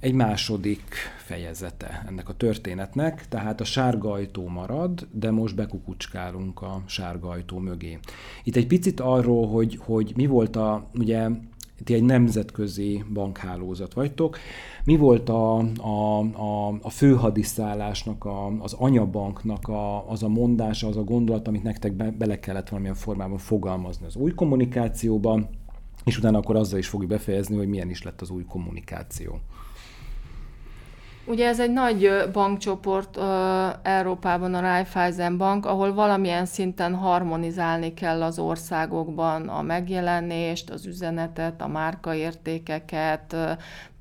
egy 0.01 0.13
második 0.13 0.95
fejezete 1.19 2.05
ennek 2.09 2.29
a 2.29 2.35
történetnek, 2.35 3.29
tehát 3.29 3.61
a 3.61 3.65
sárga 3.65 4.13
ajtó 4.13 4.49
marad, 4.49 5.09
de 5.13 5.31
most 5.31 5.55
bekukucskálunk 5.55 6.63
a 6.63 6.83
sárga 6.87 7.29
ajtó 7.29 7.59
mögé. 7.59 7.99
Itt 8.45 8.57
egy 8.57 8.67
picit 8.67 9.01
arról, 9.01 9.49
hogy, 9.49 9.79
hogy 9.83 10.13
mi 10.17 10.27
volt 10.27 10.57
a, 10.57 10.87
ugye 10.95 11.29
ti 11.85 11.95
egy 11.95 12.03
nemzetközi 12.03 13.05
bankhálózat 13.13 13.95
vagytok. 13.95 14.39
Mi 14.85 14.97
volt 14.97 15.29
a, 15.29 15.59
a, 15.77 16.19
a, 16.19 16.69
a 16.83 16.91
főhadiszállásnak, 16.91 18.25
a, 18.25 18.47
az 18.59 18.73
anyabanknak 18.73 19.69
a, 19.69 20.11
az 20.11 20.23
a 20.23 20.29
mondása, 20.29 20.89
az 20.89 20.97
a 20.97 21.03
gondolat, 21.05 21.49
amit 21.49 21.63
nektek 21.63 21.93
be, 21.93 22.11
bele 22.11 22.41
kellett 22.41 22.69
valamilyen 22.69 22.97
formában 22.97 23.39
fogalmazni 23.39 24.07
az 24.07 24.17
új 24.17 24.35
kommunikációban, 24.35 25.49
és 26.05 26.19
utána 26.19 26.39
akkor 26.39 26.57
azzal 26.57 26.79
is 26.79 26.89
fogjuk 26.89 27.11
befejezni, 27.11 27.57
hogy 27.57 27.69
milyen 27.69 27.91
is 27.91 28.03
lett 28.03 28.21
az 28.21 28.31
új 28.31 28.45
kommunikáció. 28.45 29.41
Ugye 31.25 31.47
ez 31.47 31.61
egy 31.61 31.73
nagy 31.73 32.11
bankcsoport 32.33 33.17
uh, 33.17 33.25
Európában, 33.83 34.55
a 34.55 34.61
Raiffeisen 34.61 35.37
Bank, 35.37 35.67
ahol 35.67 35.95
valamilyen 35.95 36.47
szinten 36.47 36.95
harmonizálni 36.95 37.95
kell 37.95 38.23
az 38.23 38.39
országokban 38.39 39.49
a 39.49 39.63
megjelenést, 39.63 40.71
az 40.71 40.87
üzenetet, 40.87 41.61
a 41.63 41.69
márkaértékeket. 41.69 43.37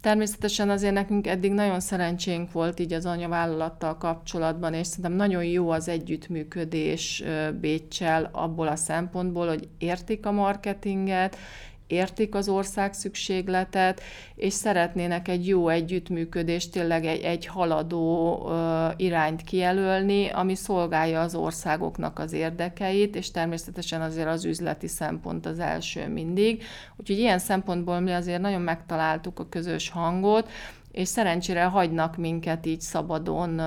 Természetesen 0.02 0.70
azért 0.70 0.94
nekünk 0.94 1.28
eddig 1.28 1.52
nagyon 1.52 1.80
szerencsénk 1.80 2.52
volt 2.52 2.80
így 2.80 2.94
az 2.94 3.06
anyavállalattal 3.06 3.98
kapcsolatban, 3.98 4.74
és 4.74 4.88
szerintem 4.88 5.14
nagyon 5.14 5.44
jó 5.44 5.70
az 5.70 5.88
együttműködés 5.88 7.24
Bécsel 7.62 8.30
abból 8.32 8.68
a 8.68 8.76
szempontból, 8.76 9.48
hogy 9.48 9.68
értik 9.78 10.26
a 10.26 10.32
marketinget, 10.32 11.38
értik 11.90 12.36
az 12.36 12.50
ország 12.50 12.94
szükségletet, 12.94 14.02
és 14.36 14.54
szeretnének 14.54 15.28
egy 15.28 15.48
jó 15.48 15.68
együttműködést, 15.68 16.72
tényleg 16.72 17.06
egy, 17.06 17.22
egy 17.22 17.46
haladó 17.46 18.46
ö, 18.50 18.88
irányt 18.98 19.42
kijelölni, 19.42 20.30
ami 20.30 20.56
szolgálja 20.56 21.22
az 21.22 21.36
országoknak 21.36 22.20
az 22.20 22.34
érdekeit, 22.34 23.16
és 23.16 23.32
természetesen 23.32 24.02
azért 24.02 24.28
az 24.28 24.46
üzleti 24.46 24.88
szempont 24.88 25.46
az 25.46 25.60
első 25.60 26.08
mindig. 26.08 26.64
Úgyhogy 26.96 27.18
ilyen 27.18 27.40
szempontból 27.40 28.00
mi 28.00 28.12
azért 28.12 28.42
nagyon 28.42 28.62
megtaláltuk 28.62 29.40
a 29.40 29.50
közös 29.50 29.90
hangot, 29.90 30.50
és 30.92 31.08
szerencsére 31.08 31.64
hagynak 31.64 32.18
minket 32.18 32.66
így 32.66 32.82
szabadon 32.82 33.62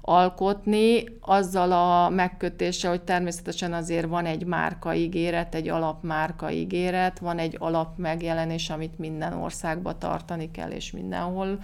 alkotni, 0.00 1.04
azzal 1.20 1.72
a 1.72 2.08
megkötéssel, 2.08 2.90
hogy 2.90 3.02
természetesen 3.02 3.72
azért 3.72 4.06
van 4.06 4.26
egy 4.26 4.44
márka 4.44 4.94
ígéret, 4.94 5.54
egy 5.54 5.68
alapmárka 5.68 6.50
ígéret, 6.50 7.18
van 7.18 7.38
egy 7.38 7.56
alap 7.58 7.96
megjelenés, 7.96 8.70
amit 8.70 8.98
minden 8.98 9.32
országba 9.32 9.98
tartani 9.98 10.50
kell, 10.50 10.70
és 10.70 10.92
mindenhol 10.92 11.58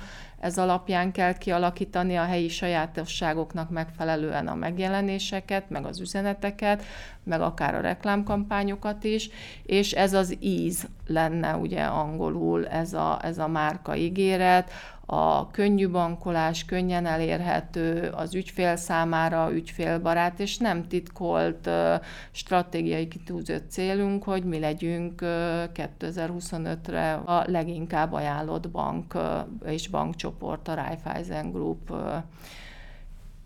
ez 0.45 0.59
alapján 0.59 1.12
kell 1.12 1.38
kialakítani 1.38 2.16
a 2.16 2.24
helyi 2.24 2.49
sajátosságoknak 2.49 3.70
megfelelően 3.70 4.49
a 4.49 4.55
megjelenéseket, 4.55 5.70
meg 5.70 5.86
az 5.86 6.01
üzeneteket, 6.01 6.84
meg 7.22 7.40
akár 7.40 7.74
a 7.74 7.80
reklámkampányokat 7.80 9.05
is, 9.05 9.30
és 9.62 9.92
ez 9.92 10.12
az 10.12 10.36
íz 10.40 10.88
lenne 11.07 11.57
ugye 11.57 11.82
angolul, 11.82 12.66
ez 12.66 12.92
a, 12.92 13.18
ez 13.22 13.38
a 13.38 13.49
márka 13.49 13.97
ígéret, 13.97 14.70
a 15.07 15.51
könnyű 15.51 15.89
bankolás, 15.89 16.65
könnyen 16.65 17.07
elérhető, 17.07 18.11
az 18.17 18.35
ügyfél 18.35 18.77
számára 18.77 19.53
ügyfélbarát, 19.53 20.41
és 20.41 20.59
nem 20.59 20.89
titkolt 20.89 21.71
stratégiai 22.31 23.09
kitűzött 23.09 23.71
célunk, 23.71 24.25
hogy 24.25 24.45
mi 24.45 24.59
legyünk 24.59 25.21
2025-re 25.75 27.13
a 27.15 27.45
leginkább 27.47 28.13
ajánlott 28.13 28.71
bank 28.71 29.19
és 29.67 29.89
bankcsoport, 29.89 30.69
a 30.69 30.75
Raiffeisen 30.75 31.51
Group 31.51 31.93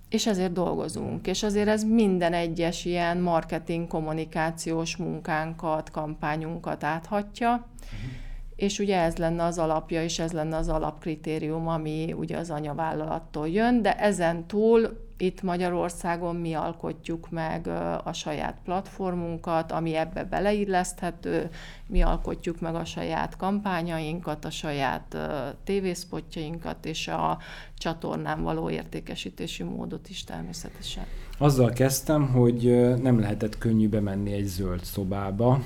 és 0.09 0.27
ezért 0.27 0.53
dolgozunk, 0.53 1.27
és 1.27 1.43
azért 1.43 1.69
ez 1.69 1.85
minden 1.85 2.33
egyes 2.33 2.85
ilyen 2.85 3.19
marketing 3.19 3.87
kommunikációs 3.87 4.97
munkánkat, 4.97 5.91
kampányunkat 5.91 6.85
áthatja. 6.85 7.51
Uh-huh 7.51 8.28
és 8.59 8.79
ugye 8.79 9.01
ez 9.01 9.17
lenne 9.17 9.45
az 9.45 9.59
alapja, 9.59 10.03
és 10.03 10.19
ez 10.19 10.33
lenne 10.33 10.57
az 10.57 10.69
alapkritérium, 10.69 11.69
ami 11.69 12.15
ugye 12.19 12.37
az 12.37 12.51
anyavállalattól 12.51 13.49
jön, 13.49 13.83
de 13.83 13.99
ezen 13.99 14.47
túl 14.47 15.07
itt 15.17 15.43
Magyarországon 15.43 16.37
mi 16.37 16.55
alkotjuk 16.55 17.31
meg 17.31 17.67
a 18.05 18.13
saját 18.13 18.59
platformunkat, 18.65 19.73
ami 19.73 19.95
ebbe 19.95 20.25
beleilleszthető, 20.25 21.51
mi 21.87 22.03
alkotjuk 22.03 22.61
meg 22.61 22.75
a 22.75 22.85
saját 22.85 23.37
kampányainkat, 23.37 24.45
a 24.45 24.51
saját 24.51 25.17
tévészpotjainkat, 25.65 26.87
és 26.87 27.09
a 27.09 27.39
csatornán 27.77 28.43
való 28.43 28.71
értékesítési 28.71 29.63
módot 29.63 30.09
is 30.09 30.25
természetesen. 30.25 31.05
Azzal 31.39 31.71
kezdtem, 31.71 32.29
hogy 32.29 32.63
nem 33.03 33.21
lehetett 33.21 33.59
könnyű 33.59 33.89
bemenni 33.89 34.33
egy 34.33 34.47
zöld 34.47 34.85
szobába, 34.85 35.61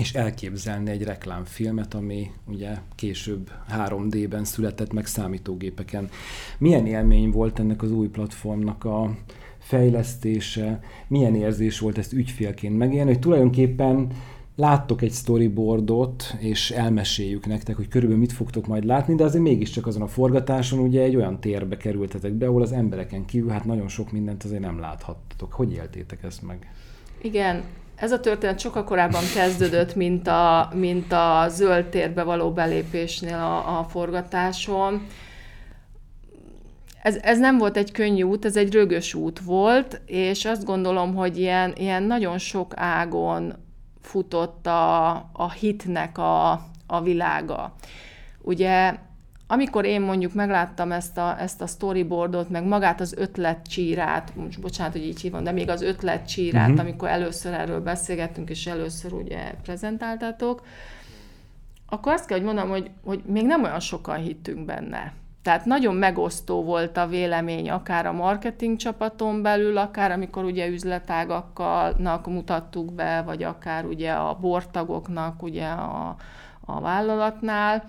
és 0.00 0.14
elképzelni 0.14 0.90
egy 0.90 1.02
reklámfilmet, 1.02 1.94
ami 1.94 2.30
ugye 2.46 2.70
később 2.94 3.50
3D-ben 3.70 4.44
született 4.44 4.92
meg 4.92 5.06
számítógépeken. 5.06 6.08
Milyen 6.58 6.86
élmény 6.86 7.30
volt 7.30 7.58
ennek 7.58 7.82
az 7.82 7.92
új 7.92 8.08
platformnak 8.08 8.84
a 8.84 9.16
fejlesztése, 9.58 10.80
milyen 11.08 11.34
érzés 11.34 11.78
volt 11.78 11.98
ezt 11.98 12.12
ügyfélként 12.12 12.78
megélni, 12.78 13.10
hogy 13.10 13.20
tulajdonképpen 13.20 14.06
láttok 14.56 15.02
egy 15.02 15.12
storyboardot, 15.12 16.34
és 16.38 16.70
elmeséljük 16.70 17.46
nektek, 17.46 17.76
hogy 17.76 17.88
körülbelül 17.88 18.22
mit 18.22 18.32
fogtok 18.32 18.66
majd 18.66 18.84
látni, 18.84 19.14
de 19.14 19.24
azért 19.24 19.44
mégiscsak 19.44 19.86
azon 19.86 20.02
a 20.02 20.06
forgatáson 20.06 20.78
ugye 20.78 21.02
egy 21.02 21.16
olyan 21.16 21.40
térbe 21.40 21.76
kerültetek 21.76 22.32
be, 22.32 22.46
ahol 22.46 22.62
az 22.62 22.72
embereken 22.72 23.24
kívül 23.24 23.50
hát 23.50 23.64
nagyon 23.64 23.88
sok 23.88 24.12
mindent 24.12 24.44
azért 24.44 24.60
nem 24.60 24.78
láthattatok. 24.78 25.52
Hogy 25.52 25.72
éltétek 25.72 26.22
ezt 26.22 26.42
meg? 26.42 26.72
Igen, 27.22 27.62
ez 28.00 28.12
a 28.12 28.20
történet 28.20 28.58
sokkal 28.58 28.84
korábban 28.84 29.22
kezdődött, 29.34 29.94
mint 29.94 30.26
a, 30.26 30.70
mint 30.74 31.12
a 31.12 31.46
zöld 31.48 31.84
térbe 31.84 32.22
való 32.22 32.52
belépésnél 32.52 33.34
a, 33.34 33.78
a 33.78 33.84
forgatáson. 33.84 35.06
Ez, 37.02 37.16
ez 37.16 37.38
nem 37.38 37.58
volt 37.58 37.76
egy 37.76 37.92
könnyű 37.92 38.22
út, 38.22 38.44
ez 38.44 38.56
egy 38.56 38.72
rögös 38.72 39.14
út 39.14 39.40
volt, 39.40 40.00
és 40.06 40.44
azt 40.44 40.64
gondolom, 40.64 41.14
hogy 41.14 41.38
ilyen, 41.38 41.72
ilyen 41.76 42.02
nagyon 42.02 42.38
sok 42.38 42.72
ágon 42.76 43.54
futott 44.00 44.66
a, 44.66 45.10
a 45.32 45.50
hitnek 45.50 46.18
a, 46.18 46.50
a 46.86 47.02
világa. 47.02 47.74
Ugye 48.42 48.94
amikor 49.52 49.84
én 49.84 50.00
mondjuk 50.00 50.34
megláttam 50.34 50.92
ezt 50.92 51.18
a, 51.18 51.40
ezt 51.40 51.60
a 51.60 51.66
storyboardot, 51.66 52.48
meg 52.48 52.64
magát 52.64 53.00
az 53.00 53.14
ötletcsírát, 53.16 54.32
most 54.36 54.60
bocsánat, 54.60 54.92
hogy 54.92 55.06
így 55.06 55.20
hívom, 55.20 55.44
de 55.44 55.52
még 55.52 55.68
az 55.68 55.82
ötletcsírát, 55.82 56.68
uh-huh. 56.68 56.80
amikor 56.80 57.08
először 57.08 57.52
erről 57.52 57.80
beszélgettünk, 57.80 58.50
és 58.50 58.66
először 58.66 59.12
ugye 59.12 59.54
prezentáltatok, 59.62 60.62
akkor 61.88 62.12
azt 62.12 62.26
kell, 62.26 62.36
hogy 62.36 62.46
mondom, 62.46 62.68
hogy, 62.68 62.90
hogy 63.04 63.22
még 63.26 63.46
nem 63.46 63.62
olyan 63.62 63.80
sokan 63.80 64.16
hittünk 64.16 64.64
benne. 64.64 65.12
Tehát 65.42 65.64
nagyon 65.64 65.94
megosztó 65.94 66.62
volt 66.62 66.96
a 66.96 67.06
vélemény, 67.06 67.70
akár 67.70 68.06
a 68.06 68.12
marketing 68.12 68.76
csapaton 68.76 69.42
belül, 69.42 69.76
akár 69.76 70.10
amikor 70.10 70.44
ugye 70.44 70.68
üzletágakkal 70.68 71.96
mutattuk 72.26 72.92
be, 72.92 73.22
vagy 73.22 73.42
akár 73.42 73.84
ugye 73.84 74.12
a 74.12 74.34
bortagoknak 74.40 75.42
ugye 75.42 75.66
a, 75.66 76.16
a 76.60 76.80
vállalatnál, 76.80 77.84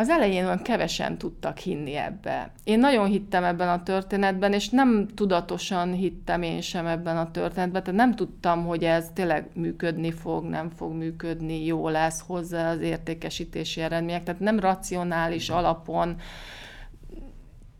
az 0.00 0.08
elején 0.08 0.44
olyan 0.44 0.62
kevesen 0.62 1.18
tudtak 1.18 1.58
hinni 1.58 1.94
ebbe. 1.94 2.52
Én 2.64 2.78
nagyon 2.78 3.06
hittem 3.06 3.44
ebben 3.44 3.68
a 3.68 3.82
történetben, 3.82 4.52
és 4.52 4.68
nem 4.68 5.06
tudatosan 5.14 5.92
hittem 5.92 6.42
én 6.42 6.60
sem 6.60 6.86
ebben 6.86 7.16
a 7.16 7.30
történetben, 7.30 7.82
tehát 7.82 8.00
nem 8.00 8.14
tudtam, 8.14 8.66
hogy 8.66 8.84
ez 8.84 9.10
tényleg 9.14 9.48
működni 9.54 10.12
fog, 10.12 10.44
nem 10.44 10.70
fog 10.76 10.92
működni, 10.92 11.64
jó 11.64 11.88
lesz 11.88 12.22
hozzá 12.26 12.70
az 12.70 12.80
értékesítési 12.80 13.80
eredmények, 13.80 14.22
tehát 14.22 14.40
nem 14.40 14.60
racionális 14.60 15.48
alapon 15.48 16.16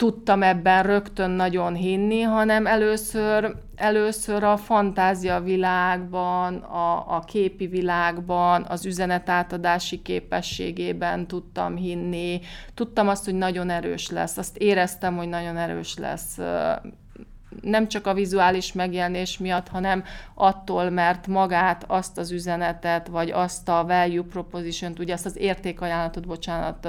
tudtam 0.01 0.43
ebben 0.43 0.83
rögtön 0.83 1.31
nagyon 1.31 1.75
hinni, 1.75 2.21
hanem 2.21 2.67
először, 2.67 3.57
először 3.77 4.43
a 4.43 4.57
fantázia 4.57 5.41
világban, 5.41 6.57
a, 6.57 7.17
a 7.17 7.21
képi 7.21 7.67
világban, 7.67 8.65
az 8.69 8.87
üzenetátadási 8.87 10.03
képességében 10.03 11.27
tudtam 11.27 11.77
hinni. 11.77 12.41
Tudtam 12.75 13.09
azt, 13.09 13.25
hogy 13.25 13.35
nagyon 13.35 13.71
erős 13.71 14.11
lesz. 14.11 14.37
Azt 14.37 14.57
éreztem, 14.57 15.17
hogy 15.17 15.29
nagyon 15.29 15.57
erős 15.57 15.97
lesz 15.97 16.39
nem 17.63 17.89
csak 17.89 18.07
a 18.07 18.15
vizuális 18.15 18.73
megjelenés 18.73 19.39
miatt, 19.39 19.69
hanem 19.69 20.05
attól, 20.35 20.91
mert 20.91 21.27
magát, 21.27 21.85
azt 21.87 22.19
az 22.19 22.31
üzenetet, 22.31 23.09
vagy 23.09 23.31
azt 23.31 23.69
a 23.69 23.85
value 23.87 24.25
proposition-t, 24.31 24.99
ugye 24.99 25.13
azt 25.13 25.27
az 25.27 25.37
értékajánlatot, 25.37 26.27
bocsánat, 26.27 26.89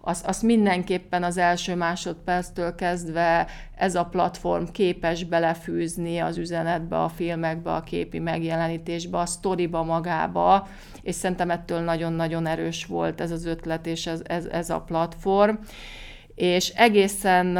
azt, 0.00 0.26
azt 0.26 0.42
mindenképpen 0.42 1.22
az 1.22 1.36
első 1.36 1.74
másodperctől 1.74 2.74
kezdve 2.74 3.46
ez 3.76 3.94
a 3.94 4.04
platform 4.04 4.64
képes 4.72 5.24
belefűzni 5.24 6.18
az 6.18 6.36
üzenetbe, 6.36 7.02
a 7.02 7.08
filmekbe, 7.08 7.72
a 7.72 7.80
képi 7.80 8.18
megjelenítésbe, 8.18 9.18
a 9.18 9.26
sztoriba 9.26 9.82
magába, 9.82 10.68
és 11.02 11.14
szerintem 11.14 11.50
ettől 11.50 11.80
nagyon-nagyon 11.80 12.46
erős 12.46 12.84
volt 12.84 13.20
ez 13.20 13.30
az 13.30 13.44
ötlet 13.44 13.86
és 13.86 14.06
ez, 14.06 14.20
ez, 14.24 14.44
ez 14.44 14.70
a 14.70 14.80
platform. 14.80 15.54
És 16.34 16.68
egészen 16.68 17.58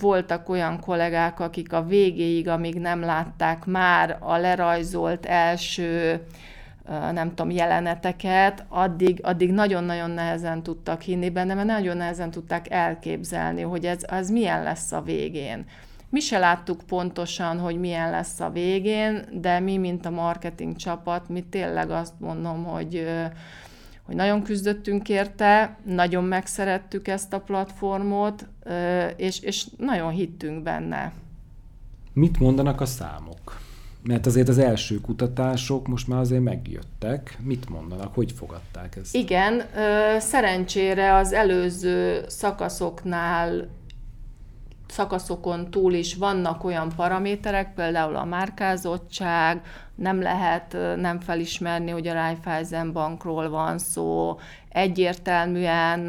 voltak 0.00 0.48
olyan 0.48 0.80
kollégák, 0.80 1.40
akik 1.40 1.72
a 1.72 1.82
végéig, 1.82 2.48
amíg 2.48 2.74
nem 2.74 3.00
látták 3.00 3.64
már 3.64 4.16
a 4.20 4.36
lerajzolt 4.36 5.26
első 5.26 6.20
nem 6.88 7.28
tudom, 7.28 7.50
jeleneteket, 7.50 8.64
addig, 8.68 9.20
addig 9.22 9.52
nagyon-nagyon 9.52 10.10
nehezen 10.10 10.62
tudtak 10.62 11.00
hinni 11.00 11.30
benne, 11.30 11.54
mert 11.54 11.66
nagyon 11.66 11.96
nehezen 11.96 12.30
tudták 12.30 12.70
elképzelni, 12.70 13.62
hogy 13.62 13.86
ez, 13.86 14.02
ez 14.02 14.30
milyen 14.30 14.62
lesz 14.62 14.92
a 14.92 15.02
végén. 15.02 15.64
Mi 16.10 16.20
se 16.20 16.38
láttuk 16.38 16.80
pontosan, 16.86 17.58
hogy 17.58 17.78
milyen 17.78 18.10
lesz 18.10 18.40
a 18.40 18.50
végén, 18.50 19.24
de 19.32 19.60
mi, 19.60 19.76
mint 19.76 20.06
a 20.06 20.10
marketing 20.10 20.76
csapat, 20.76 21.28
mi 21.28 21.40
tényleg 21.40 21.90
azt 21.90 22.14
mondom, 22.18 22.64
hogy, 22.64 23.06
hogy 24.02 24.14
nagyon 24.14 24.42
küzdöttünk 24.42 25.08
érte, 25.08 25.76
nagyon 25.84 26.24
megszerettük 26.24 27.08
ezt 27.08 27.32
a 27.32 27.40
platformot, 27.40 28.46
és, 29.16 29.40
és 29.40 29.66
nagyon 29.76 30.10
hittünk 30.10 30.62
benne. 30.62 31.12
Mit 32.12 32.38
mondanak 32.38 32.80
a 32.80 32.86
számok? 32.86 33.65
Mert 34.06 34.26
azért 34.26 34.48
az 34.48 34.58
első 34.58 35.00
kutatások 35.00 35.86
most 35.86 36.08
már 36.08 36.20
azért 36.20 36.42
megjöttek. 36.42 37.38
Mit 37.42 37.68
mondanak, 37.68 38.14
hogy 38.14 38.32
fogadták 38.32 38.96
ezt? 38.96 39.14
Igen, 39.14 39.62
szerencsére 40.18 41.14
az 41.14 41.32
előző 41.32 42.24
szakaszoknál 42.28 43.68
szakaszokon 44.88 45.70
túl 45.70 45.92
is 45.92 46.14
vannak 46.14 46.64
olyan 46.64 46.88
paraméterek, 46.96 47.74
például 47.74 48.16
a 48.16 48.24
márkázottság, 48.24 49.62
nem 49.96 50.22
lehet 50.22 50.76
nem 50.96 51.20
felismerni, 51.20 51.90
hogy 51.90 52.06
a 52.06 52.12
Raiffeisen 52.12 52.92
bankról 52.92 53.48
van 53.48 53.78
szó, 53.78 54.38
egyértelműen 54.76 56.00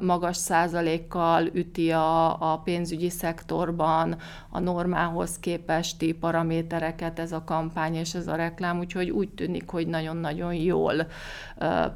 magas 0.00 0.36
százalékkal 0.36 1.46
üti 1.52 1.90
a, 1.90 2.52
a 2.52 2.58
pénzügyi 2.58 3.10
szektorban 3.10 4.16
a 4.50 4.58
normához 4.58 5.38
képesti 5.38 6.12
paramétereket 6.12 7.18
ez 7.18 7.32
a 7.32 7.44
kampány 7.44 7.94
és 7.94 8.14
ez 8.14 8.26
a 8.28 8.34
reklám, 8.34 8.78
úgyhogy 8.78 9.10
úgy 9.10 9.28
tűnik, 9.28 9.68
hogy 9.68 9.86
nagyon-nagyon 9.86 10.54
jól 10.54 11.06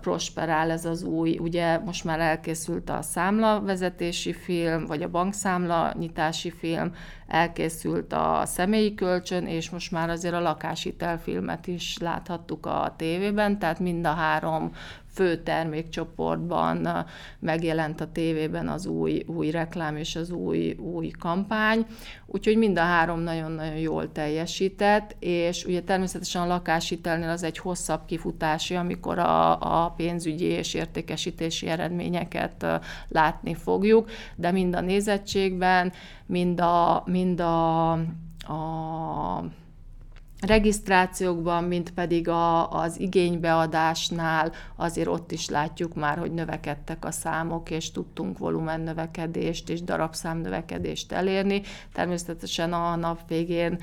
prosperál 0.01 0.71
ez 0.71 0.85
az 0.85 1.03
új, 1.03 1.39
ugye 1.41 1.79
most 1.79 2.05
már 2.05 2.21
elkészült 2.21 2.91
a 2.91 3.03
számlavezetési 3.03 4.33
film, 4.33 4.87
vagy 4.87 5.03
a 5.03 5.11
bankszámla 5.11 5.93
nyitási 5.99 6.51
film, 6.51 6.93
elkészült 7.27 8.13
a 8.13 8.43
személyi 8.45 8.95
kölcsön, 8.95 9.47
és 9.47 9.71
most 9.71 9.91
már 9.91 10.11
azért 10.11 10.35
a 10.35 10.41
lakásitelfilmet 11.05 11.67
is 11.67 11.99
láthattuk 11.99 12.67
a 12.67 12.95
tévében, 12.97 13.59
tehát 13.59 13.81
mind 13.81 14.07
a 14.07 14.13
három 14.13 14.73
fő 15.13 15.37
termékcsoportban 15.37 17.07
megjelent 17.39 18.01
a 18.01 18.13
tévében 18.13 18.69
az 18.69 18.87
új, 18.87 19.23
új 19.27 19.51
reklám 19.51 19.97
és 19.97 20.17
az 20.17 20.31
új, 20.31 20.73
új 20.73 21.09
kampány, 21.09 21.87
úgyhogy 22.27 22.57
mind 22.57 22.79
a 22.79 22.83
három 22.83 23.21
nagyon-nagyon 23.21 23.77
jól 23.77 24.13
teljesített, 24.13 25.17
és 25.19 25.65
ugye 25.65 25.83
természetesen 25.83 26.43
a 26.43 26.47
lakáshitelnél 26.47 27.29
az 27.29 27.43
egy 27.43 27.59
hosszabb 27.59 28.01
kifutási, 28.07 28.75
amikor 28.75 29.19
a, 29.19 29.85
a 29.85 29.91
pénzügyi 29.91 30.45
és 30.45 30.75
értékesítési 30.75 31.67
eredményeket 31.67 32.67
látni 33.09 33.55
fogjuk, 33.55 34.11
de 34.37 34.51
mind 34.51 34.75
a 34.75 34.81
nézettségben, 34.81 35.93
mind 36.27 36.61
a, 36.61 37.03
mind 37.07 37.41
a, 37.41 37.93
a 38.47 39.45
regisztrációkban, 40.47 41.65
mint 41.65 41.91
pedig 41.91 42.29
a, 42.29 42.71
az 42.71 43.01
igénybeadásnál 43.01 44.53
azért 44.77 45.09
ott 45.09 45.33
is 45.33 45.49
látjuk 45.49 45.95
már, 45.95 46.19
hogy 46.19 46.33
növekedtek 46.33 47.05
a 47.05 47.11
számok, 47.11 47.71
és 47.71 47.91
tudtunk 47.91 48.39
volumen 48.39 48.81
növekedést 48.81 49.69
és 49.69 49.83
darabszám 49.83 50.39
növekedést 50.39 51.13
elérni. 51.13 51.63
Természetesen 51.93 52.73
a 52.73 52.97
nap 52.97 53.29
végén 53.29 53.79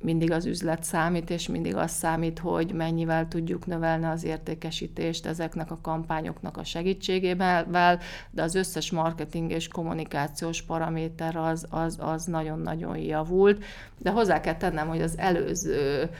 mindig 0.00 0.30
az 0.30 0.46
üzlet 0.46 0.84
számít, 0.84 1.30
és 1.30 1.48
mindig 1.48 1.76
az 1.76 1.90
számít, 1.90 2.38
hogy 2.38 2.72
mennyivel 2.72 3.28
tudjuk 3.28 3.66
növelni 3.66 4.04
az 4.04 4.24
értékesítést 4.24 5.26
ezeknek 5.26 5.70
a 5.70 5.78
kampányoknak 5.82 6.56
a 6.56 6.64
segítségével, 6.64 7.98
de 8.30 8.42
az 8.42 8.54
összes 8.54 8.90
marketing 8.90 9.50
és 9.50 9.68
kommunikációs 9.68 10.62
paraméter 10.62 11.36
az, 11.36 11.66
az, 11.70 11.96
az 12.00 12.24
nagyon-nagyon 12.24 12.96
javult. 12.96 13.64
De 13.98 14.10
hozzá 14.10 14.40
kell 14.40 14.56
tennem, 14.56 14.88
hogy 14.88 15.02
az 15.02 15.18
előző 15.18 16.10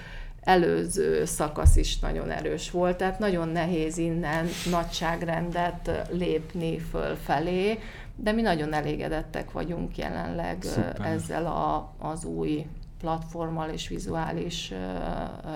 előző 0.41 1.25
szakasz 1.25 1.77
is 1.77 1.99
nagyon 1.99 2.31
erős 2.31 2.71
volt, 2.71 2.97
tehát 2.97 3.19
nagyon 3.19 3.49
nehéz 3.49 3.99
innen 3.99 4.47
nagyságrendet 4.71 6.09
lépni 6.11 6.79
fölfelé, 6.79 7.79
de 8.17 8.33
mi 8.33 8.43
nagyon 8.43 8.73
elégedettek 8.73 9.53
vagyunk 9.53 9.97
jelenleg 9.97 10.63
Szuper. 10.63 11.01
ezzel 11.01 11.47
a, 11.47 11.95
az 11.99 12.25
új 12.25 12.67
platformmal 13.07 13.69
és 13.69 13.89
vizuális 13.89 14.73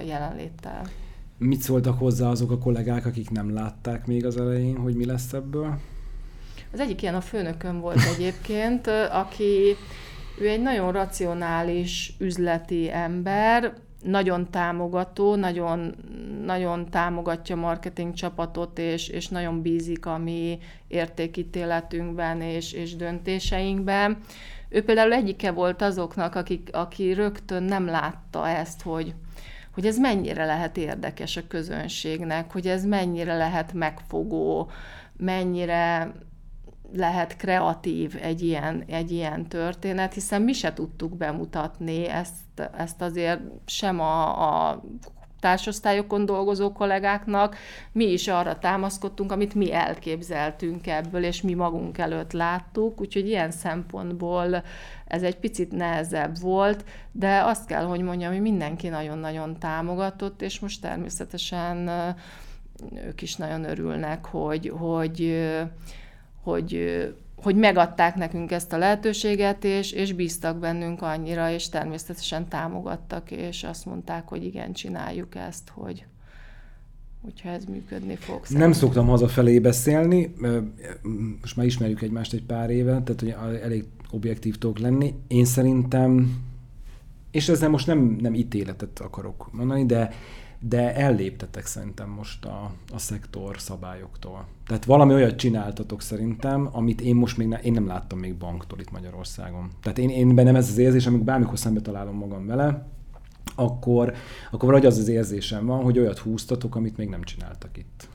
jelenléttel. 0.06 0.82
Mit 1.38 1.60
szóltak 1.60 1.98
hozzá 1.98 2.28
azok 2.28 2.50
a 2.50 2.58
kollégák, 2.58 3.06
akik 3.06 3.30
nem 3.30 3.54
látták 3.54 4.06
még 4.06 4.26
az 4.26 4.36
elején, 4.36 4.76
hogy 4.76 4.94
mi 4.94 5.04
lesz 5.04 5.32
ebből? 5.32 5.78
Az 6.72 6.80
egyik 6.80 7.02
ilyen 7.02 7.14
a 7.14 7.20
főnököm 7.20 7.80
volt 7.80 8.00
egyébként, 8.14 8.86
aki 9.12 9.76
ő 10.40 10.48
egy 10.48 10.62
nagyon 10.62 10.92
racionális 10.92 12.14
üzleti 12.18 12.90
ember, 12.90 13.74
nagyon 14.02 14.50
támogató, 14.50 15.34
nagyon, 15.34 15.94
nagyon 16.44 16.90
támogatja 16.90 17.56
a 17.56 17.60
marketing 17.60 18.14
csapatot, 18.14 18.78
és, 18.78 19.08
és 19.08 19.28
nagyon 19.28 19.62
bízik 19.62 20.06
a 20.06 20.18
mi 20.18 20.58
értékítéletünkben 20.88 22.40
és, 22.40 22.72
és 22.72 22.96
döntéseinkben. 22.96 24.18
Ő 24.70 24.84
például 24.84 25.12
egyike 25.12 25.50
volt 25.50 25.82
azoknak, 25.82 26.34
akik, 26.34 26.68
aki 26.72 27.12
rögtön 27.12 27.62
nem 27.62 27.86
látta 27.86 28.48
ezt, 28.48 28.82
hogy, 28.82 29.14
hogy 29.74 29.86
ez 29.86 29.98
mennyire 29.98 30.44
lehet 30.44 30.76
érdekes 30.76 31.36
a 31.36 31.46
közönségnek, 31.48 32.52
hogy 32.52 32.66
ez 32.66 32.84
mennyire 32.84 33.36
lehet 33.36 33.72
megfogó, 33.72 34.70
mennyire 35.16 36.12
lehet 36.92 37.36
kreatív 37.36 38.18
egy 38.22 38.42
ilyen, 38.42 38.84
egy 38.86 39.10
ilyen 39.10 39.46
történet, 39.46 40.14
hiszen 40.14 40.42
mi 40.42 40.52
se 40.52 40.72
tudtuk 40.72 41.16
bemutatni 41.16 42.08
ezt, 42.08 42.70
ezt 42.76 43.02
azért 43.02 43.40
sem 43.66 44.00
a, 44.00 44.68
a 44.68 44.82
társosztályokon 45.40 46.26
dolgozó 46.26 46.72
kollégáknak, 46.72 47.56
mi 47.92 48.04
is 48.04 48.28
arra 48.28 48.58
támaszkodtunk, 48.58 49.32
amit 49.32 49.54
mi 49.54 49.72
elképzeltünk 49.72 50.86
ebből, 50.86 51.24
és 51.24 51.42
mi 51.42 51.54
magunk 51.54 51.98
előtt 51.98 52.32
láttuk, 52.32 53.00
úgyhogy 53.00 53.26
ilyen 53.26 53.50
szempontból 53.50 54.62
ez 55.06 55.22
egy 55.22 55.36
picit 55.36 55.72
nehezebb 55.72 56.40
volt, 56.40 56.84
de 57.12 57.42
azt 57.44 57.66
kell, 57.66 57.84
hogy 57.84 58.00
mondjam, 58.00 58.32
hogy 58.32 58.40
mindenki 58.40 58.88
nagyon-nagyon 58.88 59.58
támogatott, 59.58 60.42
és 60.42 60.60
most 60.60 60.80
természetesen 60.80 61.90
ők 63.06 63.22
is 63.22 63.36
nagyon 63.36 63.64
örülnek, 63.64 64.24
hogy, 64.24 64.72
hogy, 64.78 65.48
hogy 66.42 66.74
hogy 67.42 67.56
megadták 67.56 68.14
nekünk 68.14 68.50
ezt 68.50 68.72
a 68.72 68.78
lehetőséget, 68.78 69.64
és, 69.64 69.92
és 69.92 70.12
bíztak 70.12 70.58
bennünk 70.58 71.02
annyira, 71.02 71.50
és 71.50 71.68
természetesen 71.68 72.48
támogattak, 72.48 73.30
és 73.30 73.64
azt 73.64 73.86
mondták, 73.86 74.28
hogy 74.28 74.44
igen, 74.44 74.72
csináljuk 74.72 75.34
ezt, 75.34 75.70
hogy 75.74 76.04
hogyha 77.22 77.48
ez 77.48 77.64
működni 77.64 78.16
fog. 78.16 78.40
Szerintem. 78.42 78.68
Nem 78.68 78.78
szoktam 78.78 79.06
hazafelé 79.06 79.58
beszélni, 79.58 80.34
most 81.40 81.56
már 81.56 81.66
ismerjük 81.66 82.02
egymást 82.02 82.32
egy 82.32 82.42
pár 82.42 82.70
éve, 82.70 83.02
tehát 83.02 83.20
hogy 83.20 83.34
elég 83.62 83.84
objektív 84.10 84.58
tudok 84.58 84.78
lenni. 84.78 85.14
Én 85.26 85.44
szerintem, 85.44 86.36
és 87.30 87.48
ezzel 87.48 87.68
most 87.68 87.86
nem, 87.86 88.16
nem 88.20 88.34
ítéletet 88.34 88.98
akarok 89.00 89.48
mondani, 89.52 89.86
de 89.86 90.12
de 90.60 90.94
elléptetek 90.94 91.66
szerintem 91.66 92.08
most 92.08 92.44
a, 92.44 92.70
a 92.92 92.98
szektor 92.98 93.60
szabályoktól. 93.60 94.46
Tehát 94.66 94.84
valami 94.84 95.14
olyat 95.14 95.36
csináltatok 95.36 96.02
szerintem, 96.02 96.68
amit 96.72 97.00
én 97.00 97.14
most 97.14 97.36
még 97.36 97.46
ne, 97.46 97.58
én 97.58 97.72
nem 97.72 97.86
láttam 97.86 98.18
még 98.18 98.34
banktól 98.34 98.80
itt 98.80 98.90
Magyarországon. 98.90 99.70
Tehát 99.82 99.98
én, 99.98 100.08
én 100.10 100.34
bennem 100.34 100.56
ez 100.56 100.68
az 100.68 100.78
érzés, 100.78 101.06
amikor 101.06 101.26
bármikor 101.26 101.58
szembe 101.58 101.80
találom 101.80 102.16
magam 102.16 102.46
vele, 102.46 102.86
akkor, 103.54 104.14
akkor 104.50 104.64
valahogy 104.64 104.86
az 104.86 104.98
az 104.98 105.08
érzésem 105.08 105.66
van, 105.66 105.82
hogy 105.82 105.98
olyat 105.98 106.18
húztatok, 106.18 106.74
amit 106.74 106.96
még 106.96 107.08
nem 107.08 107.22
csináltak 107.22 107.76
itt. 107.76 108.08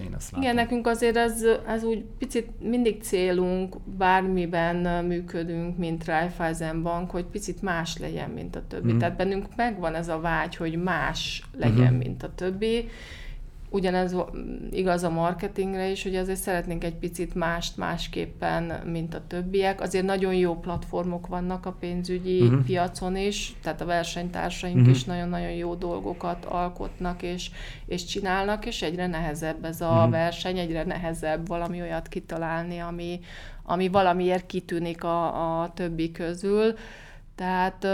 Én 0.00 0.14
ezt 0.14 0.30
látom. 0.30 0.42
Igen, 0.42 0.54
nekünk 0.54 0.86
azért 0.86 1.16
ez, 1.16 1.42
ez 1.66 1.84
úgy 1.84 2.04
picit 2.18 2.60
mindig 2.60 3.02
célunk, 3.02 3.76
bármiben 3.98 5.04
működünk, 5.04 5.78
mint 5.78 6.04
Raiffeisen 6.04 6.82
Bank, 6.82 7.10
hogy 7.10 7.24
picit 7.24 7.62
más 7.62 7.98
legyen, 7.98 8.30
mint 8.30 8.56
a 8.56 8.62
többi. 8.68 8.92
Mm. 8.92 8.98
Tehát 8.98 9.16
bennünk 9.16 9.46
megvan 9.56 9.94
ez 9.94 10.08
a 10.08 10.20
vágy, 10.20 10.56
hogy 10.56 10.82
más 10.82 11.42
legyen, 11.58 11.86
mm-hmm. 11.86 11.96
mint 11.96 12.22
a 12.22 12.34
többi, 12.34 12.88
Ugyanez 13.72 14.16
igaz 14.70 15.02
a 15.02 15.10
marketingre 15.10 15.88
is, 15.88 16.02
hogy 16.02 16.16
azért 16.16 16.38
szeretnénk 16.38 16.84
egy 16.84 16.94
picit 16.94 17.34
mást 17.34 17.76
másképpen, 17.76 18.62
mint 18.86 19.14
a 19.14 19.22
többiek. 19.26 19.80
Azért 19.80 20.04
nagyon 20.04 20.34
jó 20.34 20.54
platformok 20.54 21.26
vannak 21.26 21.66
a 21.66 21.72
pénzügyi 21.72 22.40
uh-huh. 22.40 22.64
piacon 22.64 23.16
is, 23.16 23.54
tehát 23.62 23.80
a 23.80 23.84
versenytársaink 23.84 24.76
uh-huh. 24.76 24.94
is 24.94 25.04
nagyon-nagyon 25.04 25.50
jó 25.50 25.74
dolgokat 25.74 26.44
alkotnak 26.44 27.22
és, 27.22 27.50
és 27.86 28.04
csinálnak, 28.04 28.66
és 28.66 28.82
egyre 28.82 29.06
nehezebb 29.06 29.64
ez 29.64 29.80
a 29.80 29.90
uh-huh. 29.90 30.10
verseny, 30.10 30.58
egyre 30.58 30.84
nehezebb 30.84 31.46
valami 31.46 31.80
olyat 31.80 32.08
kitalálni, 32.08 32.78
ami, 32.78 33.20
ami 33.62 33.88
valamiért 33.88 34.46
kitűnik 34.46 35.04
a, 35.04 35.62
a 35.62 35.72
többi 35.72 36.10
közül. 36.10 36.74
Tehát 37.34 37.86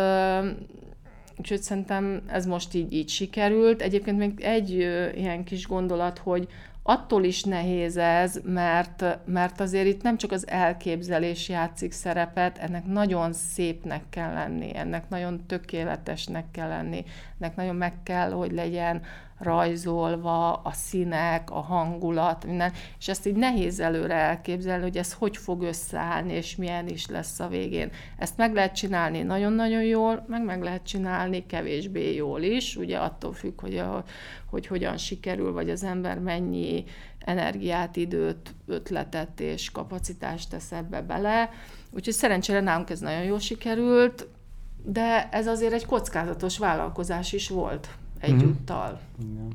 Úgyhogy 1.38 1.62
szerintem 1.62 2.22
ez 2.26 2.46
most 2.46 2.74
így, 2.74 2.92
így 2.92 3.08
sikerült. 3.08 3.82
Egyébként 3.82 4.18
még 4.18 4.40
egy 4.40 4.74
ö, 4.80 5.08
ilyen 5.10 5.44
kis 5.44 5.66
gondolat, 5.66 6.18
hogy 6.18 6.48
attól 6.88 7.24
is 7.24 7.42
nehéz 7.42 7.96
ez, 7.96 8.40
mert, 8.44 9.04
mert 9.24 9.60
azért 9.60 9.86
itt 9.86 10.02
nem 10.02 10.16
csak 10.16 10.32
az 10.32 10.48
elképzelés 10.48 11.48
játszik 11.48 11.92
szerepet, 11.92 12.58
ennek 12.58 12.84
nagyon 12.84 13.32
szépnek 13.32 14.02
kell 14.10 14.32
lenni, 14.32 14.76
ennek 14.76 15.08
nagyon 15.08 15.46
tökéletesnek 15.46 16.50
kell 16.50 16.68
lenni, 16.68 17.04
ennek 17.38 17.56
nagyon 17.56 17.76
meg 17.76 18.02
kell, 18.02 18.30
hogy 18.30 18.52
legyen 18.52 19.02
rajzolva, 19.38 20.52
a 20.52 20.72
színek, 20.72 21.50
a 21.50 21.60
hangulat, 21.60 22.44
minden, 22.46 22.72
és 22.98 23.08
ezt 23.08 23.26
így 23.26 23.34
nehéz 23.34 23.80
előre 23.80 24.14
elképzelni, 24.14 24.82
hogy 24.82 24.96
ez 24.96 25.12
hogy 25.12 25.36
fog 25.36 25.62
összeállni, 25.62 26.32
és 26.32 26.56
milyen 26.56 26.88
is 26.88 27.06
lesz 27.06 27.40
a 27.40 27.48
végén. 27.48 27.90
Ezt 28.18 28.36
meg 28.36 28.54
lehet 28.54 28.74
csinálni 28.74 29.22
nagyon-nagyon 29.22 29.82
jól, 29.82 30.24
meg 30.28 30.44
meg 30.44 30.62
lehet 30.62 30.82
csinálni 30.86 31.46
kevésbé 31.46 32.14
jól 32.14 32.42
is, 32.42 32.76
ugye 32.76 32.98
attól 32.98 33.32
függ, 33.32 33.60
hogy, 33.60 33.78
a, 33.78 34.04
hogy 34.50 34.66
hogyan 34.66 34.96
sikerül, 34.96 35.52
vagy 35.52 35.70
az 35.70 35.84
ember 35.84 36.18
mennyi 36.18 36.84
energiát, 37.18 37.96
időt, 37.96 38.54
ötletet 38.66 39.40
és 39.40 39.70
kapacitást 39.70 40.50
tesz 40.50 40.72
ebbe 40.72 41.00
bele. 41.00 41.50
Úgyhogy 41.90 42.14
szerencsére 42.14 42.60
nálunk 42.60 42.90
ez 42.90 43.00
nagyon 43.00 43.22
jól 43.22 43.38
sikerült, 43.38 44.28
de 44.84 45.28
ez 45.30 45.46
azért 45.46 45.72
egy 45.72 45.86
kockázatos 45.86 46.58
vállalkozás 46.58 47.32
is 47.32 47.48
volt 47.48 47.88
egyúttal. 48.26 48.98
Mm-hmm. 49.24 49.48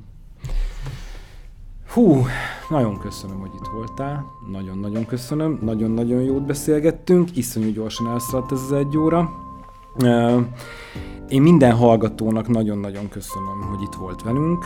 Hú, 1.93 2.25
nagyon 2.69 2.99
köszönöm, 2.99 3.39
hogy 3.39 3.51
itt 3.55 3.67
voltál. 3.73 4.25
Nagyon-nagyon 4.51 5.05
köszönöm. 5.05 5.59
Nagyon-nagyon 5.61 6.21
jót 6.21 6.45
beszélgettünk. 6.45 7.37
Iszonyú 7.37 7.71
gyorsan 7.71 8.07
elszaladt 8.07 8.51
ez 8.51 8.61
az 8.61 8.71
egy 8.71 8.97
óra. 8.97 9.31
Én 11.29 11.41
minden 11.41 11.75
hallgatónak 11.75 12.47
nagyon-nagyon 12.47 13.09
köszönöm, 13.09 13.61
hogy 13.69 13.81
itt 13.81 13.93
volt 13.93 14.21
velünk. 14.21 14.65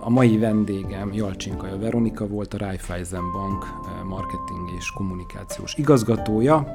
A 0.00 0.10
mai 0.10 0.38
vendégem 0.38 1.12
Jalcsinkaja 1.12 1.78
Veronika 1.78 2.26
volt, 2.26 2.54
a 2.54 2.58
Raiffeisen 2.58 3.32
Bank 3.32 3.64
marketing 4.08 4.70
és 4.78 4.90
kommunikációs 4.90 5.74
igazgatója. 5.74 6.72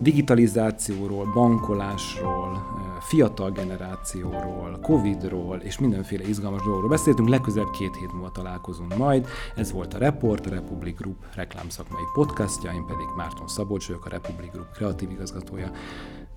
Digitalizációról, 0.00 1.30
bankolásról, 1.34 2.78
fiatal 3.00 3.50
generációról, 3.50 4.78
Covidról 4.82 5.56
és 5.58 5.78
mindenféle 5.78 6.28
izgalmas 6.28 6.62
dolgokról 6.62 6.90
beszéltünk. 6.90 7.28
Legközelebb 7.28 7.70
két 7.70 7.96
hét 7.96 8.12
múlva 8.12 8.30
találkozunk 8.30 8.96
majd. 8.96 9.26
Ez 9.56 9.72
volt 9.72 9.94
a 9.94 9.98
Report, 9.98 10.46
a 10.46 10.50
Republic 10.50 10.96
Group 10.96 11.24
reklámszakmai 11.34 12.02
podcastja, 12.14 12.72
én 12.72 12.84
pedig 12.86 13.06
Márton 13.16 13.48
Szabolcs 13.48 13.86
vagyok, 13.86 14.04
a 14.04 14.08
Republic 14.08 14.50
Group 14.52 14.70
kreatív 14.72 15.10
igazgatója. 15.10 15.70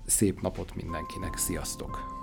Szép 0.06 0.40
napot 0.40 0.74
mindenkinek, 0.74 1.36
sziasztok! 1.36 2.13